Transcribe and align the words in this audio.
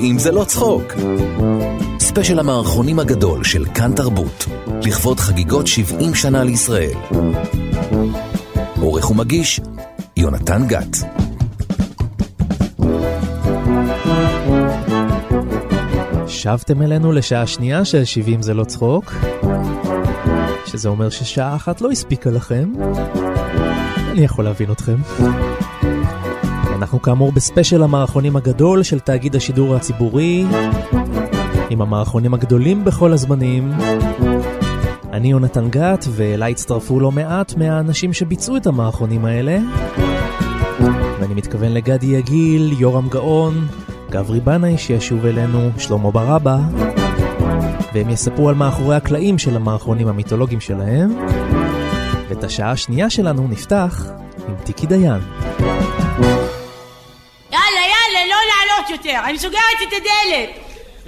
70 0.00 0.18
זה 0.18 0.32
לא 0.32 0.44
צחוק. 0.44 0.82
ספיישל 1.98 2.38
המערכונים 2.38 2.98
הגדול 2.98 3.44
של 3.44 3.64
כאן 3.74 3.92
תרבות, 3.96 4.46
לכבוד 4.82 5.20
חגיגות 5.20 5.66
70 5.66 6.14
שנה 6.14 6.44
לישראל. 6.44 6.96
עורך 8.80 9.10
ומגיש, 9.10 9.60
יונתן 10.16 10.66
גת. 10.66 10.96
שבתם 16.26 16.82
אלינו 16.82 17.12
לשעה 17.12 17.46
שנייה 17.46 17.84
של 17.84 18.04
70 18.04 18.42
זה 18.42 18.54
לא 18.54 18.64
צחוק, 18.64 19.14
שזה 20.66 20.88
אומר 20.88 21.10
ששעה 21.10 21.56
אחת 21.56 21.80
לא 21.80 21.90
הספיקה 21.90 22.30
לכם. 22.30 22.72
אני 24.10 24.24
יכול 24.24 24.44
להבין 24.44 24.72
אתכם. 24.72 24.96
אנחנו 26.80 27.02
כאמור 27.02 27.32
בספיישל 27.32 27.82
המערכונים 27.82 28.36
הגדול 28.36 28.82
של 28.82 28.98
תאגיד 28.98 29.36
השידור 29.36 29.76
הציבורי, 29.76 30.44
עם 31.70 31.82
המערכונים 31.82 32.34
הגדולים 32.34 32.84
בכל 32.84 33.12
הזמנים. 33.12 33.72
אני 35.12 35.30
יונתן 35.30 35.70
גת, 35.70 36.04
ואליי 36.10 36.52
הצטרפו 36.52 37.00
לא 37.00 37.12
מעט 37.12 37.54
מהאנשים 37.56 38.12
שביצעו 38.12 38.56
את 38.56 38.66
המערכונים 38.66 39.24
האלה. 39.24 39.58
ואני 41.20 41.34
מתכוון 41.34 41.72
לגדי 41.72 42.06
יגיל, 42.06 42.74
יורם 42.78 43.08
גאון, 43.08 43.66
גברי 44.10 44.40
בנאי 44.40 44.78
שישוב 44.78 45.26
אלינו, 45.26 45.70
שלמה 45.78 46.10
ברבא, 46.10 46.58
והם 47.94 48.10
יספרו 48.10 48.48
על 48.48 48.54
מאחורי 48.54 48.96
הקלעים 48.96 49.38
של 49.38 49.56
המערכונים 49.56 50.08
המיתולוגיים 50.08 50.60
שלהם. 50.60 51.10
ואת 52.28 52.44
השעה 52.44 52.70
השנייה 52.70 53.10
שלנו 53.10 53.48
נפתח 53.48 54.06
עם 54.48 54.54
טיקי 54.64 54.86
דיין. 54.86 55.20
יותר, 59.10 59.28
אני 59.28 59.38
סוגרת 59.38 59.82
את 59.82 59.92
הדלת. 59.92 60.50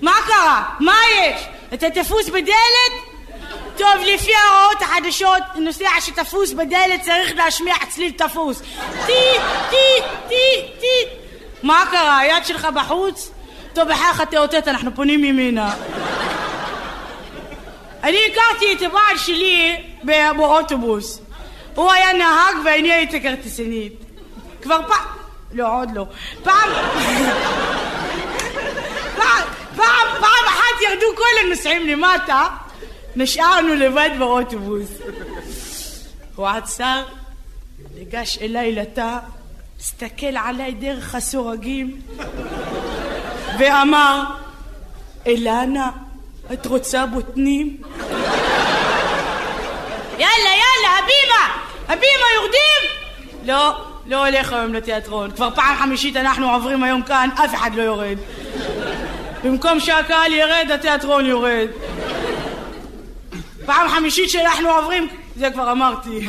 מה 0.03 0.15
קרה? 0.27 0.63
מה 0.81 0.97
יש? 1.17 1.43
אתה 1.75 1.91
תפוס 1.91 2.29
בדלת? 2.29 2.93
טוב, 3.77 3.95
לפי 4.15 4.31
ההוראות 4.35 4.83
החדשות, 4.83 5.43
נוסע 5.55 6.01
שתפוס 6.01 6.53
בדלת 6.53 7.03
צריך 7.03 7.37
להשמיע 7.37 7.75
צליל 7.89 8.13
תפוס. 8.13 8.63
טי, 9.07 9.13
טי, 9.71 10.03
טי, 10.29 10.67
טי. 10.81 11.09
מה 11.63 11.85
קרה? 11.91 12.19
היד 12.19 12.45
שלך 12.45 12.69
בחוץ? 12.75 13.31
טוב, 13.73 13.89
בחייך 13.89 14.21
תאותת, 14.31 14.69
אנחנו 14.69 14.95
פונים 14.95 15.25
ימינה. 15.25 15.75
אני 18.03 18.19
הכרתי 18.33 18.73
את 18.73 18.83
הבעל 18.83 19.19
שלי 19.19 19.77
באוטובוס. 20.37 21.21
הוא 21.75 21.93
היה 21.93 22.13
נהג 22.13 22.57
ואני 22.65 22.93
הייתי 22.93 23.23
כרטיסנית. 23.23 23.93
כבר 24.63 24.79
פעם... 24.89 25.05
לא, 25.53 25.81
עוד 25.81 25.89
לא. 25.95 26.05
פעם, 26.43 26.71
פעם, 29.77 30.07
פעם 30.21 30.45
אחת 30.47 30.63
הנוסעים 31.53 31.87
למטה, 31.89 32.47
נשארנו 33.17 33.75
לבד 33.75 34.11
באוטובוס. 34.19 34.89
הוא 36.35 36.47
עצר, 36.47 37.03
ניגש 37.95 38.39
אליי 38.43 38.73
לתא, 38.73 39.19
הסתכל 39.81 40.37
עליי 40.37 40.73
דרך 40.73 41.15
הסורגים, 41.15 42.01
ואמר, 43.59 44.25
אילנה, 45.27 45.91
את 46.53 46.67
רוצה 46.67 47.07
בוטנים? 47.07 47.77
יאללה, 50.19 50.53
יאללה, 50.63 50.99
הבימה! 50.99 51.57
הבימה, 51.89 52.27
יורדים? 52.35 52.91
לא, 53.45 53.85
לא 54.07 54.27
הולך 54.27 54.53
היום 54.53 54.75
לתיאטרון. 54.75 55.31
כבר 55.31 55.49
פעם 55.55 55.77
חמישית 55.77 56.17
אנחנו 56.17 56.53
עוברים 56.53 56.83
היום 56.83 57.03
כאן, 57.03 57.29
אף 57.35 57.55
אחד 57.55 57.71
לא 57.75 57.83
יורד. 57.83 58.19
במקום 59.45 59.81
שהקהל 59.81 60.33
ירד, 60.33 60.71
התיאטרון 60.75 61.27
יורד. 61.27 61.69
פעם 63.67 63.89
חמישית 63.89 64.31
שאנחנו 64.31 64.71
עוברים, 64.71 65.09
זה 65.37 65.51
כבר 65.51 65.73
אמרתי. 65.73 66.27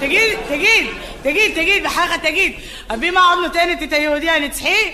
תגיד, 0.00 0.38
תגיד, 0.48 0.86
תגיד, 1.22 1.54
תגיד, 1.54 1.84
בחייך 1.84 2.16
תגיד, 2.16 2.52
הבימה 2.90 3.20
עוד 3.30 3.38
נותנת 3.44 3.82
את 3.82 3.92
היהודי 3.92 4.30
הנצחי? 4.30 4.92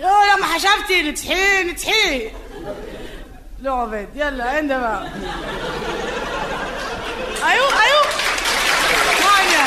לא, 0.00 0.10
למה 0.32 0.46
חשבתי, 0.56 1.02
נצחי, 1.02 1.64
נצחי. 1.64 2.28
לא 3.62 3.82
עובד, 3.82 4.04
יאללה, 4.14 4.56
אין 4.56 4.68
דבר. 4.68 4.98
היו, 7.42 7.62
היו... 7.62 7.98
מה 9.24 9.30
העניין? 9.36 9.66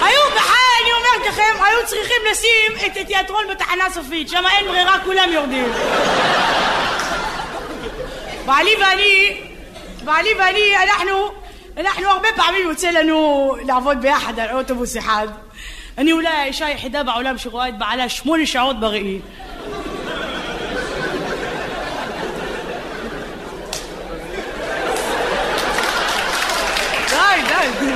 היו, 0.00 0.22
אומרת 1.14 1.32
לכם, 1.32 1.64
היו 1.64 1.86
צריכים 1.86 2.16
לשים 2.30 2.86
את 2.86 2.96
התיאטרון 2.96 3.44
בתחנה 3.50 3.84
סופית, 3.90 4.28
שם 4.28 4.42
אין 4.56 4.66
ברירה, 4.66 4.98
כולם 5.04 5.32
יורדים. 5.32 5.72
בעלי 8.46 8.70
ואני, 8.80 9.40
בעלי 10.04 10.30
ואני, 10.38 10.76
אנחנו, 10.82 11.32
אנחנו 11.76 12.08
הרבה 12.08 12.28
פעמים 12.36 12.68
יוצא 12.68 12.90
לנו 12.90 13.54
לעבוד 13.66 14.00
ביחד 14.00 14.38
על 14.38 14.50
אוטובוס 14.56 14.96
אחד. 14.96 15.28
אני 15.98 16.12
אולי 16.12 16.28
האישה 16.28 16.66
היחידה 16.66 17.02
בעולם 17.02 17.38
שרואה 17.38 17.68
את 17.68 17.78
בעלה 17.78 18.08
שמונה 18.08 18.46
שעות 18.46 18.80
בראי. 18.80 19.20
די, 27.08 27.42
די. 27.48 27.94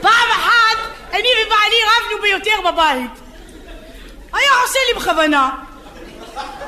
פעם 0.00 0.30
אחת 0.30 0.54
אני 1.14 1.28
ובעלי 1.46 1.76
רבנו 1.86 2.22
ביותר 2.22 2.70
בבית. 2.70 3.20
היה 4.32 4.50
עושה 4.62 4.78
לי 4.88 5.00
בכוונה. 5.00 5.50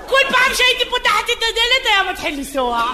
כל 0.06 0.20
פעם 0.30 0.54
שהייתי 0.54 0.90
פותחת 0.90 1.24
את 1.24 1.42
הדלת 1.42 1.86
היה 1.86 2.12
מתחיל 2.12 2.34
לנסוע. 2.38 2.92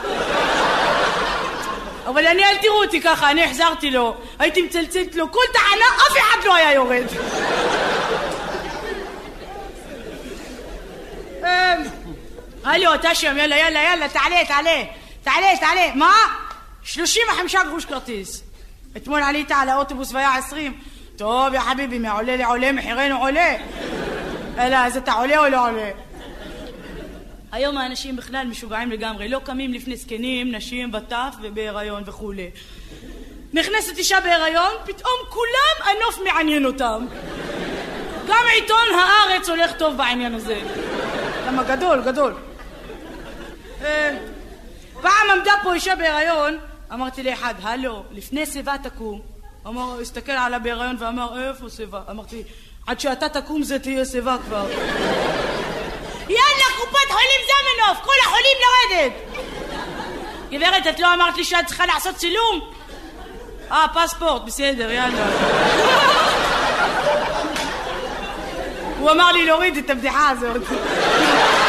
אבל 2.07 2.27
אני, 2.27 2.45
אל 2.45 2.57
תראו 2.57 2.85
אותי 2.85 3.01
ככה, 3.01 3.31
אני 3.31 3.45
החזרתי 3.45 3.91
לו. 3.91 4.17
הייתי 4.39 4.63
מצלצלת 4.63 5.15
לו, 5.15 5.33
כל 5.33 5.45
תחנה, 5.53 5.85
אף 5.97 6.19
אחד 6.19 6.45
לא 6.45 6.55
היה 6.55 6.73
יורד. 6.73 7.07
אמ, 11.41 11.47
הלו, 12.65 12.95
אתה 12.95 13.15
שם, 13.15 13.37
יאללה, 13.39 13.57
יאללה, 13.57 13.83
יאללה, 13.83 14.09
תעלה, 14.09 14.45
תעלה. 14.49 14.83
תעלה, 15.23 15.57
תעלה. 15.61 15.95
מה? 15.95 16.15
35 16.83 17.55
גרוש 17.55 17.85
כרטיס. 17.85 18.43
אתמול 18.97 19.23
עלית 19.23 19.51
על 19.51 19.69
האוטובוס 19.69 20.13
והיה 20.13 20.35
20. 20.35 20.92
טוב, 21.23 21.55
יא 21.55 21.61
חביבי, 21.61 21.99
מעולה 21.99 22.37
לעולה, 22.37 22.73
מחירנו 22.73 23.17
עולה. 23.17 23.57
אלא, 24.59 24.77
אז 24.77 24.97
אתה 24.97 25.13
עולה 25.13 25.39
או 25.39 25.49
לא 25.49 25.69
עולה? 25.69 25.91
היום 27.53 27.79
האנשים 27.79 28.17
בכלל 28.17 28.47
משוגעים 28.47 28.91
לגמרי, 28.91 29.29
לא 29.29 29.41
קמים 29.45 29.73
לפני 29.73 29.97
זקנים, 29.97 30.55
נשים 30.55 30.95
וטף 30.95 31.35
ובהיריון 31.43 32.03
וכולי. 32.07 32.51
נכנסת 33.53 33.99
אישה 33.99 34.21
בהיריון, 34.21 34.73
פתאום 34.85 35.15
כולם 35.29 35.91
הנוף 35.91 36.19
מעניין 36.25 36.65
אותם. 36.65 37.07
גם 38.29 38.45
עיתון 38.55 38.87
הארץ 38.95 39.49
הולך 39.49 39.73
טוב 39.79 39.97
בעניין 39.97 40.35
הזה. 40.35 40.61
למה 41.47 41.63
גדול, 41.63 42.03
גדול. 42.05 42.35
אה, 43.85 44.19
פעם 45.01 45.31
עמדה 45.37 45.53
פה 45.63 45.75
אישה 45.75 45.97
בהיריון, 45.97 46.59
אמרתי 46.93 47.23
לאחד, 47.23 47.55
הלו, 47.63 48.03
לפני 48.13 48.47
שיבה 48.47 48.75
תקום. 48.83 49.32
אמר, 49.67 50.01
הסתכל 50.01 50.33
עליה 50.33 50.59
בהיריון 50.59 50.97
ואמר, 50.99 51.49
איפה 51.49 51.71
שיבה? 51.71 52.01
אמרתי, 52.11 52.43
עד 52.87 53.01
שאתה 53.01 53.29
תקום 53.29 53.63
זה 53.63 53.79
תהיה 53.79 54.05
שיבה 54.05 54.37
כבר. 54.47 54.67
יאללה, 56.37 56.65
קופת 56.77 57.11
חולים 57.11 57.41
זמנוף, 57.47 57.99
כל 58.05 58.13
החולים 58.27 58.57
לרדת! 58.63 59.13
גברת, 60.51 60.87
את 60.87 61.01
לא 61.01 61.15
אמרת 61.15 61.37
לי 61.37 61.45
שאת 61.45 61.67
צריכה 61.67 61.87
לעשות 61.87 62.17
צילום? 62.17 62.61
אה, 63.71 63.87
פספורט, 63.95 64.43
בסדר, 64.43 64.91
יאללה. 64.91 65.27
הוא 68.99 69.11
אמר 69.11 69.33
לי 69.33 69.47
להוריד 69.47 69.77
את 69.77 69.91
הבדיחה 69.91 70.31
הזאת. 70.31 70.63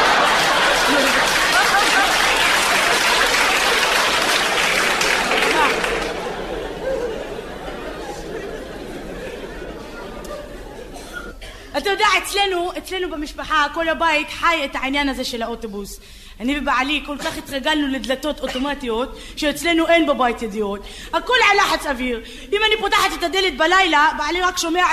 אתה 11.78 11.90
יודע, 11.90 12.06
אצלנו, 12.18 12.72
אצלנו 12.78 13.10
במשפחה, 13.10 13.66
כל 13.74 13.88
הבית 13.88 14.30
חי 14.30 14.64
את 14.64 14.70
העניין 14.74 15.08
הזה 15.08 15.24
של 15.24 15.42
האוטובוס. 15.42 16.00
אני 16.40 16.58
ובעלי 16.58 17.02
כל 17.06 17.16
כך 17.18 17.38
התרגלנו 17.38 17.86
לדלתות 17.86 18.40
אוטומטיות, 18.40 19.18
שאצלנו 19.36 19.88
אין 19.88 20.06
בבית 20.06 20.42
ידיעות. 20.42 20.80
הכל 21.12 21.34
על 21.50 21.56
לחץ 21.56 21.86
אוויר. 21.86 22.20
אם 22.52 22.60
אני 22.66 22.74
פותחת 22.80 23.12
את 23.18 23.22
הדלת 23.22 23.56
בלילה, 23.56 24.10
בעלי 24.18 24.40
רק 24.40 24.58
שומע 24.58 24.84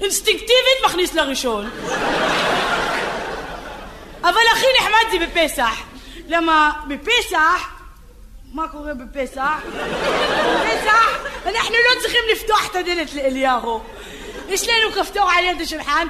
אינסטינקטיבית 0.00 0.78
מכניס 0.84 1.14
לראשון. 1.14 1.70
אבל 4.20 4.42
הכי 4.52 4.66
נחמד 4.80 5.10
זה 5.10 5.26
בפסח. 5.26 5.82
למה 6.28 6.72
בפסח 6.88 7.68
מה 8.52 8.68
קורה 8.68 8.94
בפסח? 8.94 9.60
בפסח 10.54 11.22
אנחנו 11.46 11.74
לא 11.74 12.00
צריכים 12.00 12.20
לפתוח 12.32 12.68
את 12.70 12.76
הדלת 12.76 13.14
לאליהו. 13.14 13.80
יש 14.48 14.68
לנו 14.68 14.92
כפתור 14.92 15.30
על 15.30 15.44
יד 15.44 15.60
השולחן. 15.60 16.06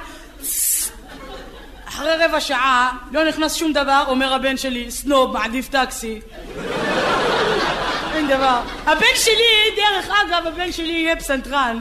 אחרי 1.85 2.15
רבע 2.25 2.41
שעה 2.41 2.97
לא 3.11 3.27
נכנס 3.27 3.55
שום 3.55 3.73
דבר, 3.73 4.03
אומר 4.07 4.33
הבן 4.33 4.57
שלי, 4.57 4.91
סנוב, 4.91 5.33
מעדיף 5.33 5.69
טקסי. 5.69 6.21
אין 8.13 8.27
דבר. 8.27 8.61
הבן 8.85 9.15
שלי, 9.15 9.75
דרך 9.75 10.09
אגב, 10.09 10.47
הבן 10.47 10.71
שלי 10.71 10.93
יהיה 10.93 11.15
פסנתרן. 11.15 11.79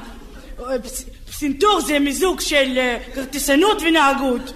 פסינתור 1.30 1.80
זה 1.80 1.98
מיזוג 1.98 2.40
של 2.40 2.78
אה, 2.78 2.98
כרטיסנות 3.14 3.82
ונהגות. 3.82 4.52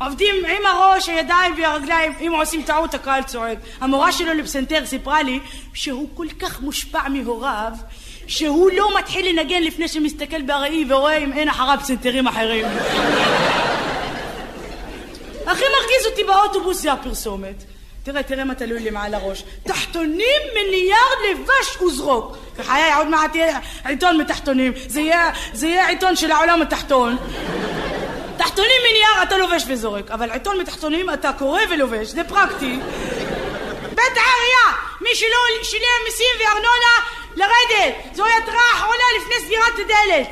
עובדים 0.00 0.34
עם 0.44 0.66
הראש, 0.66 1.08
הידיים 1.08 1.54
והרגליים, 1.58 2.12
אם 2.20 2.32
עושים 2.32 2.62
טעות 2.62 2.94
הקהל 2.94 3.22
צועק. 3.22 3.58
המורה 3.80 4.12
שלו 4.12 4.34
לפסנתר 4.34 4.86
סיפרה 4.86 5.22
לי 5.22 5.40
שהוא 5.74 6.08
כל 6.14 6.26
כך 6.40 6.60
מושפע 6.60 7.08
מהוריו 7.08 7.72
שהוא 8.28 8.70
לא 8.76 8.98
מתחיל 8.98 9.28
לנגן 9.28 9.62
לפני 9.62 9.88
שמסתכל 9.88 10.42
בראי 10.42 10.84
ורואה 10.88 11.16
אם 11.16 11.32
אין 11.32 11.48
אחריו 11.48 11.78
פסנתרים 11.80 12.26
אחרים. 12.26 12.66
הכי 15.46 15.64
מרגיז 15.64 16.06
אותי 16.10 16.24
באוטובוס 16.24 16.82
זה 16.82 16.92
הפרסומת. 16.92 17.64
תראה, 18.02 18.22
תראה 18.22 18.44
מה 18.44 18.54
תלוי 18.54 18.80
לי 18.80 18.90
מעל 18.90 19.14
הראש. 19.14 19.44
תחתונים 19.62 20.40
מנייר 20.54 20.96
לבש 21.30 21.82
וזרוק. 21.82 22.36
בחיי, 22.58 22.94
עוד 22.94 23.08
מעט 23.08 23.34
יהיה 23.34 23.58
עיתון 23.84 24.16
מתחתונים. 24.20 24.72
זה 24.86 25.00
יהיה, 25.00 25.30
זה 25.52 25.66
יהיה 25.66 25.88
עיתון 25.88 26.16
של 26.16 26.30
העולם 26.30 26.62
התחתון. 26.62 27.16
תחתונים 28.36 28.80
מנייר 28.90 29.22
אתה 29.22 29.38
לובש 29.38 29.64
וזורק, 29.68 30.10
אבל 30.10 30.30
עיתון 30.30 30.60
מתחתונים 30.60 31.10
אתה 31.10 31.32
קורא 31.38 31.60
ולובש, 31.70 32.08
זה 32.08 32.24
פרקטי. 32.24 32.78
בית 33.82 34.16
העירייה, 34.16 34.78
מי 35.00 35.14
שלא 35.14 35.62
שילם 35.62 36.04
מיסים 36.04 36.34
וארנונה, 36.40 37.17
לרדת. 37.36 37.94
זוהי 38.14 38.32
התראה 38.42 38.72
אחרונה 38.74 39.04
לפני 39.20 39.46
סגירת 39.46 39.74
הדלת. 39.74 40.28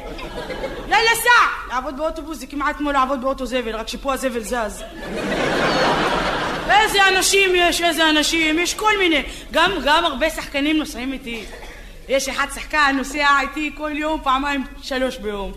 יאללה 0.88 1.10
סע. 1.14 1.68
לעבוד 1.74 1.96
באוטובוס 1.96 2.38
זה 2.38 2.46
כמעט 2.46 2.76
כמו 2.76 2.92
לעבוד 2.92 3.20
באוטו 3.20 3.46
זבל, 3.46 3.76
רק 3.76 3.88
שפה 3.88 4.14
הזבל 4.14 4.40
זז. 4.40 4.82
איזה 6.70 7.08
אנשים 7.08 7.50
יש, 7.54 7.82
איזה 7.82 8.10
אנשים, 8.10 8.58
יש 8.58 8.74
כל 8.74 8.98
מיני. 8.98 9.22
גם, 9.52 9.72
גם 9.84 10.04
הרבה 10.04 10.30
שחקנים 10.30 10.76
נוסעים 10.76 11.12
איתי. 11.12 11.44
יש 12.08 12.28
אחד 12.28 12.46
שחקן 12.54 12.94
נוסע 12.98 13.28
איתי 13.40 13.70
כל 13.76 13.90
יום, 13.94 14.20
פעמיים, 14.22 14.64
שלוש 14.82 15.16
ביום. 15.16 15.52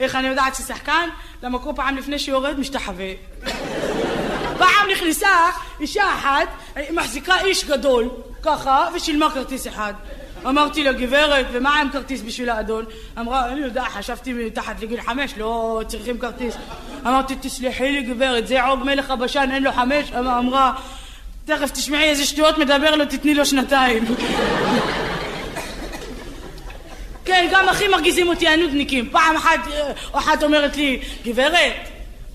איך 0.00 0.14
אני 0.14 0.28
יודעת 0.28 0.54
ששחקן? 0.54 1.08
למה 1.42 1.58
כל 1.58 1.70
פעם 1.76 1.96
לפני 1.96 2.18
שיורד 2.18 2.58
משתחווה. 2.58 3.10
פעם 4.58 4.90
נכנסה 4.92 5.50
אישה 5.80 6.14
אחת, 6.14 6.48
מחזיקה 6.90 7.40
איש 7.40 7.64
גדול, 7.64 8.08
ככה, 8.42 8.88
ושילמה 8.94 9.30
כרטיס 9.30 9.66
אחד. 9.66 9.94
אמרתי 10.46 10.84
לה, 10.84 10.92
גברת, 10.92 11.46
ומה 11.52 11.80
עם 11.80 11.90
כרטיס 11.90 12.22
בשביל 12.22 12.50
האדון? 12.50 12.84
אמרה, 13.18 13.48
אני 13.48 13.60
יודע, 13.60 13.84
חשבתי 13.84 14.32
מתחת 14.32 14.82
לגיל 14.82 15.00
חמש, 15.00 15.34
לא 15.36 15.82
צריכים 15.86 16.18
כרטיס. 16.18 16.54
אמרתי, 17.06 17.34
תסלחי 17.40 17.92
לי, 17.92 18.02
גברת, 18.02 18.46
זה 18.46 18.64
עוג 18.64 18.84
מלך 18.84 19.10
הבשן, 19.10 19.48
אין 19.52 19.62
לו 19.62 19.72
חמש? 19.72 20.12
אמרה, 20.12 20.72
תכף 21.44 21.70
תשמעי 21.70 22.04
איזה 22.04 22.24
שטויות 22.24 22.58
מדבר 22.58 22.96
לו, 22.96 23.04
תתני 23.04 23.34
לו 23.34 23.46
שנתיים. 23.46 24.04
כן, 27.24 27.48
גם 27.50 27.68
הכי 27.68 27.88
מרגיזים 27.88 28.28
אותי 28.28 28.48
הנודניקים. 28.48 29.08
פעם 29.10 29.36
אחת, 29.36 29.60
אה, 29.72 29.92
אחת 30.12 30.42
אומרת 30.42 30.76
לי, 30.76 31.00
גברת, 31.24 31.74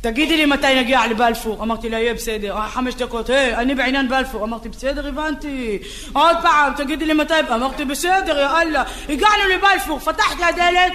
תגידי 0.02 0.38
לי 0.38 0.46
מתי 0.46 0.76
נגיע 0.76 1.08
לבלפור. 1.08 1.64
אמרתי 1.64 1.90
לה, 1.90 2.00
יהיה 2.00 2.14
בסדר. 2.14 2.58
אה, 2.58 2.70
חמש 2.70 2.96
דקות, 2.96 3.30
היי, 3.30 3.56
אני 3.56 3.76
בעניין 3.76 4.10
בלפור. 4.10 4.44
אמרתי, 4.44 4.70
בסדר, 4.70 5.08
הבנתי. 5.08 5.80
עוד 6.14 6.38
פעם, 6.42 6.74
תגידי 6.78 7.06
לי 7.06 7.14
מתי... 7.14 7.34
אמרתי, 7.54 7.86
בסדר, 7.86 8.40
יא 8.40 8.62
אללה. 8.62 8.84
הגענו 9.10 9.44
לבלפור, 9.56 10.00
פתחתי 10.00 10.44
הדלת, 10.44 10.94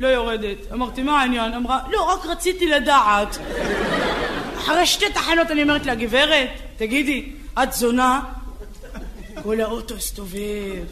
לא 0.00 0.08
יורדת. 0.08 0.72
אמרתי, 0.72 1.02
מה 1.02 1.20
העניין? 1.20 1.54
אמרה, 1.54 1.78
לא, 1.90 2.02
רק 2.02 2.26
רציתי 2.26 2.66
לדעת. 2.66 3.38
אחרי 4.58 4.86
שתי 4.86 5.12
תחנות 5.12 5.50
אני 5.50 5.62
אומרת 5.62 5.86
לה, 5.86 5.94
גברת, 5.94 6.48
תגידי, 6.76 7.32
את 7.62 7.72
זונה? 7.72 8.20
כל 9.42 9.60
האוטו 9.60 9.94
הסתובב. 9.94 10.84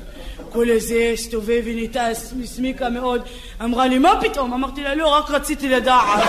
כל 0.53 0.71
איזה 0.71 1.11
הסתובב 1.15 1.63
ונהייתה 1.65 2.07
הסמיקה 2.07 2.91
מאוד. 2.91 3.23
אמרה 3.65 3.87
לי, 3.87 3.99
מה 3.99 4.13
פתאום? 4.21 4.53
אמרתי 4.53 4.83
לה, 4.83 4.95
לא, 4.95 5.19
רק 5.19 5.31
רציתי 5.31 5.69
לדעת. 5.69 6.29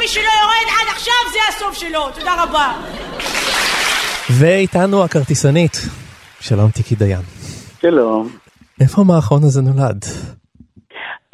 מי 0.00 0.10
שלא 0.10 0.22
יורד 0.22 0.66
עד 0.68 0.96
עכשיו 0.96 1.14
זה 1.32 1.38
הסוף 1.48 1.74
שלו. 1.74 2.10
תודה 2.18 2.42
רבה. 2.42 2.72
ואיתנו 4.30 5.04
הכרטיסנית. 5.04 5.76
שלום 6.40 6.70
טיקי 6.70 6.94
דיין. 6.94 7.20
שלום. 7.80 8.36
איפה 8.80 9.00
המערכון 9.00 9.44
הזה 9.44 9.62
נולד? 9.62 10.04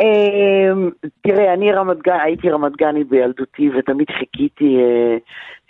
אמ, 0.00 0.90
תראה, 1.20 1.54
אני 1.54 1.72
רמת 1.72 2.02
גן, 2.02 2.18
הייתי 2.22 2.50
רמת 2.50 2.76
גני 2.76 3.04
בילדותי 3.04 3.70
ותמיד 3.70 4.10
חיכיתי 4.10 4.76
אה, 4.76 5.16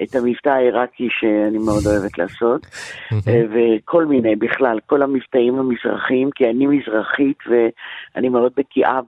את 0.03 0.15
המבטא 0.15 0.49
העיראקי 0.49 1.09
שאני 1.11 1.59
מאוד 1.59 1.83
אוהבת 1.87 2.19
לעשות, 2.19 2.67
אה, 3.13 3.43
וכל 3.53 4.07
מיני, 4.07 4.37
בכלל, 4.37 4.79
כל 4.87 5.03
המבטאים 5.03 5.59
המזרחיים, 5.59 6.31
כי 6.35 6.51
אני 6.51 6.67
מזרחית 6.67 7.39
ואני 7.47 8.29
מאוד 8.29 8.53
בקיאה 8.57 9.01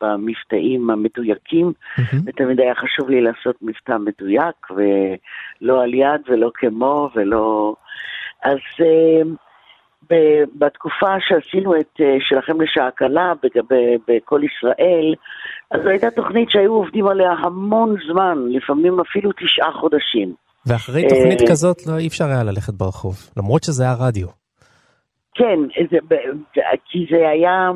במבטאים 0.00 0.90
המדויקים, 0.90 1.72
ותמיד 2.26 2.60
היה 2.60 2.74
חשוב 2.74 3.10
לי 3.10 3.20
לעשות 3.20 3.56
מבטא 3.62 3.96
מדויק, 3.96 4.70
ולא 4.70 5.82
על 5.82 5.94
יד 5.94 6.20
ולא 6.28 6.50
כמו 6.54 7.10
ולא... 7.14 7.74
אז... 8.44 8.58
בתקופה 10.58 11.14
שעשינו 11.28 11.76
את 11.76 12.00
אה, 12.00 12.16
שלכם 12.20 12.60
לשעה 12.60 12.90
קלה 12.90 13.32
בכל 14.08 14.40
ישראל, 14.44 15.14
אז 15.70 15.80
זו 15.82 15.88
הייתה 15.88 16.10
תוכנית 16.10 16.50
שהיו 16.50 16.72
עובדים 16.72 17.06
עליה 17.06 17.32
המון 17.32 17.96
זמן, 18.10 18.38
לפעמים 18.48 19.00
אפילו 19.00 19.30
תשעה 19.32 19.72
חודשים. 19.72 20.34
ואחרי 20.66 21.02
תוכנית 21.08 21.40
אה, 21.42 21.46
כזאת 21.46 21.86
לא 21.86 21.98
אי 21.98 22.06
אפשר 22.06 22.24
היה 22.24 22.42
ללכת 22.42 22.74
ברחוב, 22.74 23.16
למרות 23.36 23.62
שזה 23.64 23.82
היה 23.82 23.94
רדיו. 24.00 24.26
כן, 25.34 25.58
זה, 25.90 25.98
כי 26.84 27.06
זה 27.10 27.28
היה, 27.28 27.70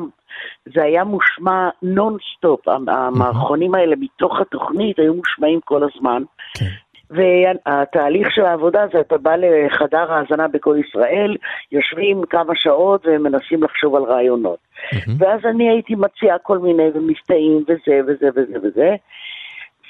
זה 0.73 0.83
היה 0.83 1.03
מושמע 1.03 1.69
נונסטופ, 1.81 2.67
המערכונים 2.87 3.75
האלה 3.75 3.95
מתוך 3.99 4.39
התוכנית 4.41 4.99
היו 4.99 5.13
מושמעים 5.13 5.59
כל 5.65 5.81
הזמן. 5.83 6.23
כן. 6.57 6.65
והתהליך 7.11 8.31
של 8.31 8.45
העבודה 8.45 8.85
זה 8.93 8.99
אתה 8.99 9.17
בא 9.17 9.35
לחדר 9.35 10.11
ההאזנה 10.13 10.47
בכל 10.47 10.77
ישראל, 10.87 11.37
יושבים 11.71 12.21
כמה 12.29 12.53
שעות 12.55 13.05
ומנסים 13.05 13.63
לחשוב 13.63 13.95
על 13.95 14.03
רעיונות. 14.03 14.59
Mm-hmm. 14.59 15.11
ואז 15.17 15.39
אני 15.45 15.69
הייתי 15.69 15.95
מציעה 15.95 16.37
כל 16.37 16.57
מיני 16.57 16.89
ומסתאים 16.93 17.63
וזה 17.67 17.99
וזה 18.07 18.29
וזה 18.35 18.57
וזה. 18.63 18.95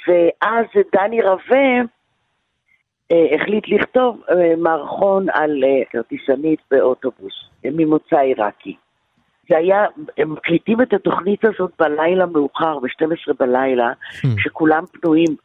ואז 0.08 0.66
דני 0.96 1.22
רווה 1.22 1.82
אה, 3.12 3.36
החליט 3.36 3.68
לכתוב 3.68 4.22
אה, 4.30 4.56
מערכון 4.58 5.26
על 5.34 5.64
אה, 5.64 5.86
כרטיסנית 5.90 6.60
באוטובוס, 6.72 7.34
ממוצא 7.64 8.18
עיראקי. 8.18 8.76
זה 9.52 9.58
היה, 9.58 9.86
הם 10.18 10.34
מקליטים 10.34 10.82
את 10.82 10.94
התוכנית 10.94 11.46
הזאת 11.46 11.72
בלילה 11.80 12.26
מאוחר, 12.26 12.80
ב-12 12.80 13.34
בלילה, 13.40 13.92
hmm. 13.92 14.28
שכולם 14.38 14.84
פנויים, 14.92 15.36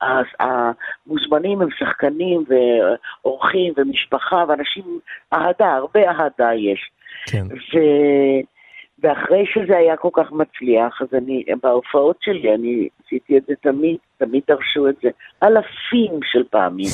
המוזמנים 0.40 1.60
הם 1.60 1.68
שחקנים 1.78 2.44
ואורחים 2.48 3.72
ומשפחה 3.76 4.44
ואנשים, 4.48 4.84
אהדה, 5.32 5.72
הרבה 5.72 6.00
אהדה 6.00 6.54
יש. 6.54 6.90
כן. 7.26 7.46
ו... 7.50 7.78
ואחרי 9.02 9.44
שזה 9.54 9.76
היה 9.76 9.96
כל 9.96 10.08
כך 10.12 10.32
מצליח, 10.32 11.02
אז 11.02 11.08
אני, 11.12 11.44
בהופעות 11.62 12.16
שלי, 12.20 12.54
אני 12.54 12.88
עשיתי 13.04 13.38
את 13.38 13.42
זה 13.48 13.54
תמיד, 13.62 13.96
תמיד 14.18 14.42
דרשו 14.48 14.88
את 14.88 14.94
זה, 15.02 15.08
אלפים 15.42 16.20
של 16.22 16.42
פעמים, 16.50 16.90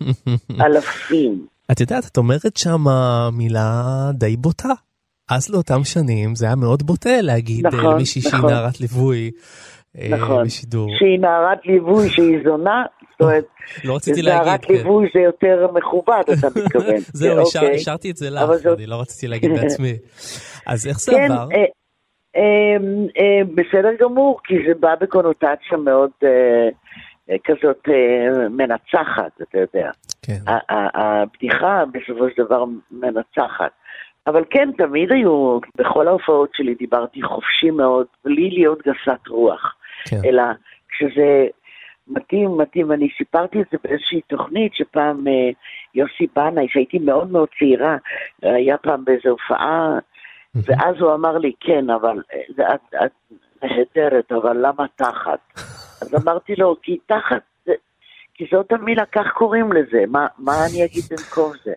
אלפים. 0.66 1.46
את 1.72 1.80
יודעת, 1.80 2.04
את 2.12 2.16
אומרת 2.16 2.56
שם 2.56 2.84
מילה 3.32 3.82
די 4.14 4.36
בוטה. 4.36 4.91
אז 5.34 5.50
לאותם 5.50 5.84
שנים 5.84 6.34
זה 6.34 6.46
היה 6.46 6.56
מאוד 6.56 6.82
בוטה 6.82 7.20
להגיד 7.22 7.66
אה, 7.66 7.70
נכון, 7.72 7.94
למישהי 7.94 8.22
נכון. 8.26 8.40
שהיא 8.40 8.50
נערת 8.50 8.80
ליווי 8.80 9.30
אה, 9.98 10.08
נכון, 10.10 10.44
בשידור. 10.44 10.88
שהיא 10.98 11.18
נערת 11.20 11.66
ליווי 11.66 12.08
שהיא 12.08 12.38
זונה, 12.44 12.84
זאת 13.10 13.20
אומרת, 13.20 13.44
לא 13.84 13.96
רציתי 13.96 14.22
להגיד, 14.22 14.46
נערת 14.46 14.64
כן. 14.64 14.74
ליווי 14.74 15.08
זה 15.14 15.20
יותר 15.20 15.66
מכובד, 15.74 16.22
אתה 16.38 16.46
מתכוון. 16.60 17.00
זהו, 17.20 17.38
אוקיי. 17.38 17.74
השארתי 17.74 18.10
את 18.10 18.16
זה 18.16 18.30
לך, 18.30 18.66
אני 18.76 18.86
לא 18.86 19.00
רציתי 19.00 19.28
להגיד 19.28 19.50
בעצמי. 19.50 19.92
אז 20.72 20.86
איך 20.86 21.00
זה 21.00 21.12
כן, 21.12 21.32
עבר? 21.32 21.48
אה, 22.36 23.44
בסדר 23.54 23.90
גמור, 24.00 24.40
כי 24.44 24.54
זה 24.68 24.74
בא 24.80 24.94
בקונוטציה 25.00 25.78
מאוד 25.84 26.10
כזאת 27.44 27.88
מנצחת, 28.50 29.40
אתה 29.42 29.58
יודע. 29.58 29.90
כן. 30.22 30.38
הבדיחה 30.94 31.82
בסופו 31.92 32.24
של 32.36 32.42
דבר 32.44 32.64
מנצחת. 32.90 33.81
אבל 34.26 34.44
כן, 34.50 34.70
תמיד 34.78 35.12
היו, 35.12 35.58
בכל 35.76 36.08
ההופעות 36.08 36.50
שלי 36.54 36.74
דיברתי 36.74 37.22
חופשי 37.22 37.70
מאוד, 37.70 38.06
בלי 38.24 38.50
להיות 38.50 38.78
גסת 38.78 39.28
רוח. 39.28 39.74
כן. 40.08 40.16
אלא 40.24 40.42
כשזה 40.88 41.46
מתאים, 42.08 42.58
מתאים. 42.58 42.92
אני 42.92 43.08
סיפרתי 43.18 43.60
את 43.60 43.66
זה 43.72 43.78
באיזושהי 43.84 44.20
תוכנית 44.20 44.74
שפעם 44.74 45.28
אה, 45.28 45.50
יוסי 45.94 46.26
בנאי, 46.36 46.66
שהייתי 46.68 46.98
מאוד 46.98 47.32
מאוד 47.32 47.48
צעירה, 47.58 47.96
היה 48.42 48.76
פעם 48.78 49.04
באיזו 49.04 49.28
הופעה, 49.28 49.98
ואז 50.54 50.96
הוא 51.00 51.14
אמר 51.14 51.38
לי, 51.38 51.52
כן, 51.60 51.90
אבל 51.90 52.22
אה, 52.32 52.74
את, 52.74 52.94
את 53.04 53.12
נהדרת, 53.62 54.32
אבל 54.32 54.66
למה 54.66 54.86
תחת? 54.96 55.38
אז 56.02 56.14
אמרתי 56.22 56.54
לו, 56.56 56.76
כי 56.82 56.98
תחת, 57.06 57.42
כי 58.34 58.44
זאת 58.52 58.72
המילה, 58.72 59.02
כך 59.12 59.26
קוראים 59.34 59.72
לזה, 59.72 60.04
מה, 60.08 60.26
מה 60.38 60.52
אני 60.70 60.84
אגיד 60.84 61.04
במקום 61.10 61.52
זה? 61.64 61.72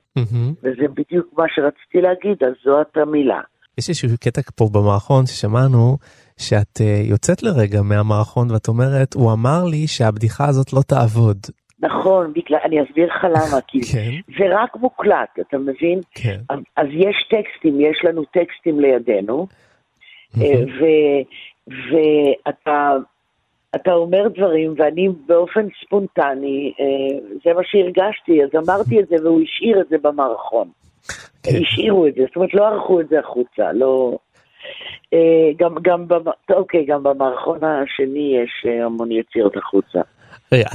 וזה 0.64 0.88
בדיוק 0.94 1.28
מה 1.38 1.44
שרציתי 1.56 2.02
להגיד, 2.02 2.44
אז 2.44 2.54
זאת 2.64 2.98
המילה. 2.98 3.42
יש 3.78 3.90
איזשהו 3.90 4.10
קטע 4.20 4.42
פה 4.56 4.70
במערכון 4.74 5.26
ששמענו, 5.26 5.98
שאת 6.38 6.78
uh, 6.78 7.10
יוצאת 7.10 7.44
לרגע 7.44 7.82
מהמערכון 7.82 8.52
ואת 8.52 8.68
אומרת, 8.68 9.14
הוא 9.14 9.34
אמר 9.34 9.64
לי 9.72 9.88
שהבדיחה 9.88 10.46
הזאת 10.46 10.74
לא 10.74 10.82
תעבוד. 10.88 11.38
נכון, 11.80 12.34
בגלל, 12.34 12.60
אני 12.66 12.84
אסביר 12.84 13.08
לך 13.08 13.24
למה, 13.24 13.62
כי 13.68 13.80
כן. 13.94 14.12
זה 14.38 14.44
רק 14.64 14.76
מוקלט, 14.76 15.40
אתה 15.42 15.58
מבין? 15.58 16.00
כן. 16.12 16.40
אז, 16.50 16.60
אז 16.78 16.88
יש 16.92 17.16
טקסטים, 17.30 17.82
יש 17.82 18.02
לנו 18.04 18.24
טקסטים 18.26 18.80
לידינו. 18.80 19.48
ו, 20.38 20.86
ואתה 21.68 22.92
אתה 23.76 23.94
אומר 23.94 24.28
דברים, 24.28 24.74
ואני 24.78 25.10
באופן 25.28 25.68
ספונטני, 25.86 26.74
אה, 26.80 27.20
זה 27.46 27.54
מה 27.54 27.62
שהרגשתי, 27.64 28.44
אז 28.44 28.50
אמרתי 28.66 29.00
את 29.00 29.08
זה 29.08 29.16
והוא 29.24 29.42
השאיר 29.42 29.82
את 29.82 29.88
זה 29.90 29.96
במערכון. 30.02 30.68
כן. 31.44 31.52
השאירו 31.62 32.08
את 32.08 32.16
זה, 32.16 32.22
זאת 32.28 32.36
אומרת 32.36 32.54
לא 32.54 32.68
ערכו 32.68 33.02
את 33.02 33.10
זה 33.10 33.20
החוצה, 33.20 33.72
לא... 33.74 34.18
אה, 35.14 35.52
גם, 35.60 35.76
גם, 35.82 36.06
אוקיי, 36.50 36.86
גם 36.86 37.04
במערכון 37.04 37.60
השני 37.64 38.38
יש 38.44 38.66
אה, 38.68 38.86
המון 38.86 39.12
יציאות 39.12 39.58
החוצה. 39.58 40.00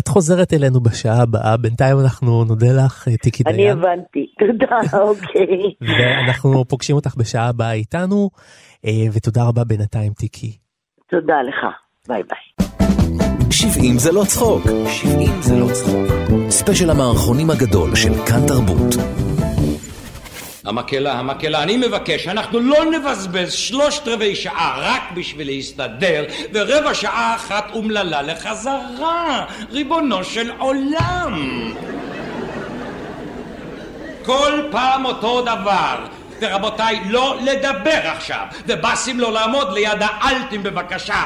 את 0.01 0.09
חוזרת 0.09 0.53
אלינו 0.53 0.81
בשעה 0.81 1.23
הבאה, 1.23 1.57
בינתיים 1.57 1.97
אנחנו 2.05 2.45
נודה 2.45 2.67
לך, 2.85 3.09
טיקי 3.23 3.43
דיין. 3.43 3.57
אני 3.57 3.71
הבנתי, 3.71 4.27
תודה, 4.41 5.01
אוקיי. 5.03 5.75
ואנחנו 5.81 6.65
פוגשים 6.65 6.97
אותך 6.97 7.17
בשעה 7.17 7.49
הבאה 7.49 7.73
איתנו, 7.73 8.31
ותודה 9.15 9.41
רבה 9.49 9.65
בינתיים, 9.65 10.13
טיקי. 10.13 10.53
תודה 11.11 11.43
לך, 11.43 11.67
ביי 12.09 12.23
ביי. 12.23 12.70
70 13.51 13.99
זה 13.99 14.13
לא 14.13 14.25
צחוק. 14.25 14.63
70 14.89 15.43
זה 15.43 15.57
לא 15.57 15.67
צחוק. 15.73 16.07
ספיישל 16.51 16.91
המערכונים 16.91 17.51
הגדול 17.51 17.97
של 17.97 18.13
כאן 18.27 18.47
תרבות. 18.47 18.95
המקהלה, 20.65 21.13
המקהלה, 21.13 21.63
אני 21.63 21.77
מבקש, 21.77 22.29
אנחנו 22.29 22.61
לא 22.61 22.85
נבזבז 22.85 23.53
שלושת 23.53 24.09
רבעי 24.09 24.37
שעה 24.37 24.77
רק 24.79 25.03
בשביל 25.15 25.47
להסתדר, 25.47 26.25
ורבע 26.53 26.95
שעה 26.95 27.35
אחת 27.35 27.65
אומללה 27.73 28.23
לחזרה, 28.23 29.45
ריבונו 29.71 30.25
של 30.25 30.51
עולם. 30.59 31.73
כל 34.25 34.63
פעם 34.71 35.05
אותו 35.05 35.43
דבר. 35.43 36.07
ורבותיי, 36.41 37.01
לא 37.11 37.37
לדבר 37.43 38.01
עכשיו, 38.03 38.47
ובאסים 38.67 39.21
לא 39.21 39.33
לעמוד 39.33 39.73
ליד 39.73 39.99
האלטים 40.01 40.63
בבקשה. 40.63 41.23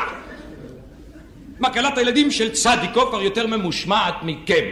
מקהלת 1.64 1.99
הילדים 1.99 2.30
של 2.30 2.52
צדיקו 2.52 3.06
כבר 3.06 3.23
יותר 3.23 3.47
ממושמעת 3.47 4.14
מכם. 4.23 4.64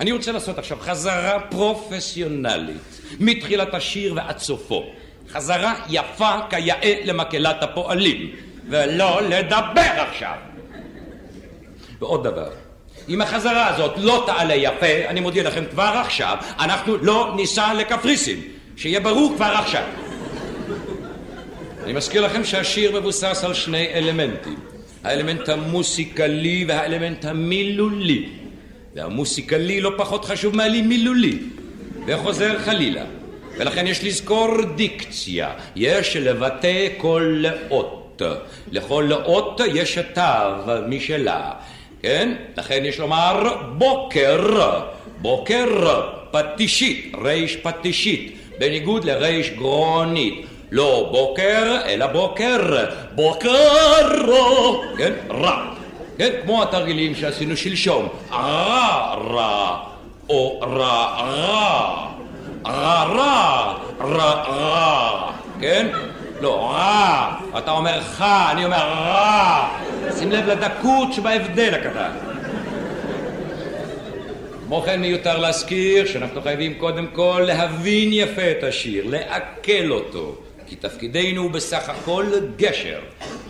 אני 0.00 0.12
רוצה 0.12 0.32
לעשות 0.32 0.58
עכשיו 0.58 0.78
חזרה 0.80 1.40
פרופסיונלית, 1.40 3.00
מתחילת 3.20 3.74
השיר 3.74 4.14
ועד 4.16 4.38
סופו. 4.38 4.84
חזרה 5.28 5.74
יפה 5.88 6.32
כיאה 6.50 6.94
למקהלת 7.04 7.62
הפועלים, 7.62 8.30
ולא 8.68 9.22
לדבר 9.22 10.04
עכשיו. 10.10 10.34
ועוד 12.00 12.24
דבר, 12.24 12.50
אם 13.08 13.20
החזרה 13.20 13.68
הזאת 13.68 13.92
לא 13.96 14.22
תעלה 14.26 14.54
יפה, 14.54 15.06
אני 15.08 15.20
מודיע 15.20 15.42
לכם 15.42 15.64
כבר 15.70 16.00
עכשיו, 16.04 16.36
אנחנו 16.58 16.96
לא 16.96 17.32
ניסע 17.36 17.74
לקפריסין. 17.74 18.40
שיהיה 18.76 19.00
ברור 19.00 19.32
כבר 19.36 19.44
עכשיו. 19.44 19.84
אני 21.84 21.92
מזכיר 21.92 22.26
לכם 22.26 22.44
שהשיר 22.44 23.00
מבוסס 23.00 23.44
על 23.44 23.54
שני 23.54 23.86
אלמנטים. 23.94 24.75
האלמנט 25.06 25.48
המוסיקלי 25.48 26.64
והאלמנט 26.68 27.24
המילולי. 27.24 28.26
והמוסיקלי 28.94 29.80
לא 29.80 29.92
פחות 29.96 30.24
חשוב 30.24 30.56
מהמילולי, 30.56 31.38
וחוזר 32.06 32.58
חלילה. 32.58 33.04
ולכן 33.58 33.86
יש 33.86 34.04
לזכור 34.04 34.48
דיקציה, 34.76 35.50
יש 35.76 36.16
לבטא 36.16 36.88
כל 36.96 37.34
לאות. 37.38 38.22
לכל 38.72 39.06
לאות 39.08 39.60
יש 39.74 39.98
תו 40.14 40.22
משלה, 40.88 41.50
כן? 42.02 42.34
לכן 42.56 42.84
יש 42.84 42.98
לומר 42.98 43.56
בוקר, 43.78 44.60
בוקר 45.20 46.00
פטישית, 46.30 47.12
ריש 47.24 47.56
פטישית, 47.56 48.36
בניגוד 48.58 49.04
לריש 49.04 49.50
גרונית. 49.50 50.46
לא 50.70 51.08
בוקר, 51.12 51.76
אלא 51.86 52.06
בוקר. 52.06 52.86
בוקר, 53.14 54.28
כן, 54.98 55.12
רע. 55.30 55.64
כן, 56.18 56.30
כמו 56.42 56.62
התרגילים 56.62 57.14
שעשינו 57.14 57.56
שלשום. 57.56 58.08
רע, 58.32 59.14
רע, 59.30 59.78
או 60.28 60.60
רע, 60.60 61.06
רע. 61.18 62.06
רע, 62.66 63.04
רע, 63.04 63.74
רע, 64.00 64.32
רע. 64.48 65.32
כן? 65.60 65.86
לא, 66.40 66.70
רע. 66.70 67.34
אתה 67.58 67.70
אומר 67.70 68.00
ח, 68.00 68.22
אני 68.22 68.64
אומר 68.64 68.76
רע. 68.76 69.68
שים 70.18 70.32
לב 70.32 70.46
לדקות 70.46 71.12
שבהבדל 71.12 71.74
הקטן. 71.74 72.10
כמו 74.66 74.82
כן 74.82 75.00
מיותר 75.00 75.38
להזכיר 75.38 76.06
שאנחנו 76.06 76.42
חייבים 76.42 76.74
קודם 76.74 77.06
כל 77.06 77.42
להבין 77.46 78.08
יפה 78.12 78.50
את 78.58 78.64
השיר, 78.64 79.04
לעכל 79.08 79.90
אותו. 79.90 80.34
כי 80.66 80.76
תפקידנו 80.76 81.42
הוא 81.42 81.50
בסך 81.50 81.88
הכל 81.88 82.26
גשר. 82.56 83.00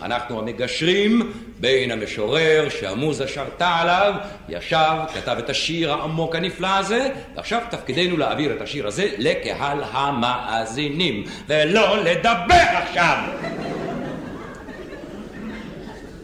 אנחנו 0.01 0.39
המגשרים 0.39 1.31
בין 1.59 1.91
המשורר 1.91 2.69
שהמוזה 2.69 3.27
שרתה 3.27 3.75
עליו, 3.75 4.13
ישב, 4.49 4.95
כתב 5.13 5.35
את 5.39 5.49
השיר 5.49 5.93
העמוק 5.93 6.35
הנפלא 6.35 6.77
הזה, 6.77 7.09
ועכשיו 7.35 7.61
תפקידנו 7.69 8.17
להעביר 8.17 8.51
את 8.51 8.61
השיר 8.61 8.87
הזה 8.87 9.09
לקהל 9.17 9.83
המאזינים, 9.91 11.23
ולא 11.47 12.03
לדבר 12.03 12.65
עכשיו! 12.73 13.17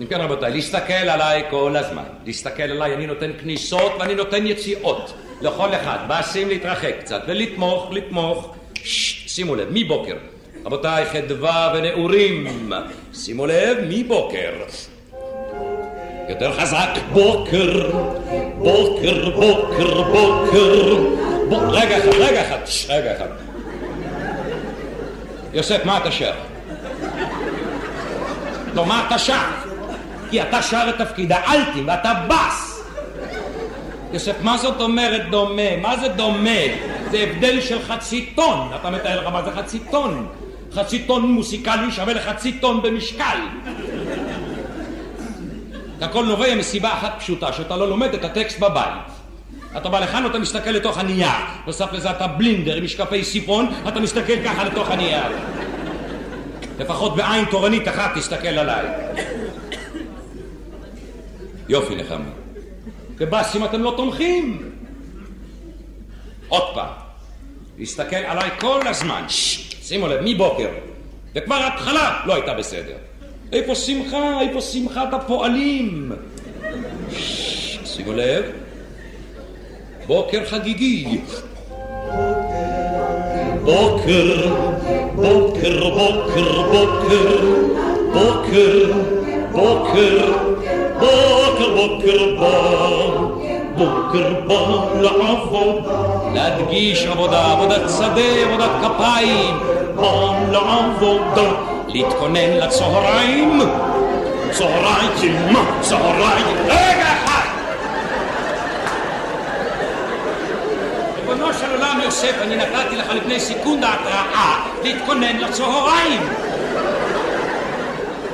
אם 0.01 0.05
כן 0.05 0.21
רבותיי, 0.21 0.51
להסתכל 0.51 0.93
עליי 0.93 1.43
כל 1.49 1.75
הזמן, 1.75 2.03
להסתכל 2.25 2.63
עליי, 2.63 2.93
אני 2.93 3.07
נותן 3.07 3.31
כניסות 3.41 3.91
ואני 3.99 4.15
נותן 4.15 4.47
יציאות 4.47 5.13
לכל 5.41 5.75
אחד, 5.75 5.97
באסים 6.07 6.49
להתרחק 6.49 6.93
קצת 6.99 7.21
ולתמוך, 7.27 7.91
לתמוך, 7.91 8.55
ששש, 8.83 9.23
שימו 9.27 9.55
לב, 9.55 9.67
מבוקר 9.71 10.15
רבותיי, 10.65 11.05
חדווה 11.05 11.73
ונעורים, 11.75 12.69
שימו 13.13 13.45
לב, 13.45 13.77
מבוקר. 13.89 14.51
יותר 16.29 16.59
חזק, 16.59 16.89
בוקר, 17.13 17.89
בוקר, 18.57 19.29
בוקר, 19.29 20.01
בוקר. 20.01 20.97
רגע 21.69 21.97
אחד, 21.97 22.07
רגע 22.07 22.41
אחד, 22.41 22.59
רגע 22.89 23.15
אחד. 23.15 23.27
יוסף, 25.53 25.85
מה 25.85 25.97
אתה 25.97 26.11
שר? 26.11 26.33
לא, 28.73 28.85
מה 28.85 29.03
אתה 29.07 29.17
שר? 29.17 29.33
כי 30.29 30.41
אתה 30.41 30.61
שר 30.61 30.89
את 30.89 30.97
תפקיד 30.97 31.31
האלטים 31.31 31.87
ואתה 31.87 32.13
בס. 32.27 32.83
יוסף, 34.13 34.35
מה 34.41 34.57
זאת 34.57 34.81
אומרת 34.81 35.29
דומה? 35.29 35.77
מה 35.81 35.97
זה 35.97 36.07
דומה? 36.07 36.59
זה 37.11 37.17
הבדל 37.17 37.61
של 37.61 37.81
חצי 37.81 38.25
טון. 38.35 38.71
אתה 38.81 38.89
מתאר 38.89 39.21
לך 39.21 39.27
מה 39.27 39.43
זה 39.43 39.51
חצי 39.51 39.79
טון. 39.91 40.27
חצי 40.73 40.99
טון 40.99 41.31
מוסיקלי 41.31 41.91
שווה 41.91 42.13
לחצי 42.13 42.51
טון 42.51 42.81
במשקל. 42.81 43.37
הכל 46.01 46.25
נובע 46.25 46.55
מסיבה 46.55 46.93
אחת 46.93 47.13
פשוטה, 47.19 47.53
שאתה 47.53 47.77
לא 47.77 47.89
לומד 47.89 48.13
את 48.13 48.25
הטקסט 48.25 48.59
בבית. 48.59 49.13
אתה 49.77 49.89
בא 49.89 49.99
לכאן 49.99 50.25
ואתה 50.25 50.39
מסתכל 50.39 50.69
לתוך 50.69 50.97
הנייר. 50.97 51.29
נוסף 51.65 51.93
לזה 51.93 52.11
אתה 52.11 52.27
בלינדר 52.27 52.75
עם 52.75 52.83
משקפי 52.83 53.23
סיפון, 53.23 53.73
אתה 53.87 53.99
מסתכל 53.99 54.43
ככה 54.45 54.63
לתוך 54.63 54.89
הנייר. 54.91 55.23
לפחות 56.79 57.15
בעין 57.15 57.45
תורנית 57.45 57.87
אחת 57.87 58.17
תסתכל 58.17 58.47
עליי. 58.47 58.85
יופי 61.69 61.95
נחמה. 61.95 62.29
כבאסים 63.17 63.65
אתם 63.65 63.81
לא 63.81 63.93
תומכים. 63.97 64.69
עוד 66.47 66.73
פעם. 66.73 66.89
להסתכל 67.77 68.15
עליי 68.15 68.49
כל 68.59 68.87
הזמן. 68.87 69.23
ששש. 69.27 69.72
שימו 69.87 70.07
לב, 70.07 70.19
מבוקר. 70.23 70.67
וכבר 71.35 71.55
ההתחלה 71.55 72.19
לא 72.25 72.33
הייתה 72.33 72.53
בסדר. 72.53 72.95
איפה 73.51 73.75
שמחה? 73.75 74.41
איפה 74.41 74.61
שמחת 74.61 75.13
הפועלים? 75.13 76.11
שימו 77.85 78.13
לב. 78.13 78.43
בוקר 80.07 80.45
חגיגי. 80.45 81.21
בוקר, 83.63 84.47
בוקר, 85.15 85.89
בוקר, 85.89 86.61
בוקר, 86.71 87.53
בוקר, 88.13 88.91
בוקר, 89.51 90.31
בוקר, 90.99 91.73
בוקר 91.75 92.35
בא, 92.39 92.83
בוקר 93.77 94.33
בא 94.47 95.01
לעבוד, 95.01 95.83
להדגיש 96.33 97.05
עבודה, 97.05 97.51
עבודת 97.51 97.89
שדה, 97.89 98.21
עבודת 98.45 98.69
כפיים, 98.81 99.72
בא 99.95 100.39
לעבודה, 100.51 101.51
להתכונן 101.87 102.51
לצהריים, 102.57 103.61
צהריים, 104.51 105.55
צהריים, 105.81 106.45
רגע 106.65 107.13
אחד! 107.23 107.47
ריבונו 111.17 111.53
של 111.53 111.71
עולם 111.71 111.99
יוסף, 112.03 112.33
אני 112.41 112.55
נתתי 112.55 112.95
לך 112.95 113.09
לפני 113.15 113.39
סיכון 113.39 113.83
ההתראה 113.83 114.59
להתכונן 114.83 115.37
לצהריים. 115.37 116.21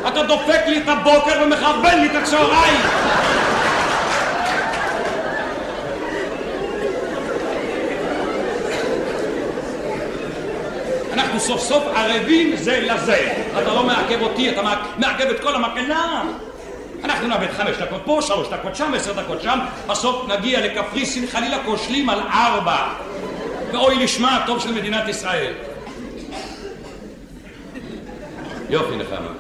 אתה 0.08 0.24
דופק 0.24 0.62
לי 0.68 0.78
את 0.78 0.88
הבוקר 0.88 1.42
ומחרבן 1.44 2.00
לי 2.00 2.06
את 2.06 2.16
הצהריים. 2.24 2.82
אנחנו 11.40 11.58
סוף 11.58 11.68
סוף 11.68 11.84
ערבים 11.96 12.56
זה 12.56 12.80
לזה. 12.80 13.34
אתה 13.52 13.74
לא 13.74 13.84
מעכב 13.84 14.22
אותי, 14.22 14.50
אתה 14.50 14.62
מעכב 14.98 15.26
את 15.26 15.40
כל 15.40 15.56
המקהלה. 15.56 16.22
אנחנו 17.04 17.28
נאבד 17.28 17.48
חמש 17.52 17.78
דקות 17.78 18.02
פה, 18.06 18.20
שלוש 18.22 18.48
דקות 18.48 18.76
שם, 18.76 18.94
עשר 18.96 19.14
דקות 19.14 19.42
שם, 19.42 19.60
בסוף 19.88 20.28
נגיע 20.28 20.66
לקפריסין, 20.66 21.28
חלילה 21.28 21.58
כושלים 21.66 22.10
על 22.10 22.20
ארבע. 22.20 22.94
ואוי 23.72 23.96
לשמה 23.96 24.38
הטוב 24.38 24.60
של 24.60 24.74
מדינת 24.74 25.08
ישראל. 25.08 25.54
יופי, 28.70 28.96
נחמה. 28.96 29.32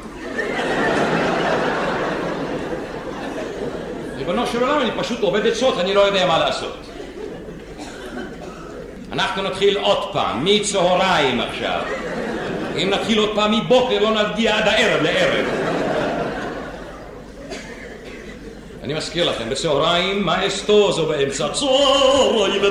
ריבונו 4.18 4.48
של 4.48 4.62
עולם, 4.62 4.82
אני 4.82 4.91
פשוט 4.98 5.20
עובד 5.22 5.48
עצות, 5.48 5.79
אני 5.79 5.94
לא 5.94 6.01
יודע 6.01 6.25
מה 6.25 6.39
לעשות. 6.39 6.88
אנחנו 9.12 9.44
נתחיל 9.44 9.78
עוד 9.78 10.13
פעם, 10.13 10.46
מצהריים 10.46 11.42
עכשיו. 11.42 11.82
אם 12.84 12.89
נתחיל 12.89 13.20
עוד 13.20 13.30
פעם 13.36 13.51
מבוקר, 13.51 14.00
לא 14.00 14.24
נגיע 14.24 14.58
עד 14.58 14.68
הערב 14.68 15.04
לערב. 15.04 15.46
אני 18.84 18.94
מזכיר 18.94 19.30
לכם, 19.30 19.50
בצהריים 19.50 20.25
מאסטוזו 20.25 21.06
באמצע, 21.06 21.48
צהריים 21.50 22.62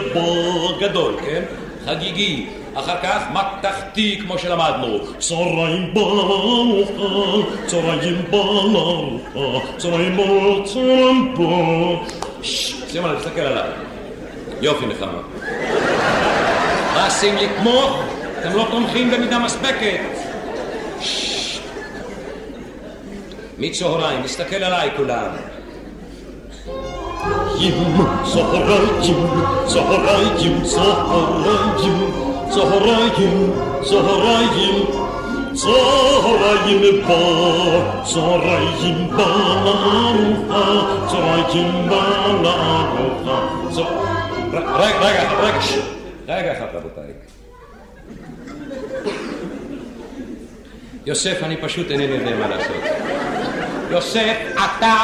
גדול, 0.81 1.17
כן? 1.25 1.43
חגיגי. 1.87 2.47
אחר 2.75 2.97
כך 3.03 3.23
מתכתי 3.33 4.19
כמו 4.23 4.39
שלמדנו. 4.39 4.99
צהריים 5.19 5.95
ברכה, 5.95 7.57
צהריים 7.67 8.25
ברכה, 8.31 9.67
צהריים 9.77 10.17
ברכה, 10.17 10.67
צהריים 10.67 11.35
ברכה. 11.37 12.13
שימו 12.89 13.09
לב, 13.09 13.19
תסתכל 13.19 13.41
עליי. 13.41 13.71
יופי 14.61 14.87
נחמה. 14.87 15.21
רצים 16.95 17.37
לתמוך, 17.37 18.03
אתם 18.41 18.57
לא 18.57 18.67
תומכים 18.71 19.11
במידה 19.11 19.39
מספקת. 19.39 20.01
מצהריים, 23.59 24.23
תסתכל 24.23 24.57
עליי 24.57 24.91
כולם. 24.97 25.31
צהריים, 28.25 29.03
צהריים, 29.67 30.63
צהריים, 30.63 30.63
צהריים, 30.65 32.11
צהריים, 32.51 33.53
צהריים, 33.83 34.85
צהריים 35.55 37.03
בא, 37.09 38.03
צהריים 38.05 39.11
בא 39.17 39.25
לארוחה, 39.65 40.65
צהריים 41.09 41.89
בא 41.89 42.05
לארוחה. 42.43 43.39
רגע, 44.53 44.99
רגע, 45.01 45.31
רגע, 45.41 45.98
רגע 46.29 46.53
אחד 46.53 46.67
רבותיי. 46.73 47.13
יוסף, 51.07 51.43
אני 51.43 51.57
פשוט 51.57 51.91
אינני 51.91 52.15
יודע 52.15 52.37
מה 52.37 52.49
לעשות. 52.49 52.77
יוסף, 53.91 54.37
אתה 54.55 54.95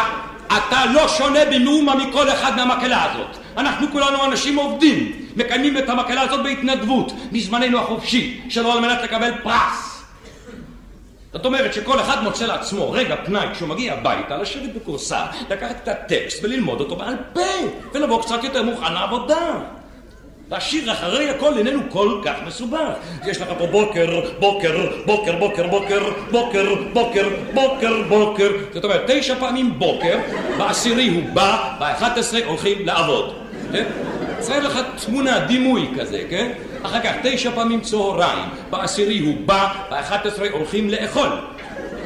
אתה 0.47 0.85
לא 0.95 1.09
שונה 1.09 1.41
במאומה 1.45 1.95
מכל 1.95 2.31
אחד 2.31 2.57
מהמקהלה 2.57 3.13
הזאת. 3.13 3.37
אנחנו 3.57 3.87
כולנו 3.93 4.25
אנשים 4.25 4.57
עובדים, 4.57 5.27
מקיימים 5.37 5.79
את 5.79 5.89
המקהלה 5.89 6.21
הזאת 6.21 6.43
בהתנדבות, 6.43 7.13
מזמננו 7.33 7.79
החופשי, 7.79 8.41
שלא 8.49 8.73
על 8.73 8.81
מנת 8.81 9.03
לקבל 9.03 9.31
פרס. 9.43 10.03
זאת 11.33 11.47
אומרת 11.47 11.75
שכל 11.75 12.01
אחד 12.01 12.23
מוצא 12.23 12.47
לעצמו 12.47 12.93
רגע 12.93 13.17
פנאי 13.25 13.47
כשהוא 13.53 13.69
מגיע 13.69 13.93
הביתה, 13.93 14.37
לשבת 14.37 14.75
בכורסה, 14.75 15.27
לקחת 15.51 15.77
את 15.83 15.89
הטקסט 15.89 16.45
וללמוד 16.45 16.81
אותו 16.81 16.97
בעל 16.97 17.17
פה, 17.33 17.41
ולבוא 17.95 18.23
קצת 18.23 18.45
יותר 18.45 18.63
מוכן 18.63 18.93
לעבודה. 18.93 19.61
והשיר 20.49 20.93
אחרי 20.93 21.31
הכל 21.31 21.59
איננו 21.59 21.81
כל 21.89 22.21
כך 22.25 22.35
מסובך. 22.47 22.93
יש 23.27 23.41
לך 23.41 23.49
פה 23.59 23.67
בוקר, 23.67 24.21
בוקר, 24.39 24.77
בוקר, 25.07 25.37
בוקר, 25.39 25.67
בוקר, 25.69 26.03
בוקר, 26.31 26.75
בוקר, 26.93 27.29
בוקר, 27.55 28.03
בוקר. 28.09 28.51
זאת 28.73 28.85
אומרת, 28.85 29.03
תשע 29.07 29.35
פעמים 29.35 29.79
בוקר, 29.79 30.19
בעשירי 30.59 31.09
הוא 31.09 31.23
בא, 31.33 31.77
באחת 31.79 32.19
עשרה 32.19 32.41
הולכים 32.47 32.87
לעבוד. 32.87 33.35
כן? 33.73 33.85
צריך 34.39 34.65
לך 34.65 34.79
תמונה, 35.07 35.39
דימוי 35.39 35.89
כזה, 36.01 36.23
כן? 36.31 36.53
אחר 36.83 37.01
כך 37.01 37.13
תשע 37.23 37.51
פעמים 37.55 37.81
צהריים, 37.81 38.49
בעשירי 38.71 39.19
הוא 39.19 39.35
בא, 39.47 39.69
באחת 39.91 40.27
עשרה 40.27 40.49
הולכים 40.53 40.91
לאכול. 40.91 41.29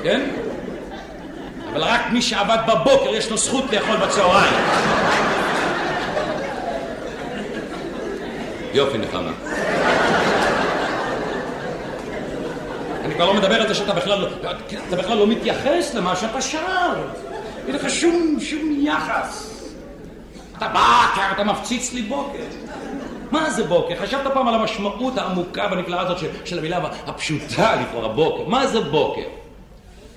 כן? 0.03 0.20
אבל 1.72 1.83
רק 1.83 2.01
מי 2.12 2.22
שעבד 2.22 2.59
בבוקר 2.68 3.14
יש 3.14 3.31
לו 3.31 3.37
זכות 3.37 3.64
לאכול 3.72 3.96
בצהריים. 3.96 4.55
יופי 8.75 8.99
נחמה. 8.99 9.33
אני 13.05 13.15
כבר 13.15 13.27
לא 13.27 13.35
מדבר 13.35 13.63
על 13.63 13.69
זה 13.69 13.75
שאתה 13.75 13.93
בכלל 13.93 14.21
לא, 14.21 14.29
אתה 14.89 14.97
בכלל 14.97 15.19
לא 15.19 15.27
מתייחס 15.27 15.95
למה 15.95 16.17
שאתה 16.17 16.41
שר. 16.41 16.95
אין 17.67 17.75
לך 17.75 17.91
שום, 17.91 18.37
שום 18.41 18.77
יחס. 18.81 19.65
אתה 20.59 20.69
בא, 20.69 21.07
אתה 21.33 21.45
מפציץ 21.45 21.93
לי 21.93 22.03
בוקר. 22.03 22.45
מה 23.31 23.51
זה 23.51 23.65
בוקר? 23.65 23.95
חשבת 23.97 24.33
פעם 24.35 24.49
על 24.49 24.55
המשמעות 24.55 25.19
העמוקה 25.19 25.69
והנפלאה 25.71 26.01
הזאת 26.01 26.19
של, 26.19 26.27
של 26.45 26.59
המילה 26.59 26.81
הפשוטה 27.07 27.77
לכאורה 27.77 28.09
בוקר. 28.09 28.45
מה 28.49 28.67
זה 28.67 28.81
בוקר? 28.81 29.29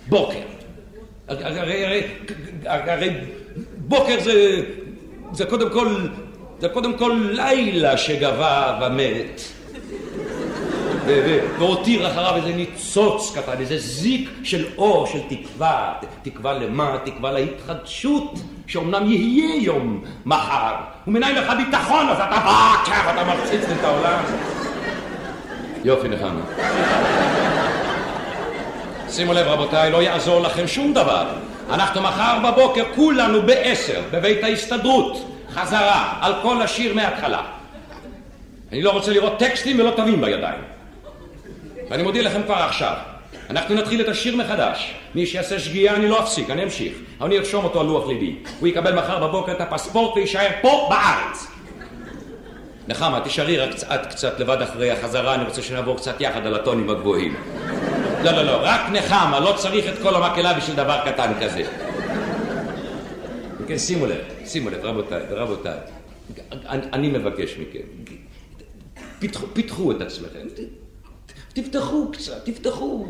בוקר. 0.07 0.39
הרי, 1.27 1.85
הרי, 1.85 2.03
הרי 2.65 3.09
בוקר 3.77 4.19
זה, 4.19 4.61
זה 5.31 5.45
קודם 5.45 5.69
כל 5.69 5.95
זה 6.61 6.69
קודם 6.69 6.97
כל 6.97 7.19
לילה 7.31 7.97
שגבה 7.97 8.79
ומת. 8.81 9.41
והותיר 11.59 12.07
אחריו 12.07 12.35
איזה 12.35 12.53
ניצוץ 12.53 13.35
ככה, 13.35 13.53
איזה 13.59 13.77
זיק 13.77 14.29
של 14.43 14.65
אור, 14.77 15.07
של 15.07 15.19
תקווה. 15.29 15.93
תקווה 16.21 16.53
למה? 16.53 16.97
תקווה 17.05 17.31
להתחדשות, 17.31 18.39
שאומנם 18.67 19.11
יהיה 19.11 19.55
יום 19.55 20.03
מחר. 20.25 20.73
ומנין 21.07 21.35
לך 21.35 21.53
ביטחון, 21.57 22.09
אז 22.09 22.17
אתה 22.17 22.41
בא 22.45 22.75
ככה, 22.85 23.11
אתה 23.13 23.23
מפציץ 23.23 23.63
את 23.79 23.83
העולם. 23.83 24.23
יופי 25.83 26.07
נחמה. 26.07 26.41
שימו 29.09 29.33
לב 29.33 29.47
רבותיי, 29.47 29.91
לא 29.91 30.01
יעזור 30.01 30.41
לכם 30.41 30.67
שום 30.67 30.93
דבר. 30.93 31.25
אנחנו 31.69 32.01
מחר 32.01 32.37
בבוקר 32.43 32.83
כולנו 32.95 33.41
בעשר 33.41 34.01
בבית 34.11 34.43
ההסתדרות. 34.43 35.31
חזרה 35.53 36.13
על 36.21 36.33
כל 36.41 36.61
השיר 36.61 36.93
מההתחלה. 36.93 37.41
אני 38.71 38.81
לא 38.81 38.91
רוצה 38.91 39.11
לראות 39.11 39.39
טקסטים 39.39 39.79
ולא 39.79 39.91
תווים 39.95 40.21
בידיים. 40.21 40.61
ואני 41.89 42.03
מודיע 42.03 42.23
לכם 42.23 42.43
כבר 42.43 42.55
עכשיו, 42.55 42.93
אנחנו 43.49 43.75
נתחיל 43.75 44.01
את 44.01 44.07
השיר 44.07 44.35
מחדש. 44.35 44.93
מי 45.15 45.25
שיעשה 45.25 45.59
שגיאה 45.59 45.95
אני 45.95 46.07
לא 46.07 46.19
אפסיק, 46.19 46.49
אני 46.49 46.63
אמשיך. 46.63 46.93
אני 47.21 47.37
ארשום 47.37 47.63
אותו 47.63 47.79
על 47.79 47.85
לוח 47.85 48.07
ליבי. 48.07 48.35
הוא 48.59 48.67
יקבל 48.67 48.95
מחר 48.95 49.27
בבוקר 49.27 49.51
את 49.51 49.61
הפספורט 49.61 50.17
ויישאר 50.17 50.49
פה 50.61 50.87
בארץ. 50.89 51.47
נחמה, 52.87 53.19
תישארי 53.19 53.57
רק 53.57 53.71
קצת 53.71 54.05
קצת 54.09 54.39
לבד 54.39 54.61
אחרי 54.61 54.91
החזרה, 54.91 55.35
אני 55.35 55.43
רוצה 55.43 55.61
שנעבור 55.61 55.97
קצת 55.97 56.21
יחד 56.21 56.45
על 56.45 56.55
הטונים 56.55 56.89
הגבוהים. 56.89 57.35
לא, 58.23 58.31
לא, 58.31 58.43
לא, 58.43 58.59
רק 58.61 58.81
נחמה, 58.91 59.39
לא 59.39 59.53
צריך 59.57 59.85
את 59.87 60.01
כל 60.01 60.15
המקהלה 60.15 60.53
בשביל 60.53 60.75
דבר 60.75 60.99
קטן 61.05 61.31
כזה. 61.41 61.63
כן, 63.67 63.77
שימו 63.77 64.05
לב, 64.05 64.17
שימו 64.51 64.69
לב, 64.69 64.85
רבותיי, 64.85 65.23
רבותיי, 65.29 65.79
אני, 66.51 66.81
אני 66.93 67.09
מבקש 67.09 67.57
מכם, 67.57 68.13
פתחו, 69.19 69.47
פתחו 69.53 69.91
את 69.91 70.01
עצמכם, 70.01 70.47
תפתחו 71.53 72.11
קצת, 72.11 72.45
תפתחו, 72.45 73.07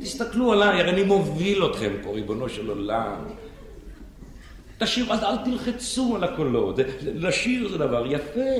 תסתכלו 0.00 0.52
עליי, 0.52 0.80
הרי 0.80 0.90
אני 0.90 1.02
מוביל 1.02 1.66
אתכם 1.66 1.92
פה, 2.02 2.10
ריבונו 2.10 2.48
של 2.48 2.68
עולם. 2.68 3.14
תשאירו, 4.78 5.12
אל, 5.12 5.18
אל 5.24 5.36
תלחצו 5.44 6.16
על 6.16 6.24
הקולות, 6.24 6.76
לשיר 7.14 7.68
זה 7.68 7.78
דבר 7.78 8.04
יפה, 8.06 8.54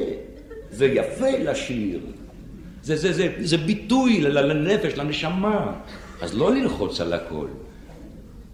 זה 0.71 0.87
יפה 0.87 1.31
לשיר. 1.39 2.01
זה, 2.83 2.97
זה, 2.97 3.13
זה, 3.13 3.35
זה 3.41 3.57
ביטוי 3.57 4.21
לנפש, 4.21 4.95
לנשמה. 4.95 5.73
אז 6.21 6.35
לא 6.35 6.55
ללחוץ 6.55 7.01
על 7.01 7.13
הכל. 7.13 7.47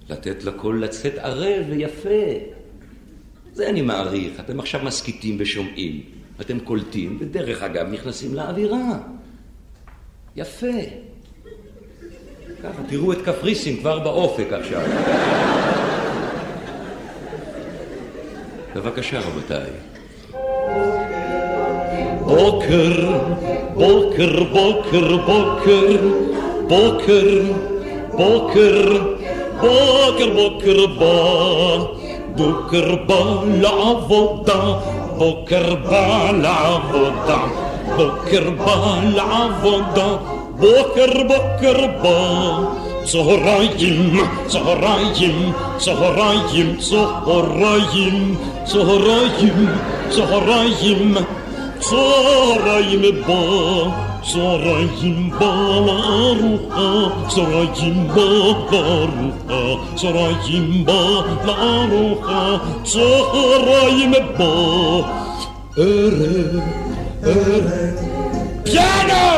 לתת 0.08 0.44
לכל 0.44 0.80
לצאת 0.82 1.18
ערב 1.18 1.66
ויפה. 1.68 2.57
זה 3.58 3.68
אני 3.68 3.82
מעריך. 3.82 4.40
אתם 4.40 4.60
עכשיו 4.60 4.80
מסכיתים 4.84 5.36
ושומעים. 5.38 6.00
אתם 6.40 6.58
קולטים, 6.58 7.18
ודרך 7.20 7.62
אגב 7.62 7.92
נכנסים 7.92 8.34
לאווירה. 8.34 8.98
יפה. 10.36 10.78
ככה, 12.62 12.82
תראו 12.88 13.12
את 13.12 13.18
קפריסין 13.24 13.76
כבר 13.76 13.98
באופק 13.98 14.52
עכשיו. 14.52 14.80
בבקשה, 18.76 19.20
רבותיי. 19.20 19.70
בוקר, 22.20 23.18
בוקר, 23.74 24.44
בוקר, 24.44 25.16
בוקר, 25.16 26.06
בוקר, 26.68 27.52
בוקר, 28.10 29.14
בוקר, 29.60 30.28
בוקר 30.30 30.86
בוקר 30.86 32.07
בא 33.06 33.44
לעבודה, 33.60 34.60
בוקר 35.16 35.74
בא 35.90 36.30
לעבודה, 36.32 37.38
בוקר 37.96 38.50
בא 38.50 39.00
לעבודה, 39.14 40.16
בוקר 40.50 41.22
בוקר 41.28 41.86
בא. 42.02 42.58
צהריים, 43.04 44.20
צהריים, 44.46 45.52
צהריים, 45.78 46.76
צהריים, 46.78 48.36
צהריים, 48.64 49.68
צהריים, 51.80 53.02
צהריים 54.22 55.30
בא, 55.30 55.78
צהריים 55.78 55.78
בא 55.78 55.82
לארוחה, 55.86 57.08
צהריים 57.28 58.14
בא 58.14 58.22
לארוחה, 58.72 59.84
צהריים 59.94 60.84
בא 60.84 61.22
לארוחה, 61.44 62.56
צהריים 62.84 64.12
בא, 64.38 64.54
ערב, 65.76 66.60
ערב, 67.22 67.94
פיאנו! 68.64 69.28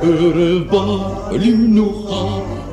ערב, 0.00 0.64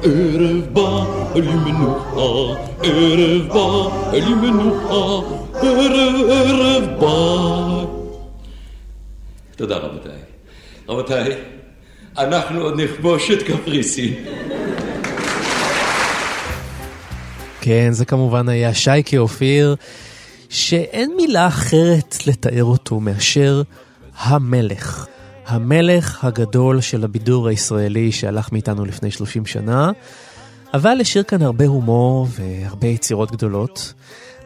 ערב 0.03 0.65
בא, 0.73 0.81
ערב 0.81 1.05
בא 1.33 1.39
למנוחה, 1.39 2.61
ערב 2.83 3.47
בא 3.47 3.89
בא 4.11 4.17
למנוחה, 4.17 5.27
ערב, 5.61 6.29
ערב 6.29 6.83
בא. 6.99 7.85
תודה 9.55 9.77
רבותיי. 9.77 10.19
רבותיי, 10.89 11.37
אנחנו 12.17 12.61
עוד 12.61 12.81
נכבוש 12.81 13.31
את 13.31 13.43
קפריסין. 13.43 14.13
כן, 17.61 17.89
זה 17.91 18.05
כמובן 18.05 18.49
היה 18.49 18.73
שייקה 18.73 19.17
אופיר. 19.17 19.75
שאין 20.49 21.11
מילה 21.17 21.47
אחרת 21.47 22.27
לתאר 22.27 22.63
אותו 22.63 22.99
מאשר 22.99 23.61
המלך. 24.17 25.05
המלך 25.51 26.23
הגדול 26.23 26.81
של 26.81 27.03
הבידור 27.03 27.47
הישראלי 27.47 28.11
שהלך 28.11 28.51
מאיתנו 28.51 28.85
לפני 28.85 29.11
30 29.11 29.45
שנה, 29.45 29.91
אבל 30.73 30.97
השאיר 31.01 31.23
כאן 31.23 31.41
הרבה 31.41 31.65
הומור 31.65 32.27
והרבה 32.31 32.87
יצירות 32.87 33.31
גדולות. 33.31 33.93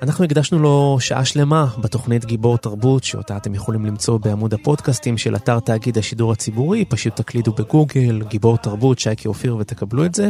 אנחנו 0.01 0.25
הקדשנו 0.25 0.59
לו 0.59 0.97
שעה 0.99 1.25
שלמה 1.25 1.67
בתוכנית 1.77 2.25
גיבור 2.25 2.57
תרבות, 2.57 3.03
שאותה 3.03 3.37
אתם 3.37 3.55
יכולים 3.55 3.85
למצוא 3.85 4.17
בעמוד 4.17 4.53
הפודקאסטים 4.53 5.17
של 5.17 5.35
אתר 5.35 5.59
תאגיד 5.59 5.97
השידור 5.97 6.31
הציבורי, 6.31 6.85
פשוט 6.85 7.15
תקלידו 7.15 7.51
בגוגל, 7.51 8.23
גיבור 8.27 8.57
תרבות, 8.57 8.99
שייקי 8.99 9.27
אופיר 9.27 9.55
ותקבלו 9.59 10.05
את 10.05 10.15
זה, 10.15 10.29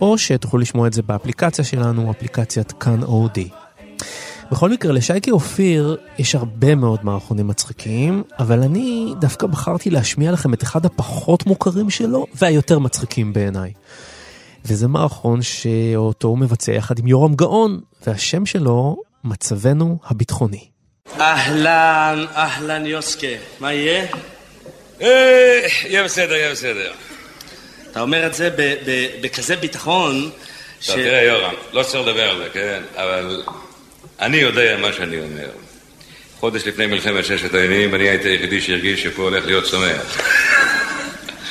או 0.00 0.18
שתוכלו 0.18 0.60
לשמוע 0.60 0.86
את 0.86 0.92
זה 0.92 1.02
באפליקציה 1.02 1.64
שלנו, 1.64 2.10
אפליקציית 2.10 2.72
כאן 2.72 3.02
אודי. 3.02 3.48
בכל 4.50 4.70
מקרה, 4.70 4.92
לשייקי 4.92 5.30
אופיר 5.30 5.96
יש 6.18 6.34
הרבה 6.34 6.74
מאוד 6.74 7.00
מערכונים 7.02 7.46
מצחיקים, 7.46 8.22
אבל 8.38 8.62
אני 8.62 9.14
דווקא 9.20 9.46
בחרתי 9.46 9.90
להשמיע 9.90 10.32
לכם 10.32 10.54
את 10.54 10.62
אחד 10.62 10.86
הפחות 10.86 11.46
מוכרים 11.46 11.90
שלו, 11.90 12.26
והיותר 12.34 12.78
מצחיקים 12.78 13.32
בעיניי. 13.32 13.72
וזה 14.64 14.88
מערכון 14.88 15.42
שאותו 15.42 16.28
הוא 16.28 16.38
מבצע 16.38 16.72
יחד 16.72 16.98
עם 16.98 17.06
יורם 17.06 17.34
גאון, 17.34 17.80
והשם 18.06 18.46
שלו, 18.46 18.96
מצבנו 19.24 19.98
הביטחוני. 20.04 20.64
אהלן, 21.20 22.24
אהלן 22.36 22.86
יוסקה, 22.86 23.26
מה 23.60 23.72
יהיה? 23.72 24.06
אה, 25.02 25.60
יהיה 25.84 26.04
בסדר, 26.04 26.34
יהיה 26.34 26.52
בסדר. 26.52 26.92
אתה 27.90 28.00
אומר 28.00 28.26
את 28.26 28.34
זה 28.34 28.50
בכזה 29.22 29.56
ביטחון, 29.56 30.30
ש... 30.80 30.90
תראה 30.90 31.22
יורם, 31.22 31.54
לא 31.72 31.82
צריך 31.82 32.08
לדבר 32.08 32.30
על 32.30 32.38
זה, 32.38 32.48
כן? 32.52 32.82
אבל 32.96 33.42
אני 34.20 34.36
יודע 34.36 34.76
מה 34.80 34.92
שאני 34.92 35.20
אומר. 35.20 35.48
חודש 36.40 36.66
לפני 36.66 36.86
מלחמת 36.86 37.24
ששת 37.24 37.54
הימים 37.54 37.94
אני 37.94 38.08
הייתי 38.08 38.28
היחידי 38.28 38.60
שהרגיש 38.60 39.02
שפה 39.02 39.22
הולך 39.22 39.46
להיות 39.46 39.66
שמח. 39.66 40.18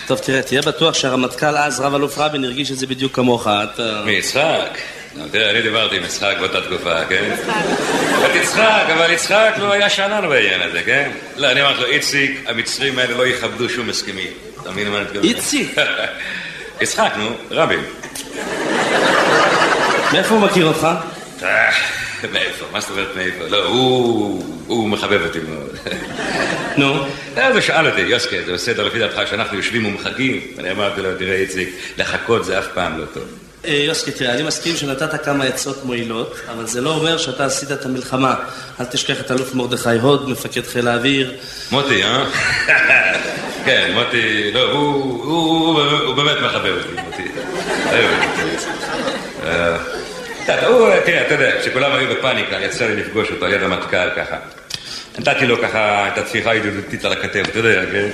טוב, 0.08 0.19
תראה, 0.19 0.41
תהיה 0.41 0.62
בטוח 0.62 0.93
שהרמטכ"ל 0.93 1.58
אז, 1.58 1.79
רב 1.79 1.95
אלוף 1.95 2.17
רבין, 2.17 2.43
הרגיש 2.43 2.71
את 2.71 2.77
זה 2.77 2.88
בדיוק 2.88 3.15
כמוך. 3.15 3.47
אתה... 3.47 4.01
מי, 4.05 4.12
יצחק? 4.12 4.77
תראה, 5.32 5.49
אני 5.49 5.62
דיברתי 5.62 5.97
עם 5.97 6.03
יצחק 6.03 6.36
באותה 6.39 6.62
תקופה, 6.62 7.05
כן? 7.05 7.36
את 8.25 8.36
יצחק, 8.36 8.84
אבל 8.93 9.12
יצחק 9.12 9.53
לא 9.60 9.73
היה 9.73 9.89
שאנן 9.89 10.29
בעניין 10.29 10.62
הזה, 10.62 10.82
כן? 10.84 11.12
לא, 11.38 11.51
אני 11.51 11.62
אמרתי 11.62 11.82
לו, 11.82 11.88
איציק, 11.88 12.43
המצרים 12.47 12.99
האלה 12.99 13.17
לא 13.17 13.27
יכבדו 13.27 13.69
שום 13.69 13.89
הסכמים. 13.89 14.32
אתה 14.62 14.71
מבין 14.71 14.89
מה 14.89 14.97
אני 14.97 15.05
מתכוון? 15.05 15.23
איציק? 15.23 15.75
יצחק, 16.82 17.12
נו, 17.17 17.29
רבין. 17.51 17.79
מאיפה 20.13 20.36
הוא 20.36 20.41
מכיר 20.41 20.65
אותך? 20.65 20.88
אה, 22.23 22.29
מאיפה? 22.34 22.65
מה 22.71 22.79
זאת 22.79 22.89
אומרת 22.89 23.15
מאיפה? 23.15 23.43
לא, 23.49 23.65
הוא... 23.65 24.43
הוא 24.67 24.89
מחבב 24.89 25.21
אותי 25.25 25.39
מאוד. 25.39 25.77
נו? 26.77 27.03
אז 27.36 27.53
הוא 27.53 27.62
שאל 27.62 27.88
אותי, 27.88 28.01
יוסקה, 28.01 28.36
זה 28.45 28.53
בסדר 28.53 28.84
לפי 28.84 28.99
דעתך 28.99 29.21
שאנחנו 29.29 29.58
יושבים 29.58 29.86
ומחכים? 29.86 30.41
אני 30.60 30.71
אמרתי 30.71 31.01
לו, 31.01 31.10
תראה 31.19 31.36
איציק, 31.36 31.69
לחכות 31.97 32.45
זה 32.45 32.60
אף 32.60 32.67
פעם 32.73 32.97
לא 32.97 33.05
טוב. 33.13 33.23
אה, 33.65 33.73
יוסקי, 33.73 34.12
תראה, 34.12 34.34
אני 34.34 34.43
מסכים 34.43 34.77
שנתת 34.77 35.25
כמה 35.25 35.43
עצות 35.43 35.86
מועילות, 35.86 36.36
אבל 36.51 36.67
זה 36.67 36.82
לא 36.82 36.89
אומר 36.89 37.17
שאתה 37.17 37.45
עשית 37.45 37.71
את 37.71 37.86
המלחמה. 37.86 38.36
אל 38.79 38.86
תשכח 38.86 39.19
את 39.19 39.32
אלוף 39.32 39.55
מרדכי 39.55 39.99
הוד, 40.01 40.29
מפקד 40.29 40.65
חיל 40.65 40.88
האוויר. 40.88 41.34
מוטי, 41.71 42.03
אה? 42.03 42.25
כן, 43.65 43.91
מוטי, 43.93 44.51
לא, 44.53 44.71
הוא 44.71 46.15
באמת 46.15 46.38
מחבב 46.41 46.73
אותי, 46.77 47.01
מוטי. 47.01 47.29
הוא, 50.67 50.89
כן, 51.05 51.23
אתה 51.25 51.33
יודע, 51.33 51.51
כשכולם 51.62 51.91
היו 51.91 52.09
בפאניקה, 52.09 52.55
יצא 52.62 52.88
לי 52.88 52.95
לפגוש 52.95 53.31
אותו 53.31 53.45
על 53.45 53.53
יד 53.53 53.63
המטכ"ל 53.63 54.09
ככה. 54.15 54.35
נתתי 55.19 55.45
לו 55.45 55.62
ככה 55.62 56.07
את 56.07 56.17
הטפיחה 56.17 56.51
הידידותית 56.51 57.05
על 57.05 57.12
הכתב, 57.12 57.43
אתה 57.49 57.59
יודע, 57.59 57.81
כן? 57.91 58.09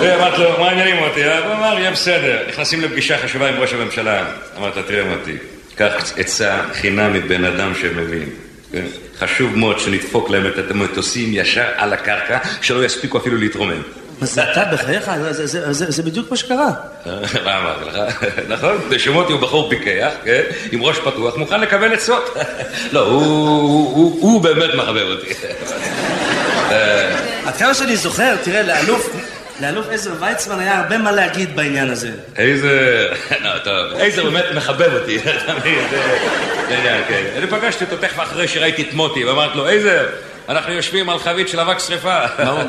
אמרתי 0.00 0.42
לו, 0.42 0.50
מה 0.58 0.68
העניינים 0.68 0.96
מוטי? 0.96 1.24
הוא 1.24 1.52
אמר, 1.52 1.78
יהיה 1.78 1.90
בסדר, 1.90 2.42
נכנסים 2.48 2.80
לפגישה 2.80 3.18
חשובה 3.18 3.48
עם 3.48 3.54
ראש 3.60 3.72
הממשלה. 3.72 4.24
אמרתי 4.58 4.80
לו, 4.80 4.86
תראה 4.86 5.04
מוטי, 5.04 5.36
קח 5.74 6.12
עצה 6.16 6.60
חינם 6.72 7.12
מבן 7.12 7.44
אדם 7.44 7.74
שמבין. 7.74 8.28
כן? 8.72 8.84
חשוב 9.18 9.56
מאוד 9.56 9.78
שנדפוק 9.78 10.30
להם 10.30 10.46
את 10.46 10.70
המטוסים 10.70 11.28
ישר 11.32 11.66
על 11.76 11.92
הקרקע, 11.92 12.38
שלא 12.62 12.84
יספיקו 12.84 13.18
אפילו 13.18 13.36
להתרומם. 13.36 13.82
מה 14.20 14.26
זה 14.26 14.52
אתה 14.52 14.64
בחייך? 14.72 15.10
זה 15.72 16.02
בדיוק 16.02 16.30
מה 16.30 16.36
שקרה. 16.36 16.70
מה 17.44 17.58
אמרתי 17.58 17.84
לך? 17.84 18.24
נכון, 18.48 18.78
שמוטי 18.98 19.32
הוא 19.32 19.40
בחור 19.40 19.70
פיקח, 19.70 20.10
כן? 20.24 20.42
עם 20.72 20.82
ראש 20.82 20.98
פתוח, 20.98 21.36
מוכן 21.36 21.60
לקבל 21.60 21.94
עצות. 21.94 22.36
לא, 22.92 23.00
הוא 24.20 24.42
באמת 24.42 24.74
מחבב 24.74 25.06
אותי. 25.08 25.34
עד 27.46 27.56
כמה 27.58 27.74
שאני 27.74 27.96
זוכר, 27.96 28.36
תראה, 28.44 28.62
לאלוף... 28.62 29.10
לאלוף 29.60 29.86
עזר 29.90 30.10
ויצמן 30.20 30.60
היה 30.60 30.78
הרבה 30.78 30.98
מה 30.98 31.12
להגיד 31.12 31.56
בעניין 31.56 31.90
הזה. 31.90 32.10
איזה... 32.36 33.06
לא, 33.40 33.58
טוב, 33.58 34.00
עזר 34.00 34.30
באמת 34.30 34.44
מחבב 34.54 34.94
אותי, 34.94 35.18
מבין? 35.58 35.78
זה 36.68 36.78
עניין, 36.78 37.02
כן. 37.08 37.22
אני 37.36 37.46
פגשתי 37.46 37.84
אותו 37.84 37.96
תכף 37.96 38.20
אחרי 38.20 38.48
שראיתי 38.48 38.82
את 38.82 38.92
מוטי, 38.92 39.24
ואמרתי 39.24 39.58
לו, 39.58 39.66
עזר, 39.66 40.06
אנחנו 40.48 40.72
יושבים 40.72 41.10
על 41.10 41.18
חבית 41.18 41.48
של 41.48 41.60
אבק 41.60 41.78
שרפה. 41.78 42.18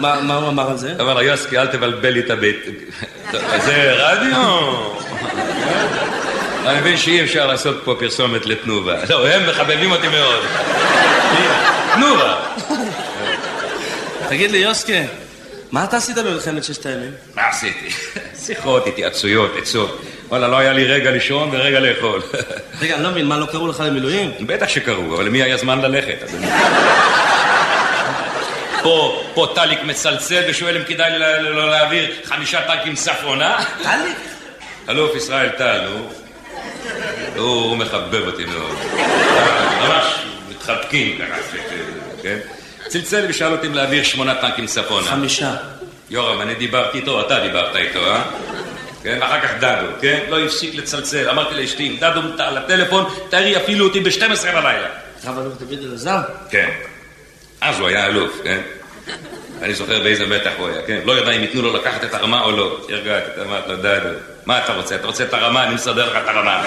מה 0.02 0.36
הוא 0.36 0.50
אמר 0.50 0.72
על 0.72 0.78
זה? 0.78 0.94
אמר 1.00 1.14
לו, 1.14 1.22
יוסקי, 1.22 1.58
אל 1.58 1.68
תבלבל 1.68 2.10
לי 2.10 2.20
את 2.20 2.30
הבית. 2.30 2.66
זה 3.66 3.94
רדיו. 3.94 4.70
אני 6.66 6.80
מבין 6.80 6.98
שאי 6.98 7.24
אפשר 7.24 7.48
לעשות 7.48 7.82
פה 7.84 7.96
פרסומת 8.00 8.46
לתנובה. 8.46 8.96
לא, 9.10 9.28
הם 9.28 9.50
מחבבים 9.50 9.92
אותי 9.92 10.08
מאוד. 10.08 10.46
תנובה. 11.94 12.36
תגיד 14.30 14.52
לי, 14.52 14.58
יוסקי, 14.58 15.02
מה 15.72 15.84
אתה 15.84 15.98
עשית 15.98 16.18
במלחמת 16.18 16.64
ששת 16.64 16.86
הימים? 16.86 17.12
מה 17.36 17.42
עשיתי? 17.50 17.90
שיחות, 18.46 18.88
התייעצויות, 18.88 19.52
עצות. 19.58 20.02
וואלה, 20.30 20.48
לא 20.48 20.58
היה 20.58 20.74
לי 20.74 20.86
רגע 20.86 21.12
לישון 21.12 21.50
ורגע 21.52 21.80
לאכול. 21.80 22.22
רגע, 22.82 22.96
אני 22.96 23.04
לא 23.04 23.10
מבין, 23.10 23.26
מה, 23.26 23.38
לא 23.38 23.46
קראו 23.46 23.68
לך 23.68 23.84
למילואים? 23.86 24.32
בטח 24.42 24.68
שקראו, 24.68 25.16
אבל 25.16 25.26
למי 25.26 25.44
היה 25.44 25.58
זמן 25.58 25.82
ללכת? 25.82 26.32
פה, 28.84 29.24
פה 29.34 29.52
טליק 29.56 29.80
מצלצל 29.84 30.42
ושואל 30.50 30.78
אם 30.78 30.84
כדאי 30.84 31.12
לי 31.12 31.20
לה- 31.20 31.42
לא 31.42 31.70
להעביר 31.70 32.12
חמישה 32.26 32.62
טנקים 32.68 32.96
צפונה. 32.96 33.58
טלי? 33.84 34.12
אלוף 34.90 35.16
ישראל 35.16 35.50
טל, 35.50 35.80
הוא... 35.92 36.10
הוא 37.36 37.46
הוא 37.64 37.78
מחבב 37.78 38.28
אותי 38.28 38.46
מאוד. 38.46 38.76
ממש 39.82 40.06
מתחבקים 40.50 41.18
ככה, 41.20 41.42
כן? 42.24 42.38
צלצל 42.88 43.26
ושאל 43.30 43.52
אותי 43.52 43.68
אם 43.68 43.74
להעביר 43.74 44.04
שמונה 44.04 44.36
טנקים 44.36 44.66
צפונה. 44.66 45.08
חמישה. 45.08 45.56
יורם, 46.10 46.42
אני 46.42 46.56
דיברתי 46.56 46.98
איתו, 46.98 47.22
אתה 47.22 47.40
דיברת 47.40 47.76
איתו, 47.76 48.00
אה? 48.12 48.22
כן, 49.04 49.22
אחר 49.22 49.40
כך 49.42 49.50
דדו, 49.60 49.86
כן? 50.02 50.20
לא 50.30 50.40
הפסיק 50.40 50.76
לצלצל. 50.76 51.30
אמרתי 51.30 51.56
לאשתי, 51.56 51.88
אם 51.88 51.96
דדו 52.00 52.20
על 52.44 52.58
הטלפון, 52.58 53.06
תראי 53.30 53.58
אפילו 53.58 53.86
אותי 53.88 54.00
ב-12 54.00 54.20
בלילה. 54.46 54.88
רב 55.26 55.38
אלוף 55.40 55.54
דוד 55.60 55.80
אלעזר? 55.84 56.18
כן. 56.50 56.70
אז 57.62 57.80
הוא 57.80 57.88
היה 57.88 58.06
אלוף, 58.06 58.32
כן? 58.44 58.62
אני 59.62 59.74
זוכר 59.74 60.04
באיזה 60.04 60.28
מתח 60.28 60.52
הוא 60.58 60.68
היה, 60.68 60.82
כן? 60.88 61.00
לא 61.06 61.20
ידע 61.20 61.32
אם 61.32 61.42
ייתנו 61.42 61.62
לו 61.62 61.74
לקחת 61.74 62.04
את 62.04 62.14
הרמה 62.14 62.42
או 62.42 62.52
לא. 62.52 62.80
הרגעתי, 62.90 63.42
אמרתי 63.42 63.70
לו, 63.70 63.76
דדו, 63.76 64.10
מה 64.46 64.64
אתה 64.64 64.74
רוצה? 64.74 64.96
אתה 64.96 65.08
רוצה 65.08 65.24
את 65.24 65.34
הרמה? 65.34 65.64
אני 65.64 65.76
מסדר 65.76 66.12
לך 66.12 66.18
את 66.24 66.28
הרמה. 66.28 66.64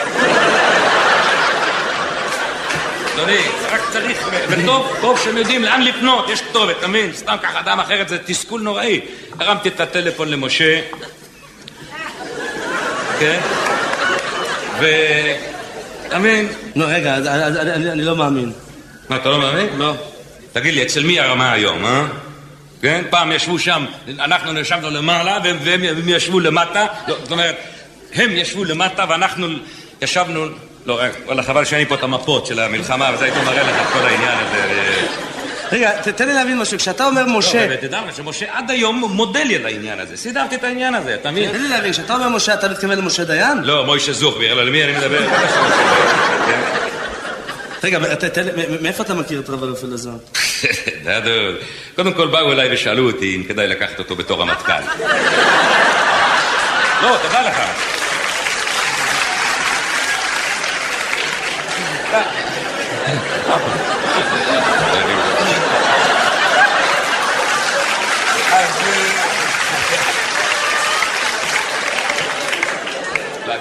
אדוני, 3.14 3.38
רק 3.70 3.81
צריך, 3.90 4.28
וטוב, 4.48 4.96
טוב 5.00 5.18
שהם 5.24 5.37
יודעים 5.37 5.64
לאן 5.64 5.83
לפנות, 5.83 6.28
יש 6.31 6.40
כתובת, 6.40 6.78
אתה 6.78 6.88
מבין? 6.88 7.12
סתם 7.12 7.37
ככה 7.42 7.61
אדם 7.61 7.81
אחרת 7.81 8.09
זה 8.09 8.18
תסכול 8.18 8.61
נוראי. 8.61 9.00
הרמתי 9.40 9.68
את 9.68 9.81
הטלפון 9.81 10.28
למשה, 10.28 10.81
כן? 13.18 13.40
ו... 14.81 14.87
אתה 16.07 16.18
מבין? 16.18 16.48
לא, 16.76 16.85
רגע, 16.88 17.16
אני 17.92 18.05
לא 18.05 18.16
מאמין. 18.16 18.52
מה, 19.09 19.16
אתה 19.16 19.28
לא 19.28 19.38
מאמין? 19.38 19.68
לא. 19.78 19.94
תגיד 20.52 20.74
לי, 20.74 20.82
אצל 20.82 21.02
מי 21.04 21.20
הרמה 21.20 21.52
היום, 21.52 21.84
אה? 21.86 22.04
כן? 22.82 23.04
פעם 23.10 23.32
ישבו 23.32 23.58
שם, 23.58 23.84
אנחנו 24.18 24.58
ישבנו 24.60 24.90
למעלה 24.90 25.38
והם, 25.44 25.56
והם 25.64 25.80
והם 25.82 26.08
ישבו 26.08 26.40
למטה, 26.40 26.86
לא, 27.08 27.16
זאת 27.22 27.30
אומרת, 27.30 27.56
הם 28.14 28.30
ישבו 28.30 28.64
למטה 28.64 29.04
ואנחנו 29.08 29.46
ישבנו, 30.02 30.46
לא, 30.86 31.00
רגע, 31.02 31.12
וואלה, 31.26 31.42
חבל 31.42 31.64
שאין 31.64 31.80
לי 31.80 31.86
פה 31.86 31.94
את 31.94 32.02
המפות 32.02 32.46
של 32.46 32.58
המלחמה, 32.60 33.10
וזה 33.14 33.24
הייתי 33.24 33.38
מראה 33.46 33.62
לך 33.62 33.76
את 33.82 33.92
כל 33.92 34.06
העניין 34.06 34.34
הזה. 34.38 34.82
רגע, 35.72 35.90
ת- 36.02 36.08
תן 36.08 36.26
לי 36.28 36.34
להבין 36.34 36.58
משהו, 36.58 36.78
כשאתה 36.78 37.06
אומר 37.06 37.26
משה... 37.26 37.66
לא, 37.66 37.74
ותדע 37.74 38.00
לך 38.08 38.16
שמשה 38.16 38.46
עד 38.52 38.70
היום 38.70 38.96
מודה 39.12 39.42
לי 39.44 39.56
על 39.56 39.66
העניין 39.66 40.00
הזה, 40.00 40.16
סידרתי 40.16 40.54
את 40.54 40.64
העניין 40.64 40.94
הזה, 40.94 41.14
אתה 41.14 41.30
מבין? 41.30 41.50
תן 41.52 41.62
לי 41.62 41.68
להבין, 41.68 41.92
כשאתה 41.92 42.14
אומר 42.14 42.28
משה, 42.28 42.54
אתה 42.54 42.68
מתכוון 42.68 42.98
למשה 42.98 43.24
דיין? 43.24 43.58
לא, 43.62 43.84
מוישה 43.86 44.12
זוכביר, 44.12 44.52
אלא 44.52 44.64
למי 44.64 44.84
אני 44.84 44.92
מדבר? 44.92 45.28
רגע, 47.84 47.98
מאיפה 48.80 49.02
אתה 49.02 49.14
מכיר 49.14 49.40
את 49.40 49.50
רב 49.50 49.64
אלוף 49.64 49.84
אלעזר? 49.84 50.10
דדו, 51.05 51.31
קודם 51.96 52.12
כל 52.12 52.27
באו 52.27 52.53
אליי 52.53 52.75
ושאלו 52.75 53.07
אותי 53.07 53.37
אם 53.37 53.44
כדאי 53.44 53.68
לקחת 53.68 53.98
אותו 53.98 54.16
בתור 54.16 54.40
רמטכ"ל. 54.40 54.72
לא, 57.03 57.16
תדע 57.29 57.42
לך. 57.48 57.62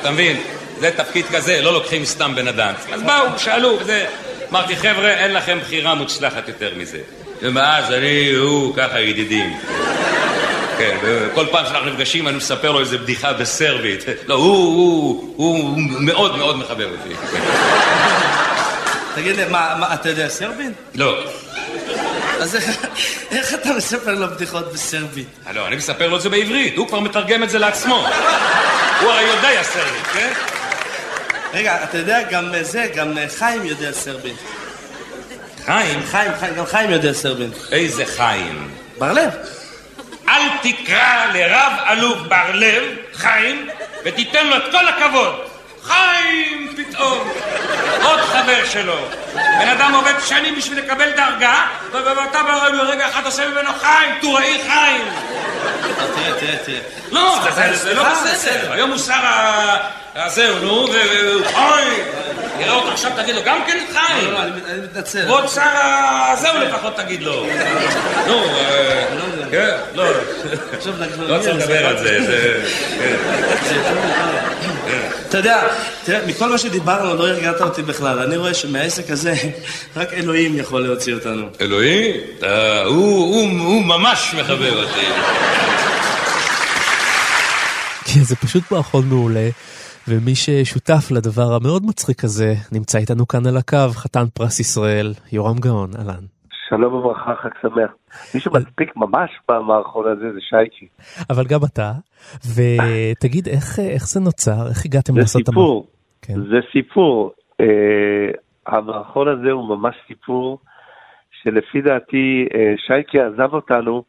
אתה 0.02 0.12
מבין? 0.12 0.42
זה 0.80 0.92
תפקיד 0.92 1.26
כזה, 1.26 1.62
לא 1.62 1.74
לוקחים 1.74 2.06
סתם 2.06 2.36
בן 2.36 2.48
אדם. 2.48 2.74
אז 2.94 3.04
באו, 3.04 3.26
שאלו, 3.38 3.78
וזה... 3.80 4.06
אמרתי, 4.52 4.76
חבר'ה, 4.76 5.10
אין 5.10 5.34
לכם 5.34 5.58
בחירה 5.62 5.94
מוצלחת 5.96 6.48
יותר 6.48 6.72
מזה. 6.78 7.00
ומאז 7.42 7.92
אני, 7.94 8.32
הוא, 8.34 8.76
ככה 8.76 9.00
ידידים. 9.00 9.58
כן, 10.78 10.98
וכל 11.04 11.46
פעם 11.52 11.66
שאנחנו 11.66 11.90
נפגשים 11.90 12.28
אני 12.28 12.38
מספר 12.38 12.72
לו 12.72 12.80
איזה 12.80 12.98
בדיחה 12.98 13.34
בסרבית. 13.34 14.06
לא, 14.28 14.36
הוא, 14.36 14.54
הוא, 14.56 15.34
הוא, 15.38 15.70
מאוד 16.00 16.38
מאוד 16.38 16.58
מחבב 16.58 16.88
אותי. 16.92 17.16
תגיד 19.16 19.36
לי, 19.36 19.46
מה, 19.46 19.76
מה, 19.80 19.94
אתה 19.94 20.10
יודע 20.10 20.30
סרבית? 20.30 20.72
לא, 20.96 21.24
אז 22.40 22.56
איך- 22.56 22.86
איך 23.32 23.54
אתה 23.54 23.70
מספר 23.74 24.12
לו 24.16 24.28
בדיחות 24.28 24.74
בסרבית? 24.74 25.28
לא, 25.54 25.68
אני 25.68 25.76
מספר 25.76 26.08
לו 26.08 26.16
את 26.18 26.22
זה 26.22 26.30
בעברית, 26.30 26.78
הוא 26.78 26.88
כבר 26.88 27.00
מתרגם 27.00 27.44
את 27.44 27.50
זה 27.50 27.60
לעצמו. 27.60 28.08
הוא 29.02 29.12
הרי 29.12 29.22
יודע 29.24 29.64
סרבית, 29.64 30.08
כן? 30.14 30.32
רגע, 31.54 31.84
אתה 31.84 31.98
יודע, 31.98 32.22
גם 32.22 32.54
אה, 32.56 32.64
זה, 32.64 32.88
גם 32.96 33.18
אה, 33.18 33.26
חיים 33.38 33.66
יודע 33.66 33.92
סרבית. 33.92 34.36
חיים, 35.66 36.00
חיים, 36.12 36.32
חיים, 36.40 36.56
גם 36.56 36.66
חיים 36.66 36.92
יודע 36.92 37.14
סרבית. 37.14 37.50
איזה 37.72 38.06
חיים. 38.06 38.72
בר 38.98 39.12
לב. 39.12 39.30
אל 40.30 40.42
תקרא 40.62 41.26
לרב 41.34 41.74
אלוף 41.90 42.18
בר 42.28 42.52
לב, 42.54 42.84
חיים, 43.14 43.70
ותיתן 44.06 44.48
לו 44.48 44.56
את 44.58 44.64
כל 44.72 44.88
הכבוד. 44.88 45.36
חיים 45.84 46.74
פתאום, 46.78 47.30
עוד 48.04 48.20
חבר 48.20 48.66
שלו. 48.66 48.98
בן 49.34 49.68
אדם 49.68 49.94
עובד 49.96 50.14
שנים 50.26 50.56
בשביל 50.56 50.80
לקבל 50.80 51.10
דרגה, 51.12 51.66
ואתה 51.92 52.40
ברגע 52.84 53.08
אחד 53.10 53.26
עושה 53.26 53.48
ממנו 53.48 53.70
חיים, 53.82 54.10
טוראי 54.22 54.62
חיים. 54.68 55.08
אה, 55.08 56.08
תראה, 56.16 56.40
תראה, 56.40 56.58
תראה. 56.66 56.80
לא, 57.12 57.40
זה- 57.74 57.94
לא 57.94 58.04
בסדר. 58.34 58.72
היום 58.72 58.90
הוא 58.90 58.98
שר 58.98 59.14
ה... 60.16 60.26
הזהו, 60.26 60.60
נו, 60.60 60.88
והוא 60.94 61.46
חיים. 61.46 62.04
נראה 62.58 62.74
אותו 62.76 62.92
עכשיו, 62.92 63.12
תגיד 63.16 63.36
לו, 63.36 63.42
גם 63.46 63.60
כן 63.68 63.78
חיים. 63.94 64.28
לא, 64.28 64.34
לא, 64.34 64.44
אני 64.44 64.52
מתנצל. 64.84 65.26
כבוד 65.26 65.48
שר 65.48 65.62
הזהו 66.32 66.58
לפחות 66.60 66.96
תגיד 66.96 67.24
לו. 67.24 67.46
נו, 68.28 68.44
אה, 68.46 69.06
כן, 69.52 69.70
לא. 69.96 70.04
עכשיו 70.78 70.94
אנחנו 71.02 71.28
לא 71.28 71.40
צריך 71.42 71.56
לדבר 71.56 71.86
על 71.88 71.98
זה, 71.98 72.20
זה... 72.26 72.64
כן. 73.00 73.16
אתה 75.30 75.38
יודע, 75.38 75.62
תראה, 76.04 76.20
מכל 76.28 76.50
מה 76.50 76.58
שדיברנו 76.58 77.16
לא 77.16 77.28
הרגעת 77.28 77.62
אותי 77.62 77.82
בכלל. 77.82 78.20
אני 78.20 78.38
רואה 78.38 78.54
שמהעסק 78.54 79.10
הזה 79.10 79.34
רק 79.98 80.14
אלוהים 80.14 80.58
יכול 80.58 80.82
להוציא 80.82 81.14
אותנו. 81.14 81.48
אלוהים, 81.62 82.16
הוא 82.86 82.86
הוא- 82.86 83.60
הוא 83.60 83.86
ממש 83.86 84.32
מחבב 84.38 84.74
אותי. 84.74 85.06
כן, 88.06 88.24
זה 88.24 88.36
פשוט 88.36 88.64
מערכון 88.72 89.06
מעולה, 89.10 89.50
ומי 90.08 90.36
ששותף 90.36 91.12
לדבר 91.12 91.54
המאוד 91.56 91.84
מצחיק 91.86 92.24
הזה, 92.24 92.54
נמצא 92.72 92.98
איתנו 92.98 93.28
כאן 93.28 93.40
על 93.48 93.58
הקו, 93.58 93.90
חתן 93.94 94.26
פרס 94.34 94.60
ישראל, 94.60 95.14
יורם 95.32 95.58
גאון, 95.60 95.90
אהלן. 96.00 96.24
שלום 96.70 96.94
וברכה, 96.94 97.36
חג 97.36 97.50
שמח. 97.62 97.92
מי 98.36 98.40
שמספיק 98.40 98.96
ממש 98.96 99.32
במערכון 99.50 100.12
הזה 100.12 100.34
זה 100.34 100.40
שייקי. 100.50 100.88
אבל 101.30 101.44
גם 101.46 101.60
אתה, 101.74 101.92
ותגיד, 102.56 103.48
איך, 103.48 103.80
איך 103.80 104.08
זה 104.08 104.20
נוצר? 104.20 104.68
איך 104.70 104.86
הגעתם 104.86 105.18
לעשות 105.18 105.42
את 105.42 105.48
המ... 105.48 105.54
סיפור, 105.54 105.88
כן. 106.22 106.34
זה 106.34 106.60
סיפור. 106.72 107.32
אה, 107.62 108.32
המערכון 108.68 109.28
הזה 109.28 109.52
הוא 109.52 109.78
ממש 109.78 109.96
סיפור 110.08 110.60
שלפי 111.44 111.82
דעתי 111.82 112.48
אה, 112.56 112.74
שייקי 112.88 113.20
עזב 113.20 113.54
אותנו, 113.54 114.04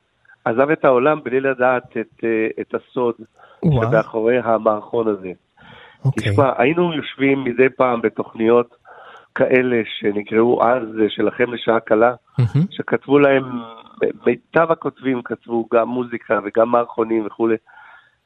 עזב 0.45 0.71
את 0.71 0.85
העולם 0.85 1.21
בלי 1.25 1.41
לדעת 1.41 1.97
את, 2.01 2.25
אה, 2.25 2.47
את 2.61 2.75
הסוד 2.75 3.15
שמאחורי 3.65 4.39
המערכון 4.39 5.09
הזה. 5.09 5.33
אוקיי. 6.05 6.33
תשמע, 6.33 6.53
היינו 6.59 6.93
יושבים 6.93 7.45
מדי 7.45 7.69
פעם 7.77 8.01
בתוכניות 8.01 8.77
כאלה 9.35 9.83
שנקראו 9.85 10.65
אז 10.65 10.83
שלכם 11.09 11.53
לשעה 11.53 11.81
קלה, 11.81 12.15
מהמם. 12.39 12.67
שכתבו 12.71 13.19
להם, 13.19 13.45
מיטב 14.27 14.71
הכותבים 14.71 15.23
כתבו 15.23 15.67
גם 15.75 15.89
מוזיקה 15.89 16.41
וגם 16.45 16.71
מערכונים 16.71 17.27
וכולי. 17.27 17.57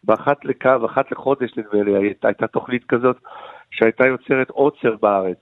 ואחת 0.04 0.44
לקו, 0.44 0.86
אחת 0.86 1.12
לחודש 1.12 1.50
נדמה 1.56 1.82
לי, 1.82 1.96
הייתה, 1.96 2.28
הייתה 2.28 2.46
תוכנית 2.46 2.84
כזאת 2.88 3.16
שהייתה 3.70 4.06
יוצרת 4.06 4.50
עוצר 4.50 4.96
בארץ. 5.02 5.38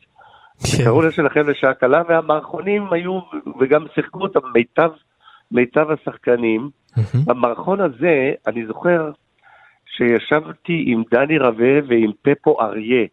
כן. 0.61 0.85
קראו 0.85 1.03
לה 1.03 1.11
שלכם 1.11 1.49
לשעה 1.49 1.75
קלה, 1.75 2.03
והמערכונים 2.09 2.93
היו, 2.93 3.21
וגם 3.61 3.85
שיחקו 3.95 4.23
אותם 4.23 4.41
מיטב, 4.55 4.91
מיטב 5.51 5.87
השחקנים. 5.91 6.71
מהמם. 6.97 7.25
במערכון 7.25 7.81
הזה, 7.81 8.33
אני 8.47 8.67
זוכר 8.67 9.11
שישבתי 9.97 10.85
עם 10.87 11.03
דני 11.11 11.39
רווה 11.39 11.79
ועם 11.89 12.11
פפו 12.23 12.61
אריה, 12.61 13.07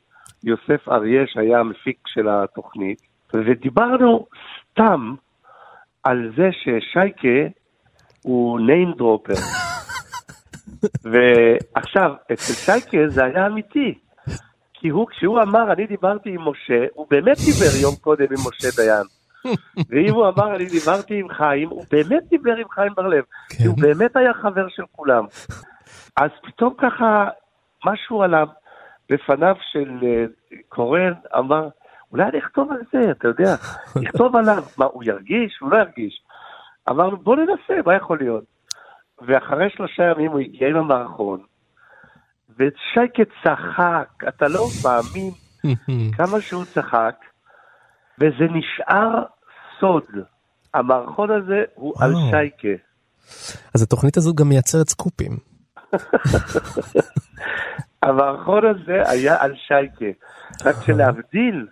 יוסף 0.44 0.90
אריה 0.90 1.24
שהיה 1.28 1.60
המפיק 1.60 2.08
של 2.08 2.30
התוכנית, 2.30 3.02
ודיברנו 3.34 4.26
סתם 4.72 5.14
על 6.04 6.32
זה 6.36 6.50
ששייקה 6.52 7.48
הוא 8.22 8.60
name 8.60 9.00
dropper. 9.00 9.40
ועכשיו, 11.12 12.12
אצל 12.34 12.54
שייקה 12.54 12.98
זה 13.08 13.24
היה 13.24 13.48
אמיתי. 13.48 13.94
כי 14.74 14.90
הוא, 14.90 15.08
כשהוא 15.08 15.42
אמר, 15.42 15.74
אני 15.74 15.88
דיברתי 15.88 16.30
עם 16.30 16.42
משה, 16.48 16.86
הוא 16.94 17.08
באמת 17.10 17.38
דיבר 17.38 17.82
יום 17.82 17.96
קודם 18.02 18.26
עם 18.26 18.40
משה 18.48 18.68
דיין. 18.82 19.06
ואם 19.90 20.14
הוא 20.14 20.28
אמר, 20.28 20.56
אני 20.56 20.66
דיברתי 20.66 21.20
עם 21.20 21.30
חיים, 21.30 21.70
הוא 21.70 21.86
באמת 21.92 22.24
דיבר 22.30 22.56
עם 22.56 22.70
חיים 22.70 22.94
בר-לב. 22.96 23.24
כי 23.50 23.68
הוא 23.68 23.76
כן. 23.76 23.82
באמת 23.82 24.16
היה 24.16 24.34
חבר 24.34 24.68
של 24.70 24.84
כולם. 24.92 25.24
אז 26.16 26.30
פתאום 26.44 26.74
ככה, 26.78 27.28
משהו 27.86 28.24
עליו, 28.24 28.48
לפניו 29.10 29.56
של 29.72 30.00
אה, 30.04 30.26
קורן 30.70 31.14
אמר, 31.38 31.68
אולי 32.12 32.24
אני 32.24 32.40
אכתוב 32.40 32.72
על 32.72 32.82
זה, 32.94 33.12
אתה 33.12 33.28
יודע, 33.28 33.56
נכתוב 34.04 34.36
עליו, 34.36 34.64
מה, 34.78 34.86
הוא 34.86 35.04
ירגיש? 35.04 35.58
הוא 35.62 35.72
לא 35.72 35.78
ירגיש. 35.78 36.22
אמרנו, 36.90 37.18
בוא 37.18 37.36
ננסה, 37.36 37.74
מה 37.86 37.96
יכול 37.96 38.18
להיות? 38.18 38.44
ואחרי 39.22 39.70
שלושה 39.70 40.04
ימים 40.04 40.32
הוא 40.32 40.40
הגיע 40.40 40.68
עם 40.68 40.76
המערכון, 40.76 41.40
ושייקה 42.50 43.24
צחק, 43.44 44.24
אתה 44.28 44.48
לא 44.48 44.66
מאמין 44.84 45.32
כמה 46.18 46.42
שהוא 46.42 46.66
צחק, 46.66 47.16
וזה 48.20 48.46
נשאר 48.54 49.24
סוד. 49.80 50.04
המערכון 50.74 51.32
הזה 51.32 51.64
הוא 51.76 51.94
על. 52.00 52.14
שייקה. 52.32 52.84
אז 53.76 53.84
התוכנית 53.84 54.18
הזאת 54.18 54.36
גם 54.36 54.50
מייצרת 54.50 54.90
סקופים. 54.90 55.51
המערכון 58.04 58.66
הזה 58.66 59.10
היה 59.10 59.36
על 59.40 59.54
שייקה. 59.68 60.06
רק 60.66 60.76
שלהבדיל 60.86 61.68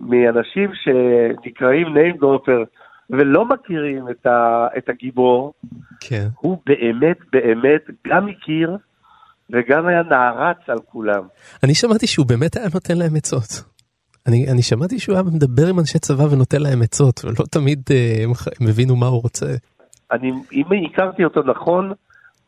מאנשים 0.00 0.70
שנקראים 0.74 1.86
name 1.86 2.22
dropper 2.22 2.64
ולא 3.10 3.44
מכירים 3.44 4.08
את, 4.10 4.26
ה, 4.26 4.66
את 4.78 4.88
הגיבור, 4.88 5.52
כן. 6.00 6.28
הוא 6.36 6.58
באמת 6.66 7.18
באמת 7.32 7.82
גם 8.06 8.28
הכיר 8.28 8.76
וגם 9.50 9.86
היה 9.86 10.02
נערץ 10.02 10.56
על 10.66 10.78
כולם. 10.86 11.22
אני 11.62 11.74
שמעתי 11.74 12.06
שהוא 12.06 12.26
באמת 12.26 12.56
היה 12.56 12.66
נותן 12.74 12.98
להם 12.98 13.16
עצות. 13.16 13.62
אני, 14.26 14.50
אני 14.52 14.62
שמעתי 14.62 14.98
שהוא 14.98 15.14
היה 15.14 15.22
מדבר 15.22 15.66
עם 15.66 15.78
אנשי 15.78 15.98
צבא 15.98 16.22
ונותן 16.22 16.62
להם 16.62 16.82
עצות, 16.82 17.24
ולא 17.24 17.44
תמיד 17.50 17.82
אה, 17.90 18.24
הם, 18.24 18.30
הם 18.60 18.68
הבינו 18.68 18.96
מה 18.96 19.06
הוא 19.06 19.22
רוצה. 19.22 19.46
אני, 20.12 20.32
אם 20.52 20.64
הכרתי 20.92 21.24
אותו 21.24 21.42
נכון, 21.42 21.92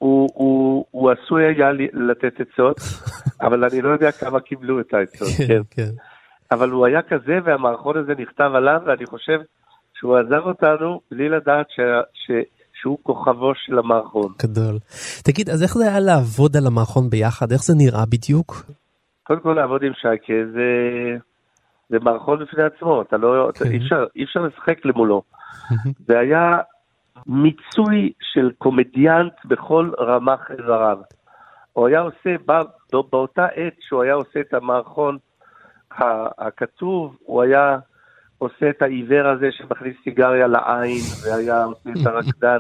הוא, 0.01 0.29
הוא, 0.35 0.85
הוא 0.91 1.11
עשוי 1.11 1.45
היה 1.45 1.73
לי- 1.73 1.89
לתת 1.93 2.33
עצות, 2.41 2.77
אבל 3.47 3.65
אני 3.65 3.83
לא 3.83 3.89
יודע 3.89 4.13
כמה 4.13 4.41
קיבלו 4.41 4.81
את 4.81 4.95
העצות. 4.95 5.29
כן. 5.49 5.61
כן. 5.71 5.91
אבל 6.53 6.71
הוא 6.71 6.87
היה 6.87 7.03
כזה 7.03 7.39
והמערכון 7.45 7.97
הזה 7.97 8.13
נכתב 8.19 8.51
עליו, 8.55 8.81
ואני 8.87 9.07
חושב 9.07 9.39
שהוא 9.95 10.17
עזב 10.19 10.43
אותנו 10.47 11.01
בלי 11.11 11.29
לדעת 11.29 11.67
ש, 11.71 11.81
ש, 12.15 12.31
שהוא 12.81 12.99
כוכבו 13.03 13.53
של 13.55 13.79
המערכון. 13.79 14.33
גדול. 14.43 14.79
תגיד, 15.25 15.51
אז 15.51 15.63
איך 15.63 15.75
זה 15.75 15.89
היה 15.89 16.01
לעבוד 16.01 16.57
על 16.57 16.67
המערכון 16.67 17.11
ביחד? 17.11 17.53
איך 17.53 17.63
זה 17.65 17.75
נראה 17.77 18.07
בדיוק? 18.07 18.63
קודם 19.23 19.41
כל 19.41 19.53
לעבוד 19.53 19.83
עם 19.83 19.93
שייקה 20.01 20.33
זה, 20.53 20.69
זה 21.91 21.97
מערכון 22.03 22.39
בפני 22.45 22.63
עצמו, 22.65 23.03
אתה 23.03 23.17
לא, 23.17 23.51
אתה, 23.51 23.65
כן. 23.65 23.71
אי, 23.71 23.77
אפשר, 23.77 24.05
אי 24.17 24.25
אפשר 24.25 24.41
לשחק 24.41 24.85
למולו. 24.85 25.23
זה 26.09 26.19
היה 26.19 26.59
מיצוי 27.27 28.13
של 28.21 28.51
קומדיאנט 28.59 29.33
בכל 29.45 29.91
רמ"ח 30.01 30.51
איבריו. 30.51 30.99
הוא 31.73 31.87
היה 31.89 32.01
עושה, 32.01 32.37
בא, 32.47 32.63
בא- 32.93 32.99
באותה 33.13 33.47
עת 33.47 33.75
שהוא 33.81 34.03
היה 34.03 34.15
עושה 34.15 34.41
את 34.41 34.55
המערכון 34.55 35.19
הכתוב, 36.39 37.17
הוא 37.23 37.43
היה 37.43 37.79
עושה 38.39 38.71
את 38.71 38.83
העיוור 38.83 39.29
הזה 39.29 39.49
שמכניס 39.53 39.97
סיגריה 40.05 40.47
לעין, 40.47 41.01
והיה 41.25 41.65
עושה 41.65 41.91
את 41.91 42.07
הרקדן 42.07 42.59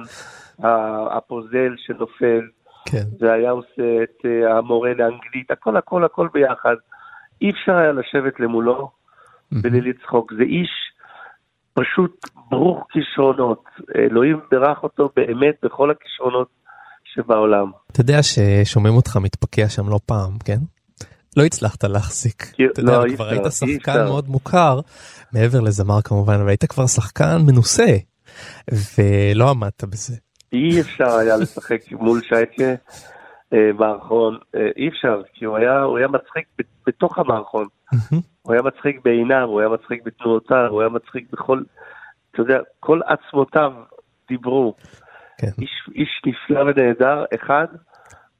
הפוזל 1.16 1.74
שנופל, 1.76 2.40
כן. 2.88 3.04
והיה 3.20 3.50
עושה 3.50 4.02
את 4.02 4.26
אה, 4.26 4.58
המורה 4.58 4.90
לאנגלית, 4.94 5.50
הכל 5.50 5.76
הכל 5.76 6.04
הכל 6.04 6.28
ביחד. 6.32 6.74
אי 7.42 7.50
אפשר 7.50 7.76
היה 7.76 7.92
לשבת 7.92 8.40
למולו 8.40 8.90
בלי 9.52 9.80
לצחוק. 9.80 10.32
זה 10.36 10.42
איש 10.42 10.70
פשוט 11.74 12.20
ברוך 12.50 12.86
כישרונות. 12.92 13.64
אלוהים 13.96 14.40
בירך 14.50 14.82
אותו 14.82 15.08
באמת 15.16 15.54
בכל 15.62 15.90
הכישרונות 15.90 16.48
שבעולם. 17.14 17.70
אתה 17.92 18.00
יודע 18.00 18.20
ששומעים 18.22 18.94
אותך 18.94 19.16
מתפקע 19.16 19.68
שם 19.68 19.88
לא 19.88 20.00
פעם, 20.06 20.38
כן? 20.44 20.58
לא 21.36 21.44
הצלחת 21.44 21.84
להחזיק. 21.84 22.42
כי- 22.52 22.62
אתה 22.72 22.80
יודע, 22.80 22.92
לא, 22.92 23.04
אי 23.04 23.14
כבר 23.16 23.28
היית 23.28 23.44
אי 23.46 23.50
שחקן 23.50 23.74
אפשר. 23.92 24.04
מאוד 24.04 24.28
מוכר, 24.28 24.80
מעבר 25.32 25.60
לזמר 25.60 26.00
כמובן, 26.02 26.34
אבל 26.34 26.48
היית 26.48 26.64
כבר 26.64 26.86
שחקן 26.86 27.38
מנוסה, 27.46 27.96
ולא 28.98 29.50
עמדת 29.50 29.84
בזה. 29.84 30.16
אי 30.52 30.80
אפשר 30.80 31.08
היה 31.10 31.36
לשחק 31.36 31.80
מול 31.92 32.20
שייקה 32.22 32.64
מערכון, 33.78 34.38
אה, 34.54 34.68
אי 34.76 34.88
אפשר, 34.88 35.22
כי 35.34 35.44
הוא 35.44 35.56
היה, 35.56 35.82
הוא 35.82 35.98
היה 35.98 36.08
מצחיק 36.08 36.46
בתוך 36.86 37.18
המערכון. 37.18 37.66
הוא 38.42 38.52
היה 38.52 38.62
מצחיק 38.62 39.00
בעיניו, 39.04 39.42
הוא 39.42 39.60
היה 39.60 39.68
מצחיק 39.68 40.02
בתנועותיו, 40.04 40.66
הוא 40.70 40.80
היה 40.80 40.90
מצחיק 40.90 41.32
בכל, 41.32 41.62
אתה 42.30 42.40
יודע, 42.40 42.58
כל 42.80 43.00
עצמותיו 43.06 43.72
דיברו. 44.28 44.74
כן. 45.38 45.50
איש, 45.60 45.70
איש 45.94 46.22
נפלא 46.26 46.60
ונהדר, 46.60 47.24
אחד 47.34 47.66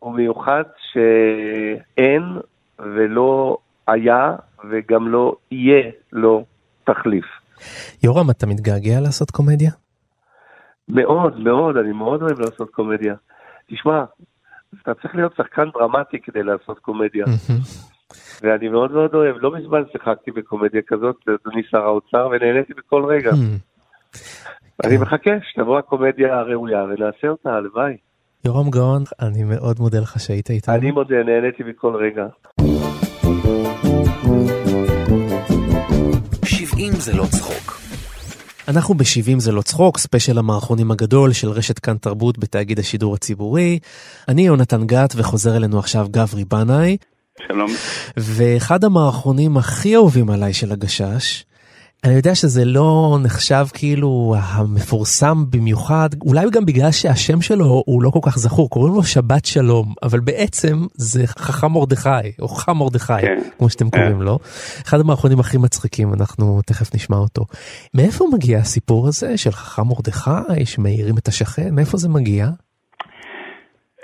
ומיוחד 0.03 0.63
שאין 0.93 2.23
ולא 2.79 3.59
היה 3.87 4.37
וגם 4.71 5.09
לא 5.09 5.37
יהיה 5.51 5.91
לו 6.13 6.45
תחליף. 6.85 7.25
יורם, 8.05 8.31
אתה 8.31 8.47
מתגעגע 8.47 9.01
לעשות 9.01 9.31
קומדיה? 9.31 9.71
מאוד, 10.89 11.41
מאוד, 11.41 11.77
אני 11.77 11.93
מאוד 11.93 12.23
אוהב 12.23 12.41
לעשות 12.41 12.71
קומדיה. 12.71 13.15
תשמע, 13.67 14.05
אתה 14.83 14.95
צריך 14.95 15.15
להיות 15.15 15.33
שחקן 15.37 15.71
דרמטי 15.75 16.21
כדי 16.23 16.43
לעשות 16.43 16.79
קומדיה. 16.79 17.25
ואני 18.43 18.69
מאוד 18.69 18.93
מאוד 18.93 19.15
אוהב, 19.15 19.37
לא 19.41 19.53
מזמן 19.59 19.83
שיחקתי 19.93 20.31
בקומדיה 20.31 20.81
כזאת, 20.87 21.17
אדוני 21.23 21.63
שר 21.71 21.83
האוצר, 21.83 22.29
ונהניתי 22.33 22.75
בכל 22.75 23.05
רגע. 23.05 23.31
אני 24.85 24.97
מחכה 24.97 25.31
שתבוא 25.43 25.79
הקומדיה 25.79 26.39
הראויה 26.39 26.85
ונעשה 26.85 27.29
אותה, 27.29 27.51
הלוואי. 27.51 27.97
יורם 28.45 28.71
גאון, 28.71 29.03
אני 29.21 29.45
מאוד 29.45 29.77
מודה 29.79 30.01
לך 30.01 30.21
שהיית 30.21 30.51
איתנו. 30.51 30.75
אני 30.75 30.91
מודה, 30.91 31.23
נהניתי 31.27 31.63
מכל 31.63 31.95
רגע. 31.95 32.27
70 36.45 36.93
זה 36.93 37.17
לא 37.17 37.25
צחוק. 37.25 37.90
אנחנו 38.71 38.95
ב-70 38.95 39.39
זה 39.39 39.53
לא 39.53 39.63
צחוק, 39.63 39.99
ספיישל 39.99 40.39
המערכונים 40.39 40.91
הגדול 40.91 41.33
של 41.33 41.49
רשת 41.49 41.79
כאן 41.79 41.97
תרבות 41.97 42.39
בתאגיד 42.39 42.79
השידור 42.79 43.15
הציבורי. 43.15 43.79
אני 44.29 44.47
יונתן 44.47 44.87
גת 44.87 45.13
וחוזר 45.17 45.57
אלינו 45.57 45.79
עכשיו 45.79 46.07
גברי 46.11 46.45
בנאי, 46.45 46.97
שלום. 47.49 47.71
ואחד 48.17 48.85
המערכונים 48.85 49.57
הכי 49.57 49.97
אהובים 49.97 50.31
עליי 50.31 50.53
של 50.53 50.73
הגשש, 50.73 51.45
אני 52.05 52.15
יודע 52.15 52.35
שזה 52.35 52.65
לא 52.65 53.19
נחשב 53.25 53.65
כאילו 53.75 54.35
המפורסם 54.39 55.37
במיוחד, 55.51 56.09
אולי 56.27 56.41
גם 56.53 56.65
בגלל 56.65 56.91
שהשם 56.91 57.41
שלו 57.41 57.83
הוא 57.87 58.03
לא 58.03 58.11
כל 58.11 58.19
כך 58.23 58.39
זכור, 58.39 58.71
קוראים 58.71 58.95
לו 58.95 59.03
שבת 59.03 59.45
שלום, 59.45 59.95
אבל 60.03 60.21
בעצם 60.21 60.77
זה 60.95 61.27
חכם 61.27 61.67
מרדכי, 61.73 62.09
או 62.43 62.49
חם 62.49 62.77
מרדכי, 62.77 63.13
כן. 63.21 63.39
כמו 63.59 63.71
שאתם 63.71 63.91
כן. 63.91 63.99
קוראים 63.99 64.23
לו. 64.23 64.39
אחד 64.87 65.01
המערכונים 65.01 65.41
הכי 65.41 65.59
מצחיקים, 65.59 66.09
אנחנו 66.13 66.61
תכף 66.67 66.95
נשמע 66.95 67.17
אותו. 67.17 67.45
מאיפה 67.95 68.25
מגיע 68.33 68.59
הסיפור 68.59 69.09
הזה 69.09 69.37
של 69.37 69.51
חכם 69.51 69.83
מרדכי, 69.89 70.65
שמאירים 70.65 71.15
את 71.19 71.29
השכן? 71.29 71.75
מאיפה 71.75 71.97
זה 71.97 72.09
מגיע? 72.09 72.47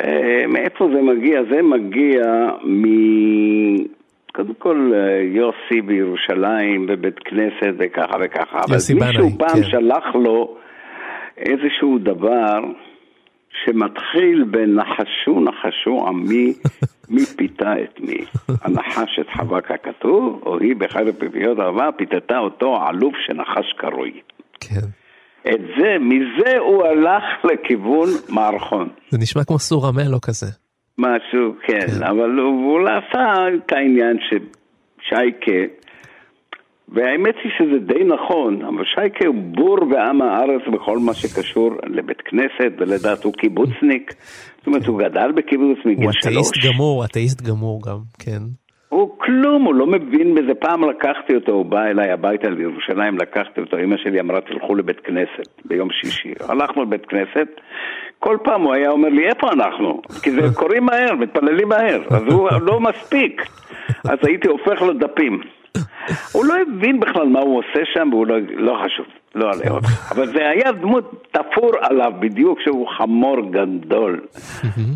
אה, 0.01 0.47
מאיפה 0.49 0.85
זה 0.95 1.03
מגיע? 1.03 1.41
זה 1.51 1.63
מגיע 1.63 2.23
מ... 2.65 2.85
קודם 4.37 4.55
כל 4.59 4.93
אה, 4.95 5.23
יוסי 5.23 5.83
בירושלים 5.83 6.87
בבית 6.87 7.19
כנסת 7.19 7.75
וככה 7.79 8.17
וככה, 8.25 8.59
אבל 8.65 8.75
יוסי 8.75 8.95
מישהו 8.95 9.31
בנאי, 9.31 9.39
פעם 9.39 9.63
כן. 9.63 9.71
שלח 9.71 10.05
לו 10.15 10.57
איזשהו 11.37 11.99
דבר 11.99 12.61
שמתחיל 13.65 14.45
בנחשו 14.51 15.41
נחשו 15.41 16.07
עמי 16.09 16.53
מי 17.15 17.27
פיתה 17.37 17.73
את 17.85 18.01
מי. 18.01 18.25
הנחש 18.63 19.19
את 19.21 19.27
חווה 19.37 19.61
ככתוב, 19.61 20.43
או 20.47 20.59
היא 20.59 20.77
באחד 20.77 21.09
הפיפיות 21.09 21.59
אהבה 21.61 21.89
פיתתה 21.97 22.39
אותו 22.39 22.77
אלוף 22.91 23.15
שנחש 23.27 23.73
קרוי. 23.77 24.21
כן. 24.61 24.87
את 25.49 25.61
זה, 25.79 25.97
מזה 26.01 26.59
הוא 26.59 26.85
הלך 26.85 27.25
לכיוון 27.45 28.09
מערכון. 28.29 28.89
זה 29.11 29.19
נשמע 29.19 29.45
כמו 29.45 29.59
סור 29.59 29.87
המלו 29.87 30.21
כזה. 30.21 30.66
משהו, 30.99 31.55
כן, 31.67 31.87
אבל 32.11 32.31
הוא, 32.39 32.73
הוא 32.73 32.89
עשה 32.89 33.35
את 33.57 33.73
העניין 33.73 34.17
ששייקה, 34.27 35.75
והאמת 36.89 37.35
היא 37.45 37.53
שזה 37.59 37.79
די 37.79 38.05
נכון, 38.05 38.63
אבל 38.63 38.85
שייקה 38.85 39.27
הוא 39.27 39.35
בור 39.35 39.85
בעם 39.85 40.23
הארץ 40.23 40.63
בכל 40.73 40.99
מה 40.99 41.15
שקשור 41.15 41.71
לבית 41.87 42.21
כנסת, 42.21 42.73
ולדעת 42.79 43.25
הוא 43.25 43.33
קיבוצניק, 43.33 44.13
זאת 44.59 44.67
אומרת 44.67 44.87
הוא 44.87 44.99
גדל 44.99 45.33
בקיבוץ 45.33 45.79
הוא 45.85 45.93
מגיל 45.93 46.11
שלוש. 46.13 46.25
אתאיסט 46.25 46.55
גמור, 46.67 47.05
אתאיסט 47.05 47.43
גמור 47.49 47.81
גם, 47.87 47.99
כן. 48.19 48.43
הוא 48.89 49.19
כלום, 49.19 49.65
הוא 49.65 49.75
לא 49.75 49.87
מבין 49.87 50.35
בזה. 50.35 50.55
פעם 50.61 50.91
לקחתי 50.91 51.35
אותו, 51.35 51.53
הוא 51.53 51.67
בא 51.67 51.83
אליי 51.85 52.11
הביתה 52.11 52.49
לירושלים, 52.49 53.19
לקחתי 53.19 53.61
אותו, 53.61 53.77
אמא 53.79 53.97
שלי 53.97 54.21
אמרה 54.21 54.41
תלכו 54.41 54.75
לבית 54.75 55.01
כנסת 55.01 55.49
ביום 55.65 55.89
שישי. 55.91 56.33
הלכנו 56.49 56.83
לבית 56.83 57.07
כנסת, 57.07 57.49
כל 58.19 58.37
פעם 58.45 58.63
הוא 58.63 58.75
היה 58.75 58.91
אומר 58.91 59.09
לי, 59.09 59.29
איפה 59.29 59.53
אנחנו? 59.53 60.03
כי 60.23 60.31
זה 60.31 60.41
קוראים 60.61 60.85
מהר, 60.85 61.15
מתפללים 61.15 61.69
מהר, 61.69 62.03
אז 62.11 62.23
הוא 62.33 62.49
לא 62.61 62.81
מספיק. 62.81 63.43
אז 64.05 64.19
הייתי 64.23 64.49
הופך 64.49 64.83
לו 64.83 64.93
דפים. 64.93 65.41
הוא 66.33 66.45
לא 66.45 66.55
הבין 66.61 67.01
בכלל 67.01 67.27
מה 67.27 67.41
הוא 67.41 67.59
עושה 67.59 67.81
שם, 67.85 68.09
והוא 68.13 68.27
לא, 68.27 68.37
לא 68.57 68.83
חשוב, 68.85 69.07
לא 69.35 69.51
עליה 69.53 69.71
אותך. 69.71 70.13
אבל 70.13 70.27
זה 70.27 70.49
היה 70.49 70.73
דמות 70.73 71.27
תפור 71.33 71.73
עליו 71.81 72.13
בדיוק, 72.21 72.61
שהוא 72.61 72.89
חמור 72.89 73.37
גדול 73.51 74.21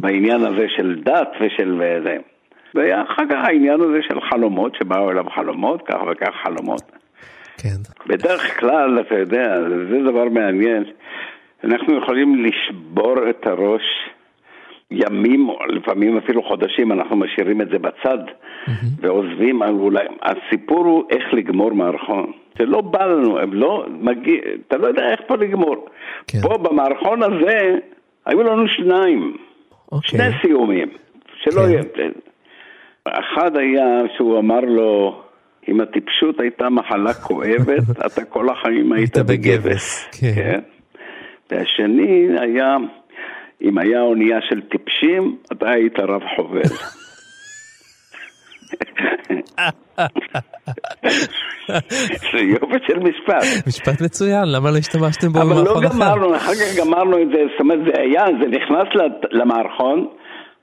בעניין 0.00 0.44
הזה 0.44 0.66
של 0.76 1.00
דת 1.04 1.28
ושל 1.40 1.82
זה. 2.04 2.16
ואחר 2.74 3.22
כך 3.30 3.44
העניין 3.44 3.80
הזה 3.80 3.98
של 4.08 4.20
חלומות, 4.20 4.74
שבאו 4.74 5.10
אליו 5.10 5.24
חלומות, 5.34 5.82
כך 5.86 5.98
וכך 6.12 6.34
חלומות. 6.42 6.82
כן. 7.58 7.76
בדרך 8.06 8.60
כלל, 8.60 9.00
אתה 9.00 9.18
יודע, 9.18 9.60
זה 9.90 10.10
דבר 10.10 10.24
מעניין, 10.24 10.84
אנחנו 11.64 11.98
יכולים 12.02 12.44
לשבור 12.44 13.30
את 13.30 13.46
הראש 13.46 13.82
ימים, 14.90 15.48
לפעמים 15.68 16.18
אפילו 16.18 16.42
חודשים, 16.42 16.92
אנחנו 16.92 17.16
משאירים 17.16 17.60
את 17.60 17.68
זה 17.68 17.78
בצד 17.78 18.18
ועוזבים, 19.00 19.62
על 19.62 19.74
אולי, 19.74 20.04
הסיפור 20.22 20.86
הוא 20.86 21.04
איך 21.10 21.24
לגמור 21.32 21.72
מערכון. 21.72 22.32
זה 22.58 22.64
לא 22.64 22.80
בא 22.80 23.06
לנו, 23.06 23.38
הם 23.38 23.54
לא 23.54 23.86
מגיע, 24.00 24.40
אתה 24.66 24.76
לא 24.76 24.86
יודע 24.86 25.02
איך 25.12 25.20
פה 25.26 25.36
לגמור. 25.36 25.86
כן. 26.26 26.38
פה 26.42 26.58
במערכון 26.58 27.22
הזה, 27.22 27.78
היו 28.26 28.42
לנו 28.42 28.68
שניים, 28.68 29.36
אוקיי. 29.92 30.08
שני 30.08 30.40
סיומים, 30.42 30.88
שלא 31.42 31.62
כן. 31.62 31.70
יהיה... 31.70 31.82
אחד 33.04 33.56
היה 33.56 34.02
שהוא 34.16 34.38
אמר 34.38 34.60
לו, 34.60 35.22
אם 35.68 35.80
הטיפשות 35.80 36.40
הייתה 36.40 36.68
מחלה 36.68 37.14
כואבת, 37.14 37.90
אתה 38.06 38.24
כל 38.24 38.48
החיים 38.50 38.92
היית 38.92 39.18
בגבס, 39.18 39.28
בגבס. 39.28 40.08
כן. 40.20 40.60
והשני 41.50 42.28
היה, 42.40 42.76
אם 43.62 43.78
היה 43.78 44.00
אונייה 44.00 44.38
של 44.48 44.60
טיפשים, 44.60 45.36
אתה 45.52 45.70
היית 45.70 45.98
רב 45.98 46.22
חובל. 46.36 46.62
זה 52.32 52.38
יופי 52.38 52.78
של 52.86 52.98
משפט. 52.98 53.66
משפט 53.66 54.00
מצוין, 54.00 54.44
למה 54.46 54.70
לא 54.70 54.76
השתמשתם 54.76 55.28
בו 55.28 55.42
אבל 55.42 55.48
לא 55.48 55.54
במערכון 55.54 55.84
אחר? 55.86 55.96
גמרנו, 55.98 56.36
אחר 56.36 56.54
כך 56.54 56.78
גמרנו 56.78 57.22
את 57.22 57.28
זה, 57.28 57.38
זאת 57.52 57.60
אומרת 57.60 57.78
זה 57.84 58.00
היה, 58.00 58.24
זה 58.40 58.48
נכנס 58.48 58.88
למערכון, 59.30 60.08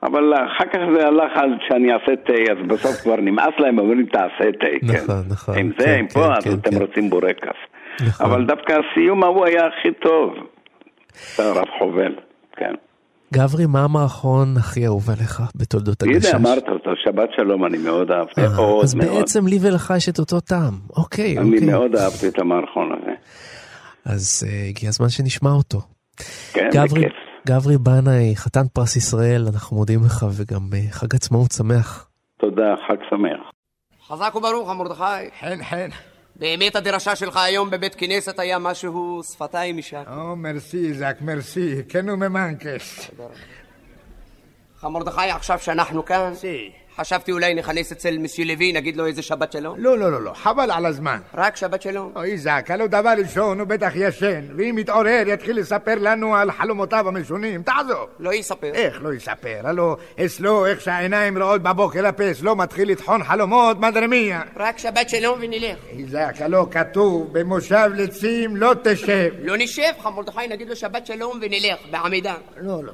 אבל 0.03 0.33
אחר 0.33 0.65
כך 0.73 0.79
זה 0.95 1.07
הלך 1.07 1.31
עד 1.35 1.49
שאני 1.67 1.93
אעשה 1.93 2.15
תה, 2.25 2.51
אז 2.51 2.67
בסוף 2.67 3.01
כבר 3.03 3.15
נמאס 3.15 3.53
להם, 3.59 3.79
אומרים 3.79 4.05
תעשה 4.05 4.51
תה, 4.59 4.87
כן. 4.87 4.93
נכון, 4.93 5.23
נכון, 5.29 5.57
עם 5.57 5.71
זה, 5.79 5.95
עם 5.95 6.07
כן, 6.07 6.13
פה, 6.13 6.25
אז 6.37 6.43
כן, 6.43 6.53
אתם 6.53 6.71
כן. 6.71 6.81
רוצים 6.81 7.09
בורקס. 7.09 7.57
נכון. 8.07 8.25
אבל 8.25 8.45
דווקא 8.45 8.73
הסיום 8.73 9.23
ההוא 9.23 9.45
היה 9.45 9.61
הכי 9.67 9.91
טוב. 9.91 10.33
רב 11.39 11.65
חובל, 11.79 12.15
כן. 12.57 12.73
גברי, 13.33 13.65
מה 13.65 13.83
המערכון 13.83 14.57
הכי 14.57 14.85
אהוב 14.85 15.09
עליך 15.09 15.41
בתולדות 15.55 16.03
הגשש? 16.03 16.25
הנה 16.25 16.37
אמרת 16.37 16.63
אותו, 16.69 16.89
שבת 16.95 17.29
שלום, 17.35 17.65
אני 17.65 17.77
מאוד 17.77 18.11
אהבתי, 18.11 18.41
אה, 18.41 18.49
מאוד 18.49 18.83
אז 18.83 18.95
מאוד. 18.95 19.09
בעצם 19.09 19.47
לי 19.47 19.57
ולך 19.61 19.93
יש 19.97 20.09
את 20.09 20.19
אותו 20.19 20.39
טעם. 20.39 20.73
אוקיי, 20.97 21.37
אני 21.37 21.53
אוקיי. 21.53 21.67
מאוד 21.67 21.95
אהבתי 21.95 22.27
את 22.27 22.39
המערכון 22.39 22.91
הזה. 22.91 23.11
אז 24.05 24.47
אה, 24.47 24.67
הגיע 24.69 24.89
הזמן 24.89 25.09
שנשמע 25.09 25.49
אותו. 25.49 25.79
כן, 26.53 26.69
גברי, 26.73 27.01
בכיף. 27.01 27.13
גברי 27.47 27.77
בנאי, 27.77 28.35
חתן 28.35 28.67
פרס 28.73 28.95
ישראל, 28.95 29.41
אנחנו 29.53 29.77
מודים 29.77 29.99
לך 30.05 30.25
וגם 30.37 30.61
אה, 30.73 30.91
חג 30.91 31.15
עצמאות 31.15 31.51
שמח. 31.51 32.09
תודה, 32.39 32.75
חג 32.87 32.97
שמח. 33.09 33.51
חזק 34.07 34.35
וברוך, 34.35 34.69
מרדכי. 34.69 35.29
חן 35.39 35.63
חן. 35.63 35.89
באמת 36.39 36.75
הדרשה 36.75 37.15
שלך 37.15 37.37
היום 37.37 37.69
בבית 37.69 37.95
כנסת 37.95 38.39
היה 38.39 38.59
משהו 38.59 39.21
שפתיים 39.23 39.77
משם. 39.77 40.03
או, 40.07 40.35
מרסי, 40.35 40.93
זק, 40.93 41.17
מרסי. 41.21 41.75
כן 41.89 42.09
וממנקס. 42.09 43.11
מרדכי, 44.83 45.21
עכשיו 45.21 45.59
שאנחנו 45.59 46.05
כאן, 46.05 46.31
סי. 46.35 46.71
חשבתי 46.97 47.31
אולי 47.31 47.53
נכנס 47.53 47.91
אצל 47.91 48.17
מסיו 48.17 48.45
לוי, 48.45 48.71
נגיד 48.71 48.97
לו 48.97 49.05
איזה 49.05 49.21
שבת 49.21 49.51
שלום. 49.51 49.75
לא, 49.77 49.97
לא, 49.97 50.11
לא, 50.11 50.21
לא, 50.21 50.33
חבל 50.33 50.71
על 50.71 50.85
הזמן. 50.85 51.19
רק 51.33 51.55
שבת 51.55 51.81
שלום. 51.81 52.11
אוי, 52.15 52.37
זק, 52.37 52.65
הלו 52.69 52.87
דבר 52.87 53.13
ראשון, 53.17 53.59
הוא 53.59 53.67
בטח 53.67 53.91
ישן, 53.95 54.41
ואם 54.57 54.77
יתעורר 54.77 55.23
יתחיל 55.27 55.59
לספר 55.59 55.95
לנו 55.99 56.35
על 56.35 56.51
חלומותיו 56.51 57.07
המשונים, 57.07 57.63
תעזוב. 57.63 58.07
לא 58.19 58.33
יספר. 58.33 58.71
איך 58.73 58.99
לא 59.01 59.13
יספר? 59.13 59.59
הלו, 59.63 59.97
אצלו, 60.25 60.65
איך 60.65 60.81
שהעיניים 60.81 61.37
רואות 61.37 61.61
בבוקר 61.61 62.07
הפה, 62.07 62.31
אצלו 62.31 62.55
מתחיל 62.55 62.91
לטחון 62.91 63.23
חלומות, 63.23 63.79
מדרמיה. 63.79 64.41
רק 64.55 64.77
שבת 64.77 65.09
שלום 65.09 65.39
ונלך. 65.41 65.77
זק, 66.07 66.35
הלו 66.39 66.69
כתוב, 66.69 67.33
במושב 67.33 67.89
לצים 67.95 68.55
לא 68.55 68.73
תשב. 68.83 69.29
לא 69.43 69.57
נשב, 69.57 69.91
מרדכי, 70.15 70.47
נגיד 70.49 70.69
לו 70.69 70.75
שבת 70.75 71.05
שלום 71.05 71.39
ונלך, 71.41 71.77
בעמידה. 71.91 72.35
לא, 72.61 72.83
לא. 72.83 72.93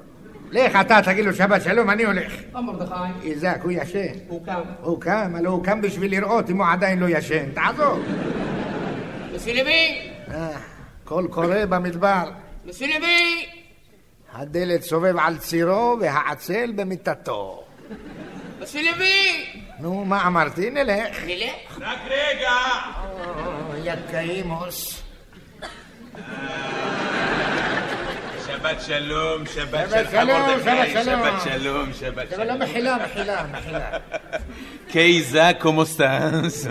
לך 0.53 0.75
אתה, 0.81 0.99
תגיד 1.05 1.25
לו 1.25 1.33
שבת 1.33 1.61
שלום, 1.61 1.89
אני 1.89 2.03
הולך. 2.03 2.33
מרדכי, 2.53 2.93
איזק, 3.23 3.59
הוא 3.63 3.71
ישן. 3.71 4.13
הוא 4.27 4.45
קם. 4.45 4.61
הוא 4.81 5.01
קם, 5.01 5.33
הלו 5.35 5.51
הוא 5.51 5.63
קם 5.63 5.81
בשביל 5.81 6.11
לראות 6.11 6.49
אם 6.49 6.57
הוא 6.57 6.67
עדיין 6.71 6.99
לא 6.99 7.05
ישן. 7.09 7.49
תעזוב. 7.53 7.99
מסיו 9.35 9.55
לוי! 9.55 10.11
אה, 10.33 10.49
קול 11.03 11.27
קורא 11.27 11.65
במדבר. 11.65 12.31
מסיו 12.65 12.87
לוי! 12.87 13.45
הדלת 14.33 14.81
סובב 14.81 15.17
על 15.17 15.37
צירו 15.37 15.97
והעצל 16.01 16.71
במיטתו. 16.75 17.63
מסיו 18.61 18.81
לוי! 18.81 19.45
נו, 19.79 20.05
מה 20.05 20.27
אמרתי? 20.27 20.69
נלך. 20.69 21.23
נלך. 21.25 21.79
רק 21.81 21.99
רגע! 22.09 22.51
יא 23.83 23.93
קאימוס. 24.11 25.03
שבת 28.63 28.81
שלום, 28.81 29.45
שבת 29.45 29.89
שבת 29.89 30.05
של 30.11 30.11
שלום, 30.11 30.39
שבת 30.63 30.87
שלום. 30.93 31.03
שבת 31.03 31.41
שלום, 31.53 31.93
שבת 31.99 32.33
אבל 32.33 32.43
לא 32.43 32.53
שלום. 32.53 32.61
מחילה, 32.61 32.97
מחילה, 33.05 33.45
מחילה. 33.51 33.79
קייזה, 34.93 35.51
קומו 35.59 35.85
סטאנס? 35.85 36.67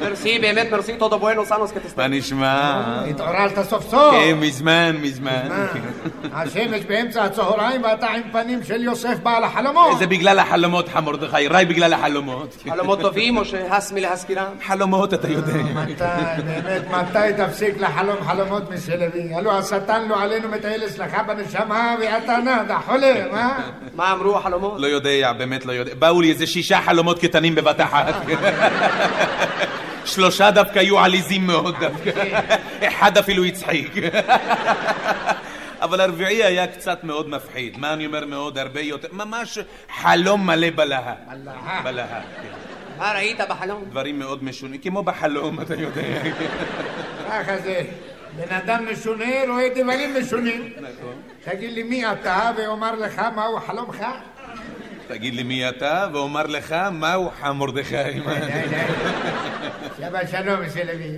מרסי, 0.00 0.38
באמת 0.38 0.66
מרסי, 0.70 0.96
todo 0.98 1.18
bueno, 1.18 1.48
que 1.74 1.80
te 1.80 1.96
מה 1.96 2.08
נשמע? 2.08 2.82
התעוררת 3.10 3.62
סוף 3.68 3.90
סוף. 3.90 4.14
כן, 4.14 4.38
מזמן, 4.40 4.96
מזמן. 5.02 5.66
השמש 6.32 6.84
באמצע 6.84 7.24
הצהריים 7.24 7.82
ואתה 7.82 8.06
עם 8.06 8.22
פנים 8.32 8.64
של 8.64 8.82
יוסף 8.82 9.18
בעל 9.22 9.44
החלומות. 9.44 9.98
זה 9.98 10.06
בגלל 10.06 10.38
החלומות, 10.38 10.94
מרדכי, 10.94 11.48
רק 11.48 11.66
בגלל 11.66 11.92
החלומות. 11.92 12.56
חלומות 12.70 13.00
טובים 13.00 13.36
או 13.36 13.44
שהס 13.44 13.92
מלהזכירם? 13.92 14.52
חלומות, 14.66 15.14
אתה 15.14 15.28
יודע. 15.28 15.52
מתי, 15.52 16.04
באמת, 16.44 16.82
מתי 16.90 17.42
תפסיק 17.44 17.80
לחלום 17.80 18.16
חלומות 18.26 18.70
מסלבי? 18.70 19.34
הלו 19.34 19.52
השטן 19.52 20.08
לא 20.08 20.22
עלינו 20.22 20.48
מטייל 20.48 20.84
אצלך 21.06 21.20
בנשמה 21.26 21.94
ואתה 22.00 22.36
נדה, 22.36 22.78
חולם, 22.86 23.34
אה? 23.34 23.58
מה 23.94 24.12
אמרו 24.12 24.38
החלומות? 24.38 24.80
לא 24.80 24.86
יודע, 24.86 25.32
באמת 25.32 25.66
לא 25.66 25.72
יודע. 25.72 25.94
באו 25.94 26.20
לי 26.20 26.30
איזה 26.30 26.46
שישה 26.46 26.80
חלומות 26.80 27.18
קטנים 27.18 27.54
בבת 27.54 27.80
אחת. 27.80 28.14
שלושה 30.04 30.50
דווקא 30.50 30.78
היו 30.78 30.98
עליזים 30.98 31.46
מאוד 31.46 31.74
דווקא. 31.80 32.10
אחד 32.88 33.18
אפילו 33.18 33.44
הצחיק. 33.44 33.92
אבל 35.80 36.00
הרביעי 36.00 36.44
היה 36.44 36.66
קצת 36.66 37.04
מאוד 37.04 37.28
מפחיד. 37.28 37.78
מה 37.78 37.92
אני 37.92 38.06
אומר 38.06 38.26
מאוד? 38.26 38.58
הרבה 38.58 38.80
יותר. 38.80 39.08
ממש 39.12 39.58
חלום 40.00 40.46
מלא 40.46 40.70
בלהה. 40.70 41.14
בלהה, 41.84 42.20
כן. 42.42 42.48
מה 42.98 43.12
ראית 43.12 43.40
בחלום? 43.48 43.84
דברים 43.90 44.18
מאוד 44.18 44.44
משונים, 44.44 44.80
כמו 44.80 45.02
בחלום, 45.02 45.60
אתה 45.60 45.74
יודע. 45.74 46.02
ככה 47.28 47.58
זה. 47.64 47.82
בן 48.36 48.54
אדם 48.54 48.86
משונה 48.92 49.24
רואה 49.48 49.68
דברים 49.68 50.16
משונים. 50.20 50.72
נכון. 50.76 51.14
תגיד 51.44 51.72
לי 51.72 51.82
מי 51.82 52.12
אתה 52.12 52.50
ואומר 52.56 52.94
לך 52.94 53.22
מהו 53.36 53.60
חלומך? 53.60 54.04
תגיד 55.08 55.34
לי 55.34 55.42
מי 55.42 55.68
אתה, 55.68 56.06
ואומר 56.12 56.46
לך 56.46 56.76
מהו 56.92 57.30
חמורדכי. 57.40 57.94
שבת 59.98 60.28
שלום 60.30 60.60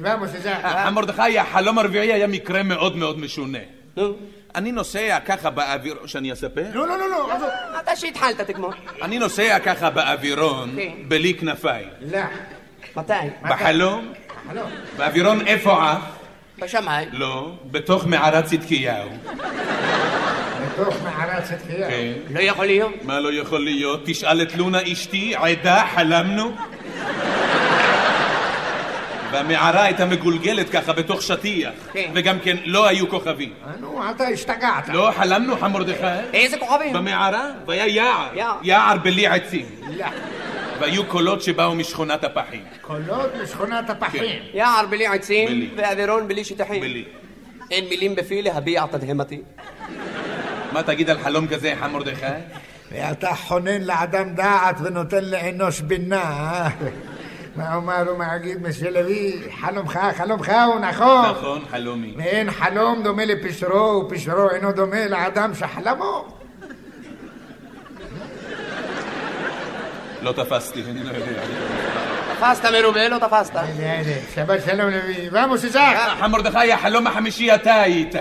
vamos 0.02 0.46
allá. 0.46 0.86
חמורדכי, 0.86 1.38
החלום 1.38 1.78
הרביעי 1.78 2.12
היה 2.12 2.26
מקרה 2.26 2.62
מאוד 2.62 2.96
מאוד 2.96 3.18
משונה. 3.18 3.58
נו, 3.96 4.12
אני 4.54 4.72
נוסע 4.72 5.18
ככה 5.24 5.50
באוויר... 5.50 5.96
שאני 6.06 6.32
אספר? 6.32 6.64
לא, 6.72 6.88
לא, 6.88 6.98
לא, 6.98 7.10
לא. 7.10 7.34
אתה 7.80 7.96
שהתחלת 7.96 8.40
תגמור. 8.40 8.72
אני 9.02 9.18
נוסע 9.18 9.58
ככה 9.58 9.90
באווירון, 9.90 10.70
כן. 10.76 10.92
בלי 11.08 11.34
כנפיים. 11.34 11.88
לא. 12.12 12.20
מתי? 12.96 13.12
בחלום, 13.42 14.12
חלום. 14.48 14.70
באווירון 14.96 15.46
איפה 15.46 15.90
עף? 15.90 16.17
בשמיים. 16.58 17.08
לא, 17.12 17.50
בתוך 17.70 18.06
מערת 18.06 18.44
צדקיהו. 18.44 19.08
בתוך 20.66 20.96
מערת 21.04 21.44
צדקיהו. 21.44 21.90
כן. 21.90 22.12
לא 22.30 22.40
יכול 22.40 22.66
להיות. 22.66 22.92
מה 23.02 23.20
לא 23.20 23.32
יכול 23.32 23.64
להיות? 23.64 24.00
תשאל 24.04 24.42
את 24.42 24.56
לונה 24.56 24.78
אשתי, 24.92 25.34
עדה, 25.36 25.84
חלמנו. 25.94 26.52
והמערה 29.32 29.82
הייתה 29.82 30.06
מגולגלת 30.06 30.70
ככה 30.70 30.92
בתוך 30.92 31.22
שטיח. 31.22 31.72
כן. 31.92 32.10
וגם 32.14 32.38
כן, 32.38 32.56
לא 32.64 32.86
היו 32.86 33.08
כוכבים. 33.08 33.52
אה, 33.66 33.72
נו, 33.80 34.10
אתה 34.10 34.24
השתגעת. 34.24 34.88
לא, 34.88 35.10
חלמנו, 35.16 35.56
חמורדכי. 35.56 36.02
איזה 36.32 36.58
כוכבים? 36.58 36.92
במערה, 36.92 37.50
והיה 37.66 37.86
יער. 37.86 38.28
יער. 38.34 38.56
יער 38.62 38.96
בלי 38.96 39.26
עצים. 39.26 39.66
לא. 39.96 40.06
והיו 40.80 41.06
קולות 41.06 41.42
שבאו 41.42 41.74
משכונת 41.74 42.24
הפחים. 42.24 42.62
קולות 42.80 43.30
משכונת 43.42 43.90
הפחים. 43.90 44.42
יער 44.54 44.86
בלי 44.86 45.06
עצים 45.06 45.48
בלי. 45.48 45.70
ואווירון 45.76 46.28
בלי 46.28 46.44
שטחים. 46.44 46.80
בלי. 46.80 47.04
אין 47.70 47.84
מילים 47.88 48.14
בפי 48.14 48.42
להביע 48.42 48.86
תדהמתי. 48.90 49.42
מה 50.72 50.82
תגיד 50.82 51.10
על 51.10 51.18
חלום 51.18 51.46
כזה, 51.46 51.74
חמורדכי? 51.80 52.26
ואתה 52.92 53.34
חונן 53.34 53.82
לאדם 53.82 54.34
דעת 54.34 54.76
ונותן 54.82 55.24
לאנוש 55.24 55.80
בינה. 55.80 56.22
אה? 56.22 56.68
מה 57.56 57.74
אומר 57.74 58.04
ומגיד 58.12 58.62
משלוי? 58.68 59.42
חלומך, 59.60 59.98
חלומך 60.16 60.52
הוא 60.66 60.80
נכון. 60.80 61.30
נכון, 61.30 61.60
חלומי. 61.70 62.14
ואין 62.16 62.50
חלום 62.50 63.02
דומה 63.02 63.24
לפשרו, 63.24 64.04
ופשרו 64.06 64.50
אינו 64.50 64.72
דומה 64.72 65.06
לאדם 65.06 65.54
שחלמו. 65.54 66.37
לא 70.22 70.32
תפסתי, 70.32 70.82
אני 70.90 71.02
לא 71.02 71.08
יודע. 71.08 71.40
תפסת 72.38 72.64
מרובה, 72.64 73.08
לא 73.08 73.18
תפסת. 73.18 73.54
שבת 74.34 74.60
שלום 74.66 74.90
לוי. 74.90 75.28
ואמוס 75.32 75.64
איזק. 75.64 75.96
מרדכי, 76.30 76.72
החלום 76.72 77.06
החמישי 77.06 77.54
אתה 77.54 77.80
היית. 77.80 78.14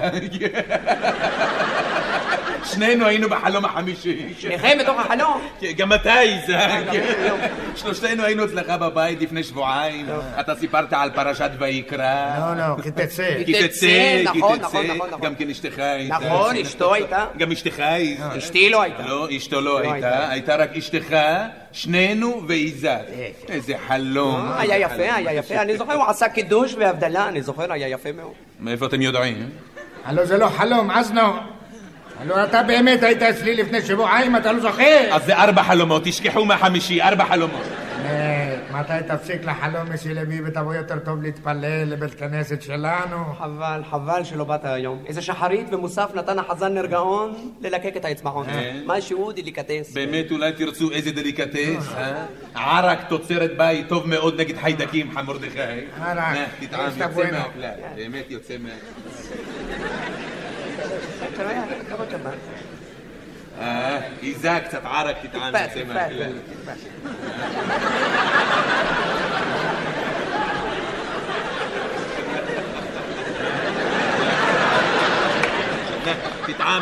שנינו 2.68 3.05
היינו 3.05 3.30
בחלום 3.30 3.65
החמישי. 3.65 4.34
שניכם 4.39 4.78
בתוך 4.82 4.99
החלום? 4.99 5.41
כן, 5.59 5.72
גם 5.78 5.93
אתה 5.93 6.22
איזק. 6.22 6.70
שלושתנו 7.76 8.24
היינו 8.24 8.45
אצלך 8.45 8.70
בבית 8.70 9.22
לפני 9.22 9.43
שבועיים. 9.43 10.05
אתה 10.39 10.55
סיפרת 10.55 10.93
על 10.93 11.09
פרשת 11.15 11.51
ויקרא. 11.59 12.39
לא, 12.39 12.68
לא, 12.68 12.82
כי 12.84 12.91
תצא. 12.91 13.43
כי 13.45 13.68
תצא, 13.68 14.24
כי 14.34 14.39
נכון, 14.39 14.57
תצא. 14.57 14.68
נכון, 14.68 14.86
נכון, 14.86 15.09
נכון. 15.09 15.22
גם 15.22 15.36
כן 15.36 15.49
אשתך 15.49 15.80
הייתה. 15.80 16.15
נכון, 16.15 16.55
אשתו 16.55 16.93
הייתה. 16.93 17.26
גם 17.38 17.51
אשתך 17.51 17.80
הייתה. 17.80 18.38
אשתי 18.38 18.70
לא 18.70 18.82
הייתה. 18.82 19.03
לא, 19.05 19.28
אשתו 19.38 19.61
לא 19.61 19.82
לא 19.82 19.91
הייתה. 19.91 20.30
הייתה. 20.30 20.55
רק 20.55 20.78
אשתך, 20.78 21.18
שנינו 21.72 22.41
ואיזק. 22.47 23.01
איזה 23.49 23.74
חלום. 23.88 24.51
היה 24.57 24.78
יפה, 24.78 25.15
היה 25.15 25.34
יפה. 25.34 25.61
אני 25.61 25.78
זוכר, 25.78 25.93
הוא 25.93 26.05
עשה 26.07 26.30
קידוש 26.30 26.76
והבדלה, 26.78 27.28
אני 27.28 27.41
זוכר, 27.41 27.74
היה 27.74 27.88
יפה 27.88 28.11
מאוד. 28.11 28.34
מאיפה 28.59 28.86
אתם 28.86 29.01
יודעים? 29.01 29.49
הלו 30.05 30.26
זה 30.26 30.38
לא 30.38 30.47
חלום, 30.47 30.91
אזנו. 30.91 31.57
הלו 32.20 32.43
אתה 32.43 32.63
באמת 32.63 33.03
היית 33.03 33.22
אצלי 33.22 33.55
לפני 33.55 33.82
שבועיים, 33.82 34.36
אתה 34.36 34.51
לא 34.51 34.59
זוכר? 34.59 35.09
אז 35.11 35.26
זה 35.26 35.36
ארבע 35.38 35.63
חלומות, 35.63 36.01
תשכחו 36.05 36.45
מהחמישי, 36.45 37.01
ארבע 37.01 37.26
חלומות. 37.26 37.63
מתי 38.72 38.93
תפסיק 39.07 39.45
לחלום 39.45 39.91
מסי 39.93 40.13
לוי 40.13 40.41
ותבוא 40.45 40.74
יותר 40.74 40.99
טוב 40.99 41.22
להתפלל 41.22 41.84
לבית 41.86 42.13
כנסת 42.13 42.61
שלנו? 42.61 43.18
חבל, 43.39 43.82
חבל 43.89 44.24
שלא 44.24 44.43
באת 44.43 44.65
היום. 44.65 45.03
איזה 45.07 45.22
שחרית 45.22 45.68
ומוסף 45.74 46.11
נתן 46.15 46.39
החזן 46.39 46.74
נר 46.74 46.86
גאון 46.86 47.51
ללקק 47.61 47.97
את 47.97 48.05
האצבעות. 48.05 48.45
כן. 48.45 48.82
משהו 48.86 49.32
דליקטס. 49.32 49.93
באמת 49.93 50.32
אולי 50.32 50.51
תרצו 50.51 50.91
איזה 50.91 51.11
דליקטס, 51.11 51.93
אה? 51.97 52.26
ערק 52.55 52.99
תוצרת 53.09 53.57
בית 53.57 53.88
טוב 53.88 54.07
מאוד 54.07 54.39
נגד 54.39 54.57
חיידקים, 54.57 55.11
חם 55.11 55.26
מרדכי. 55.26 55.59
ערק, 55.59 56.18
אה, 56.18 56.45
תטעם, 56.59 56.86
יוצא. 56.97 57.32
מהכלל, 57.32 57.72
באמת 57.95 58.26
יוצא 58.32 58.53
מהכלל. 58.57 60.07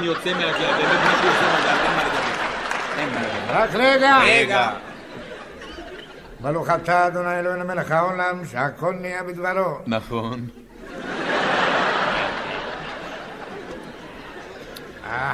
יוצא 0.05 0.33
מהכלל, 0.33 0.73
אין 0.79 0.89
מה 0.89 2.03
לדבר. 2.03 2.21
אין 2.97 3.09
מה 3.09 3.21
לדבר. 3.21 3.53
רק 3.53 3.69
רגע. 3.73 4.17
רגע. 4.23 4.71
ברוך 6.39 6.69
אתה 6.69 7.07
אדוני 7.07 7.39
אלוהינו 7.39 7.65
מלך 7.65 7.91
העולם 7.91 8.45
שהכל 8.45 8.95
נהיה 9.01 9.23
בדברו. 9.23 9.77
נכון. 9.87 10.47
אה, 15.05 15.33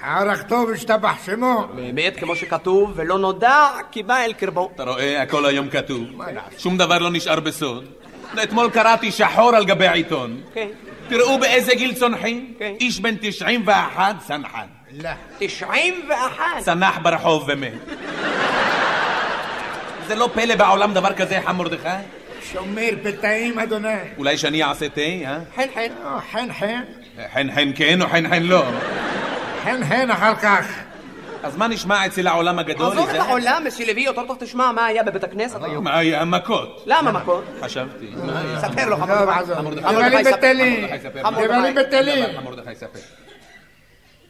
הערך 0.00 0.42
טוב 0.42 0.70
השתבח 0.70 1.14
שמו. 1.26 1.66
באמת, 1.74 2.16
כמו 2.16 2.36
שכתוב, 2.36 2.92
ולא 2.94 3.18
נודע 3.18 3.70
כי 3.90 4.02
בא 4.02 4.24
אל 4.24 4.32
קרבו. 4.32 4.70
אתה 4.74 4.84
רואה, 4.84 5.22
הכל 5.22 5.46
היום 5.46 5.68
כתוב. 5.68 6.04
שום 6.58 6.78
דבר 6.78 6.98
לא 6.98 7.10
נשאר 7.10 7.40
בסוד. 7.40 7.84
אתמול 8.42 8.70
קראתי 8.70 9.12
שחור 9.12 9.56
על 9.56 9.64
גבי 9.64 9.86
העיתון. 9.86 10.40
כן. 10.54 10.68
תראו 11.08 11.38
באיזה 11.38 11.74
גיל 11.74 11.94
צונחים. 11.94 12.54
כן. 12.58 12.74
איש 12.80 13.00
בן 13.00 13.14
91, 13.20 14.14
סנחן. 14.20 14.66
לא. 15.02 15.10
91. 15.38 16.44
צנח 16.60 16.98
ברחוב 17.02 17.44
ומת. 17.48 17.72
זה 20.06 20.14
לא 20.14 20.30
פלא 20.34 20.56
בעולם 20.56 20.94
דבר 20.94 21.12
כזה, 21.12 21.40
חם 21.44 21.56
מרדכי? 21.56 21.88
שומר 22.52 22.90
פתאים 23.02 23.58
אדוני. 23.58 23.88
אולי 24.18 24.38
שאני 24.38 24.64
אעשה 24.64 24.88
תה, 24.88 25.00
אה? 25.00 25.38
חן 25.56 25.66
חן. 25.74 25.88
חן 26.32 26.52
חן. 26.52 26.82
חן 27.32 27.46
חן 27.54 27.70
כן 27.74 28.02
או 28.02 28.06
חן 28.08 28.28
חן 28.28 28.42
לא? 28.42 28.64
חן 29.64 29.84
חן 29.88 30.10
אחר 30.10 30.34
כך. 30.34 30.66
אז 31.42 31.56
מה 31.56 31.68
נשמע 31.68 32.06
אצל 32.06 32.26
העולם 32.26 32.58
הגדול? 32.58 32.92
עזוב 32.92 33.08
את? 33.08 33.14
העולם, 33.20 33.64
לוי, 33.86 34.02
יותר 34.02 34.26
טוב 34.26 34.36
תשמע 34.40 34.72
מה 34.72 34.86
היה 34.86 35.02
בבית 35.02 35.24
הכנסת 35.24 35.62
היום. 35.62 35.84
מה 35.84 35.98
היה? 35.98 36.24
מכות. 36.24 36.84
למה 36.86 37.12
מכות? 37.12 37.44
חשבתי. 37.60 38.06
היה? 38.28 38.60
ספר 38.60 38.88
לו, 38.88 38.96
חמור. 38.96 39.16
מרדכי, 39.62 39.80
מרדכי, 39.94 40.32
בטלים. 40.32 40.82
מרדכי, 40.82 40.98
ספר. 41.02 41.80
בטלים. 41.80 42.24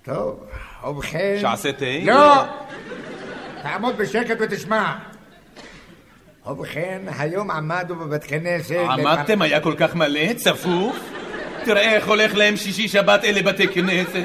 טוב, 0.04 0.46
ובכן... 0.88 1.36
שעשה 1.40 1.72
תה? 1.72 1.84
לא! 2.04 2.44
תעמוד 3.62 3.96
בשקט 3.96 4.36
ותשמע. 4.40 4.92
ובכן, 6.46 7.02
היום 7.18 7.50
עמדנו 7.50 7.96
בבית 7.96 8.24
כנסת... 8.24 8.76
עמדתם? 8.90 9.42
היה 9.42 9.60
כל 9.60 9.74
כך 9.78 9.94
מלא? 9.94 10.32
צפוף? 10.32 10.96
תראה 11.64 11.94
איך 11.94 12.08
הולך 12.08 12.34
להם 12.34 12.56
שישי 12.56 12.88
שבת 12.88 13.24
אלה 13.24 13.42
בתי 13.42 13.68
כנסת. 13.68 14.24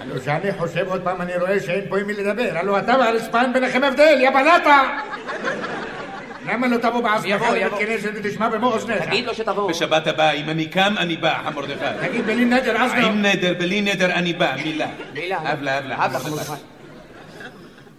הלו 0.00 0.20
שאני 0.24 0.52
חושב 0.58 0.88
עוד 0.88 1.00
פעם, 1.02 1.20
אני 1.22 1.36
רואה 1.36 1.60
שאין 1.60 1.84
פה 1.88 1.98
עם 1.98 2.06
מי 2.06 2.12
לדבר. 2.12 2.50
הלו 2.54 2.78
אתה 2.78 2.94
והרצפה 3.00 3.40
אין 3.42 3.52
ביניכם 3.52 3.84
הבדל, 3.84 4.18
יא 4.20 4.30
בלטה! 4.30 4.82
למה 6.46 6.66
לא 6.66 6.76
תבוא 6.76 7.00
בעצמך 7.00 7.26
יבוא, 7.26 7.46
לבית 7.48 7.62
יבוא. 7.66 7.78
כנסת 7.78 8.10
ותשמע 8.14 8.48
במוח 8.48 8.74
אוזניך? 8.74 9.04
תגיד 9.04 9.26
לו 9.26 9.34
שתבוא. 9.34 9.70
בשבת 9.70 10.06
הבאה, 10.06 10.30
אם 10.32 10.50
אני 10.50 10.66
קם, 10.66 10.94
אני 10.98 11.16
בא, 11.16 11.38
חם 11.44 11.54
מרדכי. 11.54 12.06
תגיד 12.08 12.26
בלי 12.26 12.44
נדר, 12.44 12.82
אז 12.82 12.92
לא. 12.92 13.06
עם 13.06 13.22
נדר, 13.22 13.54
בלי 13.58 13.80
נדר, 13.80 14.12
אני 14.12 14.32
בא, 14.32 14.54
מילה. 14.64 14.86
מילה. 15.14 15.52
אבלה, 15.52 15.78
אבלה. 15.78 16.04
אבלה, 16.04 16.18
חם 16.18 16.24
חמור. 16.24 16.38
מרדכי. 16.38 16.52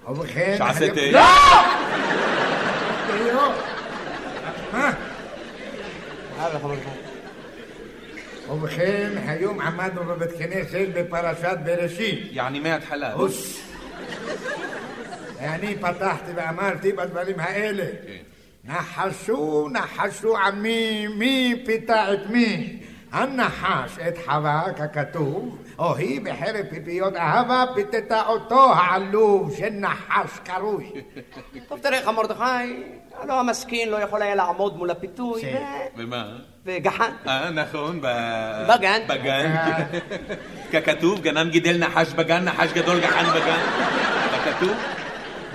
ובכן... 0.10 0.56
תה. 0.58 0.66
לא! 1.12 1.22
לא! 3.34 3.54
מה? 4.74 4.92
אבלה, 6.40 6.60
חמור. 6.60 6.76
ובכן, 8.54 9.12
היום 9.28 9.62
עמדנו 9.62 10.04
בבית 10.04 10.32
כנסת 10.38 10.88
בפרשת 10.96 11.58
בראשית. 11.66 12.28
יעני 12.32 12.60
מההתחלה. 12.60 13.14
הוס. 13.14 13.70
ואני 15.38 15.76
פתחתי 15.76 16.32
ואמרתי 16.36 16.92
בדברים 16.92 17.40
האלה. 17.40 17.86
נחשו, 18.64 19.70
נחשו 19.72 20.38
עמי, 20.38 21.08
מי 21.08 21.64
פיתה 21.66 22.14
את 22.14 22.30
מי? 22.30 22.80
הנחש 23.12 24.00
את 24.08 24.18
חווה, 24.26 24.64
ככתוב, 24.74 25.58
או 25.80 25.96
היא 25.96 26.22
בחרב 26.22 26.66
פיפיות 26.70 27.16
אהבה 27.16 27.66
פיתתה 27.76 28.26
אותו 28.26 28.74
העלוב 28.74 29.56
של 29.58 29.70
נחש 29.70 30.40
קרוי. 30.44 30.92
טוב, 31.68 31.80
תראה, 31.80 32.02
חם 32.06 32.16
מרדכי, 32.16 32.84
הלא 33.20 33.40
המסכין 33.40 33.90
לא 33.90 33.98
יכול 33.98 34.22
היה 34.22 34.36
לעמוד 34.36 34.78
מול 34.78 34.90
הפיתוי, 34.90 35.42
כן. 35.42 35.64
ו- 35.96 36.00
ומה? 36.00 36.53
וגחן. 36.66 37.12
אה, 37.28 37.50
נכון. 37.50 38.00
בגן. 38.68 39.00
בגן. 39.08 39.56
ככתוב, 40.74 41.22
גנן 41.22 41.50
גידל 41.50 41.78
נחש 41.78 42.14
בגן, 42.14 42.44
נחש 42.44 42.72
גדול 42.74 43.00
גחן 43.00 43.26
בגן. 43.30 43.60
ככתוב? 44.46 44.72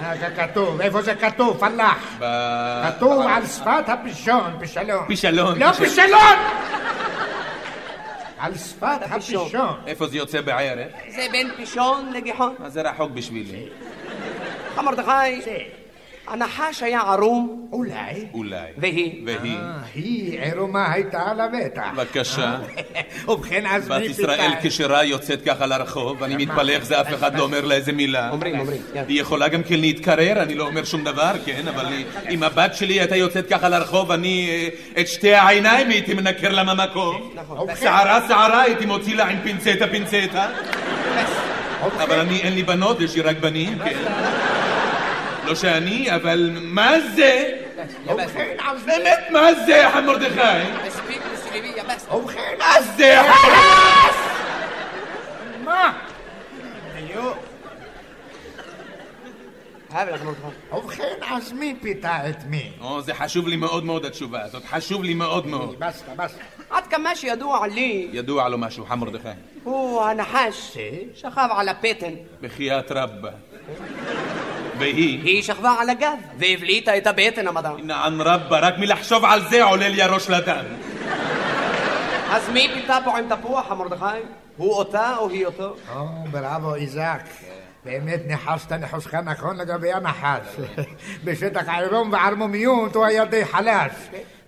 אה, 0.03 0.31
ככתוב, 0.37 0.81
איפה 0.81 1.03
זה 1.03 1.15
כתוב? 1.15 1.59
פלאח. 1.61 2.21
כתוב 2.85 3.27
על 3.27 3.47
שפת 3.47 3.89
הפישון, 3.89 4.57
פישלון. 4.61 5.05
פישלון. 5.07 5.59
לא 5.59 5.73
פישלון. 5.73 6.37
על 8.39 8.55
שפת 8.55 8.99
הפישון. 9.03 9.81
איפה 9.87 10.07
זה 10.07 10.17
יוצא 10.17 10.41
בערך? 10.41 10.89
זה 11.09 11.27
בין 11.33 11.51
פישון 11.57 12.13
לגיחון. 12.13 12.55
מה 12.59 12.69
זה 12.69 12.83
רחוק 12.83 13.11
בשבילי? 13.11 13.69
חם 14.75 14.85
מרדכי, 14.85 15.41
הנחש 16.31 16.83
היה 16.83 17.01
ערום, 17.01 17.69
אולי. 17.73 18.27
אולי. 18.35 18.57
והיא. 18.77 19.23
והיא. 19.27 19.57
אה, 19.57 19.79
היא 19.95 20.41
עירומה 20.41 20.93
הייתה 20.93 21.33
לבטח. 21.35 21.83
בבקשה. 21.95 22.57
ובכן, 23.29 23.67
אז 23.67 23.89
בת 23.89 24.01
מי 24.01 24.05
ישראל 24.07 24.51
פיתה? 24.51 24.69
כשרה 24.69 25.05
יוצאת 25.05 25.43
ככה 25.43 25.67
לרחוב, 25.67 26.23
אני 26.23 26.37
מתפלא 26.37 26.73
איך 26.73 26.85
זה 26.85 27.01
אף 27.01 27.15
אחד 27.15 27.35
לא 27.35 27.43
אומר 27.43 27.65
לה 27.65 27.75
איזה 27.75 27.93
מילה. 27.93 28.31
אומרים, 28.31 28.61
אומרים. 28.61 28.83
כן. 28.93 29.05
היא 29.09 29.21
יכולה 29.21 29.49
גם 29.49 29.63
כן 29.63 29.81
להתקרר, 29.81 30.43
אני 30.43 30.55
לא 30.55 30.67
אומר 30.67 30.85
שום 30.85 31.05
דבר, 31.05 31.33
כן, 31.45 31.69
אבל 31.69 31.87
אם 32.31 32.43
הבת 32.43 32.75
שלי 32.75 33.01
הייתה 33.01 33.17
יוצאת 33.17 33.49
ככה 33.49 33.69
לרחוב, 33.69 34.11
אני 34.13 34.49
אה, 34.51 35.01
את 35.01 35.09
שתי 35.09 35.35
העיניים 35.35 35.91
הייתי 35.91 36.15
מנקר 36.15 36.53
לה 36.53 36.63
מהמקום. 36.63 37.31
נכון. 37.35 37.67
שערה 37.81 38.29
שערה 38.29 38.63
הייתי 38.63 38.87
מוציא 38.87 39.17
לה 39.17 39.25
עם 39.25 39.39
פינצטה 39.43 39.87
פינצטה. 39.87 40.49
אבל 42.03 42.19
אני, 42.21 42.41
אין 42.41 42.55
לי 42.55 42.63
בנות, 42.63 43.01
יש 43.01 43.15
לי 43.15 43.21
רק 43.21 43.37
בנים, 43.41 43.79
כן. 43.79 44.58
לא 45.49 45.55
שאני, 45.55 46.15
אבל 46.15 46.51
מה 46.63 47.01
זה? 47.15 47.59
ובכן, 48.07 48.57
אז 48.69 48.83
באמת, 48.83 49.19
מה 49.31 49.55
זה, 49.67 49.89
חם 49.93 50.05
מרדכי? 50.07 50.41
ובכן, 52.13 52.55
מה 52.59 52.83
זה? 52.97 53.17
מה? 55.65 55.93
אבלה, 59.91 60.19
חם 60.19 60.27
מרדכי. 60.27 60.77
ובכן, 60.77 61.15
אז 61.31 61.53
מי 61.53 61.75
פיתה 61.81 62.31
את 62.31 62.45
מי? 62.47 62.73
או, 62.81 63.03
זה 63.03 63.15
חשוב 63.15 63.49
לי 63.49 63.57
מאוד 63.57 63.85
מאוד 63.85 64.05
התשובה 64.05 64.43
הזאת, 64.43 64.65
חשוב 64.65 65.05
לי 65.05 65.15
מאוד 65.15 65.47
מאוד. 65.47 65.79
בסטה, 65.79 66.15
בסטה. 66.17 66.43
עד 66.71 66.87
כמה 66.87 67.17
שידוע 67.17 67.67
לי, 67.67 68.09
ידוע 68.13 68.49
לו 68.49 68.59
משהו, 68.59 68.87
חם 68.87 68.99
מרדכי. 68.99 69.29
הוא 69.65 70.03
הנחש 70.03 70.77
שכב 71.15 71.49
על 71.51 71.69
הפטן. 71.69 72.13
בחייאת 72.41 72.93
רבא. 72.93 73.31
והיא? 74.79 75.23
היא 75.25 75.43
שכבה 75.43 75.75
על 75.81 75.91
הגב 75.91 76.19
והבליטה 76.39 76.97
את 76.97 77.07
הבטן 77.07 77.47
המדע. 77.47 77.71
נען 77.83 78.21
רבה, 78.21 78.59
רק 78.59 78.79
מלחשוב 78.79 79.25
על 79.25 79.49
זה 79.49 79.65
עולה 79.65 79.89
לי 79.89 80.03
הראש 80.03 80.31
לדם. 80.31 80.65
אז 82.31 82.49
מי 82.49 82.69
פיתה 82.75 82.99
פה 83.05 83.19
עם 83.19 83.25
תפוח, 83.29 83.71
המרדכי? 83.71 84.05
הוא 84.57 84.73
אותה 84.75 85.17
או 85.17 85.31
היא 85.31 85.47
אותו? 85.47 85.75
או, 85.97 86.05
בראבו, 86.31 86.75
איזק. 86.75 87.23
באמת 87.89 88.21
ניחשת 88.27 88.73
ניחושך 88.73 89.15
נכון 89.15 89.57
לגבי 89.57 89.93
הנחש. 89.93 90.57
בשטח 91.25 91.63
העירום 91.67 92.13
וערמומיות 92.13 92.95
הוא 92.95 93.05
היה 93.05 93.25
די 93.25 93.45
חלש. 93.45 93.93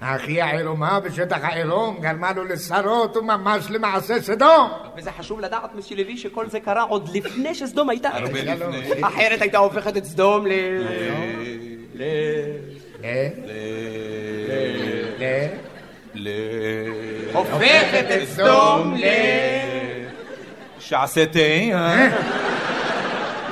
היא 0.01 0.43
העירומה 0.43 1.01
בשטח 1.01 1.39
העירום 1.43 2.01
גרמה 2.01 2.33
לו 2.33 2.45
לשרות 2.45 3.17
וממש 3.17 3.71
למעשה 3.71 4.21
סדום. 4.21 4.71
וזה 4.97 5.13
חשוב 5.13 5.41
לדעת, 5.41 5.75
מסי 5.75 5.97
לוי, 5.97 6.17
שכל 6.17 6.49
זה 6.49 6.61
קרה 6.61 6.83
עוד 6.83 7.09
לפני 7.15 7.55
שסדום 7.55 7.91
הייתה. 7.91 8.09
הרבה 8.09 8.43
לפני. 8.43 9.07
אחרת 9.07 9.43
הייתה 9.43 9.59
הופכת 9.59 9.97
את 9.97 10.05
סדום 10.05 10.47
ל... 10.47 10.51
ל... 11.95 12.03
ל... 15.19 15.27
ל... 16.15 16.29
הופכת 17.33 18.05
את 18.17 18.29
סדום 18.29 18.95
ל... 18.97 19.05
שעשה 20.79 21.27
תה, 21.27 21.39
אה? 21.39 22.09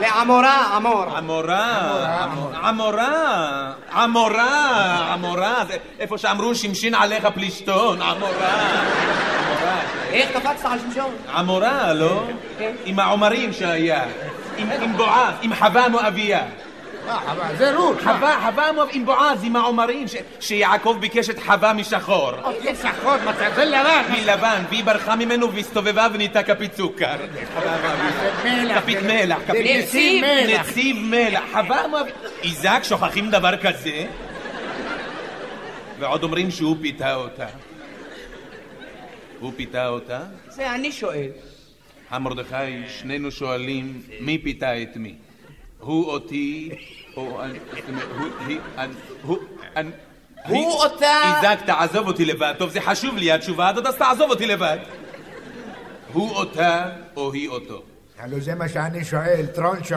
לעמורה, 0.01 0.76
עמור. 0.76 1.05
עמורה, 1.16 2.26
עמורה, 2.62 3.72
עמורה, 3.92 5.12
עמורה, 5.12 5.64
זה 5.68 5.76
איפה 5.99 6.18
שאמרו 6.18 6.55
שמשין 6.55 6.94
עליך 6.94 7.26
פלישתון, 7.34 8.03
עמורה. 8.03 8.82
איך 10.11 10.30
קפצת 10.36 10.64
על 10.64 10.78
שמשון? 10.78 11.11
עמורה, 11.34 11.92
לא? 11.92 12.22
עם 12.84 12.99
העומרים 12.99 13.53
שהיה, 13.53 14.05
עם 14.57 14.96
בועז, 14.96 15.34
עם 15.42 15.55
חווה 15.55 15.88
מואביה. 15.88 16.40
אבל 17.09 17.57
זה 17.57 17.77
רות. 17.77 18.01
חווה, 18.01 18.41
חווה 18.47 18.71
עם 18.93 19.05
בועז, 19.05 19.45
עם 19.45 19.57
העומרים, 19.57 20.07
שיעקב 20.41 20.97
ביקש 21.01 21.31
את 21.31 21.39
חווה 21.39 21.73
משחור. 21.73 22.31
זה 22.63 22.75
שחור, 22.75 23.15
זה 23.57 23.65
לבן. 23.65 24.03
מלבן, 24.13 24.63
והיא 24.69 24.85
ברחה 24.85 25.17
ממנו 25.17 25.53
והסתובבה 25.53 26.07
ונהייתה 26.13 26.43
כפית 26.43 26.75
סוכר. 26.75 27.17
כפית 28.75 28.99
מלח, 29.03 29.39
נציב 29.51 30.25
מלח. 30.25 30.61
נציב 30.61 30.97
מלח. 31.01 31.43
חווה 31.53 31.89
מואב... 31.89 32.07
איזק, 32.43 32.81
שוכחים 32.83 33.31
דבר 33.31 33.57
כזה? 33.57 34.07
ועוד 35.99 36.23
אומרים 36.23 36.51
שהוא 36.51 36.77
פיתה 36.83 37.15
אותה. 37.15 37.47
הוא 39.41 39.53
פיתה 39.57 39.89
אותה? 39.89 40.21
זה 40.49 40.75
אני 40.75 40.93
שואל. 40.93 41.31
המרדכי, 42.11 42.89
שנינו 42.89 43.31
שואלים 43.31 44.03
מי 44.21 44.39
פיתה 44.39 44.83
את 44.83 44.97
מי. 44.97 45.15
הוא 45.81 46.07
אותי, 46.11 46.70
או 47.16 47.43
אני, 47.45 47.59
זאת 47.70 47.89
אומרת, 47.89 48.05
הוא, 48.18 48.26
היא, 48.47 48.59
אני, 48.79 48.93
הוא, 49.22 49.39
אני... 49.76 49.91
הוא 50.49 50.57
היא- 50.57 50.66
אותה- 50.66 51.37
איזק, 51.37 51.59
תעזוב 51.66 52.07
אותי 52.07 52.24
לבד. 52.24 52.55
טוב, 52.59 52.70
זה 52.70 52.81
חשוב 52.81 53.16
לי, 53.16 53.33
התשובה 53.33 53.68
הזאת, 53.68 53.87
אז 53.87 53.95
תעזוב 53.97 54.31
אותי 54.31 54.47
לבד. 54.47 54.76
הוא 56.12 56.31
אותה, 56.31 56.85
או 57.16 57.33
היא 57.33 57.49
אותו. 57.49 57.83
הלו 58.18 58.41
זה 58.41 58.55
מה 58.55 58.68
שאני 58.68 59.05
שואל, 59.05 59.47
טרונצ'ו. 59.55 59.97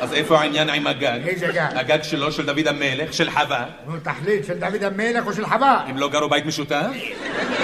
אז 0.00 0.12
איפה 0.12 0.38
העניין 0.40 0.68
עם 0.70 0.86
הגג? 0.86 1.20
איזה 1.28 1.46
גג? 1.46 1.66
הגג 1.74 2.02
שלו, 2.02 2.32
של 2.32 2.46
דוד 2.46 2.68
המלך, 2.68 3.12
של 3.14 3.30
חווה. 3.30 3.64
נו, 3.86 3.92
תחליט, 4.02 4.44
של 4.46 4.58
דוד 4.58 4.82
המלך 4.82 5.26
או 5.26 5.32
של 5.32 5.46
חווה? 5.46 5.84
הם 5.86 5.96
לא 5.96 6.08
גרו 6.08 6.28
בית 6.28 6.46
משותף? 6.46 6.74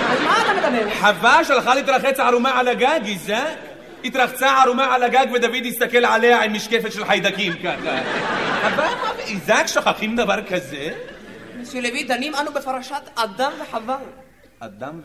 על 0.08 0.24
מה 0.24 0.36
אתה 0.42 0.70
מדבר? 0.70 0.90
חווה 1.00 1.44
שלחה 1.44 1.74
להתרחץ 1.74 2.20
ערומה 2.20 2.60
על 2.60 2.68
הגג, 2.68 3.00
איזק? 3.06 3.44
התרחצה 4.04 4.62
ערומה 4.62 4.94
על 4.94 5.02
הגג 5.02 5.26
ודוד 5.34 5.66
הסתכל 5.68 6.04
עליה 6.04 6.42
עם 6.42 6.52
משקפת 6.52 6.92
של 6.92 7.04
חיידקים 7.04 7.52
ככה. 7.52 7.98
חווה, 8.60 8.94
מה, 9.02 9.12
איזק 9.18 9.66
שוכחים 9.66 10.16
דבר 10.16 10.42
כזה? 10.50 10.90
מסי 11.60 11.80
לוי, 11.80 12.04
דנים 12.04 12.34
אנו 12.34 12.52
בפרשת 12.52 13.02
אדם 13.14 13.52
וחווה. 13.62 13.96
אדם, 14.60 15.00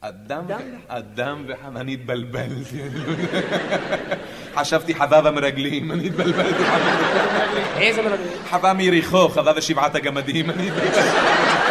אדם, 0.00 0.40
אדם 0.88 1.44
וחווה, 1.48 1.80
אני 1.80 1.92
התבלבלתי. 1.92 2.82
חשבתי 4.54 4.94
חווה 4.94 5.20
במרגלים, 5.20 5.92
אני 5.92 6.06
התבלבלתי. 6.06 6.62
איזה 7.76 8.02
מרגלים? 8.02 8.28
חווה 8.50 8.72
מיריחו, 8.72 9.28
חווה 9.28 9.52
ושבעת 9.56 9.94
הגמדים, 9.94 10.50
אני 10.50 10.68
התבלבלתי. 10.68 11.63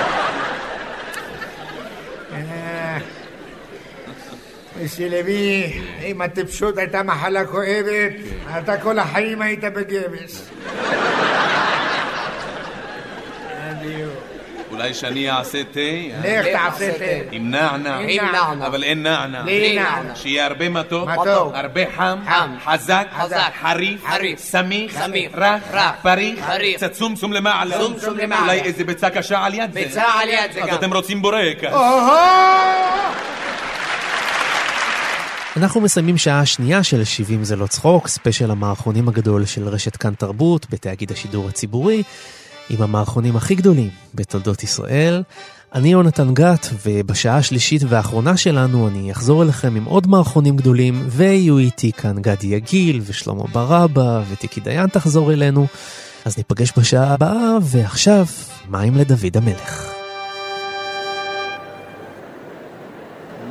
מסי 4.82 5.10
לוי, 5.10 5.74
אם 6.04 6.22
הטיפשות 6.22 6.78
הייתה 6.78 7.04
מחלה 7.04 7.46
כואבת, 7.46 8.12
אתה 8.58 8.78
כל 8.78 9.00
החיים 9.00 9.42
היית 9.42 9.64
בגבס. 9.64 10.50
אולי 14.72 14.94
שאני 14.94 15.32
אעשה 15.32 15.64
תה? 15.64 15.80
לך 16.24 16.48
תעשה 16.48 16.92
תה. 17.00 17.06
עם 17.32 17.52
נענע. 17.52 17.98
עם 17.98 18.26
נענע. 18.26 18.68
אבל 18.68 18.84
אין 18.84 19.04
נענע. 19.04 19.42
בלי 19.42 19.76
נענע. 19.76 20.16
שיהיה 20.16 20.46
הרבה 20.46 20.70
מתוק, 20.70 21.10
מתוק. 21.10 21.54
הרבה 21.56 21.82
חם, 21.96 22.20
חם. 22.26 22.56
חזק, 22.66 23.08
חזק. 23.18 23.52
חריף, 23.62 24.06
חריף. 24.06 24.40
סמיך, 24.40 25.00
סמיך. 25.00 25.32
רך, 25.36 25.62
רך. 25.72 25.92
פריך, 26.02 26.46
פריך. 26.46 26.78
קצת 26.78 26.92
צומצום 26.92 27.34
למעלה, 27.34 27.78
צומצום 27.78 28.18
למעלה. 28.18 28.42
אולי 28.42 28.62
איזה 28.62 28.84
ביצה 28.84 29.10
קשה 29.10 29.46
על 29.46 29.54
יד 29.54 29.74
זה. 29.74 29.80
ביצה 29.80 30.04
על 30.04 30.30
יד 30.30 30.52
זה 30.54 30.64
אז 30.64 30.70
גם. 30.70 30.76
אתם 30.76 30.94
רוצים 30.94 31.22
בורקס. 31.22 31.74
אנחנו 35.58 35.82
מסיימים 35.82 36.18
שעה 36.18 36.46
שנייה 36.46 36.84
של 36.84 37.04
70 37.04 37.44
זה 37.44 37.56
לא 37.56 37.68
צחוק, 37.68 38.08
ספיישל 38.08 38.52
המערכונים 38.52 39.08
הגדול 39.08 39.46
של 39.46 39.68
רשת 39.68 39.96
כאן 39.98 40.14
תרבות 40.14 40.68
בתאגיד 40.70 41.12
השידור 41.12 41.50
הציבורי, 41.50 42.04
עם 42.70 42.82
המערכונים 42.82 43.36
הכי 43.36 43.56
גדולים 43.56 43.90
בתולדות 44.16 44.64
ישראל. 44.64 45.24
אני 45.74 45.92
יונתן 45.92 46.34
גת, 46.34 46.68
ובשעה 46.86 47.38
השלישית 47.38 47.82
והאחרונה 47.88 48.38
שלנו 48.38 48.88
אני 48.88 49.12
אחזור 49.12 49.44
אליכם 49.44 49.76
עם 49.76 49.86
עוד 49.86 50.08
מערכונים 50.08 50.58
גדולים, 50.58 51.04
ויהיו 51.08 51.58
איתי 51.58 51.92
כאן 51.92 52.22
גדי 52.22 52.48
יגיל 52.48 53.02
ושלמה 53.06 53.44
ברבא 53.44 54.22
וטיקי 54.32 54.62
דיין 54.62 54.88
תחזור 54.88 55.34
אלינו. 55.34 55.68
אז 56.26 56.38
ניפגש 56.38 56.74
בשעה 56.78 57.14
הבאה, 57.14 57.58
ועכשיו, 57.62 58.26
מים 58.70 58.98
לדוד 58.98 59.38
המלך. 59.38 59.94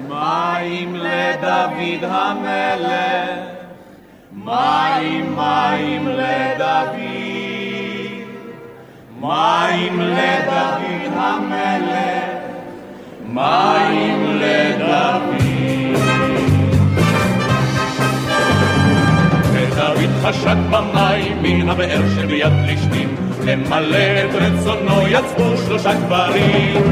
מים 0.09 0.97
לדוד 1.33 2.11
המלך, 2.11 3.39
מים 4.33 5.37
מים 5.37 6.09
לדוד, 6.09 6.97
מים 9.21 10.01
לדוד 10.01 11.13
המלך, 11.17 12.25
מים 13.29 14.39
לדוד. 14.41 15.43
ודוד 19.53 20.11
חשק 20.23 20.57
במים 20.71 21.43
מן 21.43 21.69
הבאר 21.69 22.03
שביד 22.17 22.53
פלישתים, 22.65 23.17
למלא 23.45 23.97
את 23.97 24.35
רצונו 24.35 25.09
יצאו 25.09 25.57
שלושה 25.57 25.95
גברים. 25.95 26.83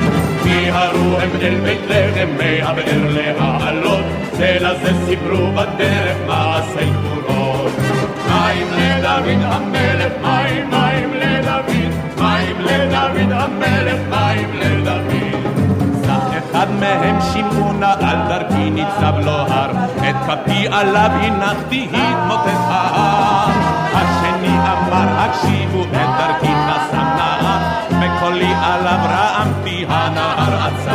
מיהרו 0.44 1.16
הם 1.20 1.30
אל 1.40 1.60
בית 1.64 1.80
לחם 1.88 2.28
מהבאר 2.38 3.08
להעלות, 3.14 4.04
זה 4.40 4.56
לזה 4.60 4.92
סיפרו 5.06 5.52
בדרך 5.52 6.16
מעשי 6.26 6.90
גבורות. 6.90 7.72
מים 8.28 8.66
לדוד 8.72 9.42
המלך, 9.42 10.12
מים 10.22 10.70
מים 10.70 11.14
לדוד, 11.14 11.90
מים 12.18 12.60
לדוד 12.60 13.32
המלך, 13.32 14.00
מים 14.10 14.50
לדוד. 14.54 15.54
סך 16.04 16.36
אחד 16.38 16.66
מהם 16.80 17.18
שמעונה 17.32 17.92
על 17.92 18.18
דרכי 18.28 18.70
ניצב 18.70 19.14
לו 19.24 19.32
הר, 19.32 19.70
את 19.96 20.16
כפי 20.26 20.68
עליו 20.68 21.10
הנחתי 21.22 21.88
התמוטט 21.92 22.60
ההר. 22.68 23.50
השני 23.94 24.48
אמר 24.48 25.08
הקשיבו 25.18 25.82
את 25.82 26.08
דרכי 26.18 26.52
חסם 26.68 27.06
נהר, 27.16 27.58
בקולי 27.88 28.52
עליו 28.62 28.98
רעמתי 29.08 29.84
הנהר 29.88 30.66
עצר. 30.66 30.89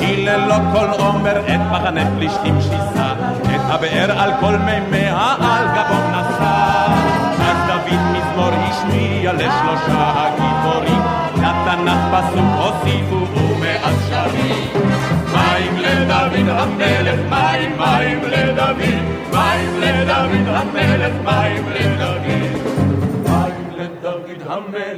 השלישי 0.00 0.24
ללא 0.24 0.54
כל 0.72 1.02
עומר 1.02 1.40
את 1.40 1.60
מחנה 1.70 2.16
פלישתים 2.16 2.60
שיסה, 2.60 3.12
את 3.42 3.60
הבאר 3.68 4.20
על 4.20 4.30
כל 4.40 4.56
מימיה 4.56 5.34
על 5.40 5.66
גבו 5.66 5.98
נשא. 6.08 6.86
אז 7.40 7.56
דוד 7.66 8.00
מזמור 8.12 8.50
השמיע 8.52 9.32
לשלושה 9.32 10.12
הגיבורים, 10.16 11.02
לתנ"ך 11.34 12.00
פסוק 12.12 12.46
הוסיפו 12.58 13.38
ומאז 13.38 14.08
שרים. 14.08 14.84
מים 15.32 15.76
לדוד 15.76 16.48
המלך, 16.48 17.20
מים 17.30 17.72
מים 17.78 18.20
לדוד, 18.24 18.82
מים 19.32 19.80
לדוד 19.80 20.48
המלך, 20.48 21.12
מים 21.24 21.64
לדוד. 21.68 22.37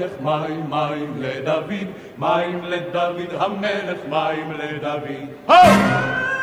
המלך 0.01 0.21
מים, 0.21 0.71
מים 0.71 1.15
לדוד, 1.19 1.87
מים 2.19 2.65
לדוד 2.65 3.35
המלך, 3.39 3.99
מים 4.09 4.53
לדוד. 4.53 6.40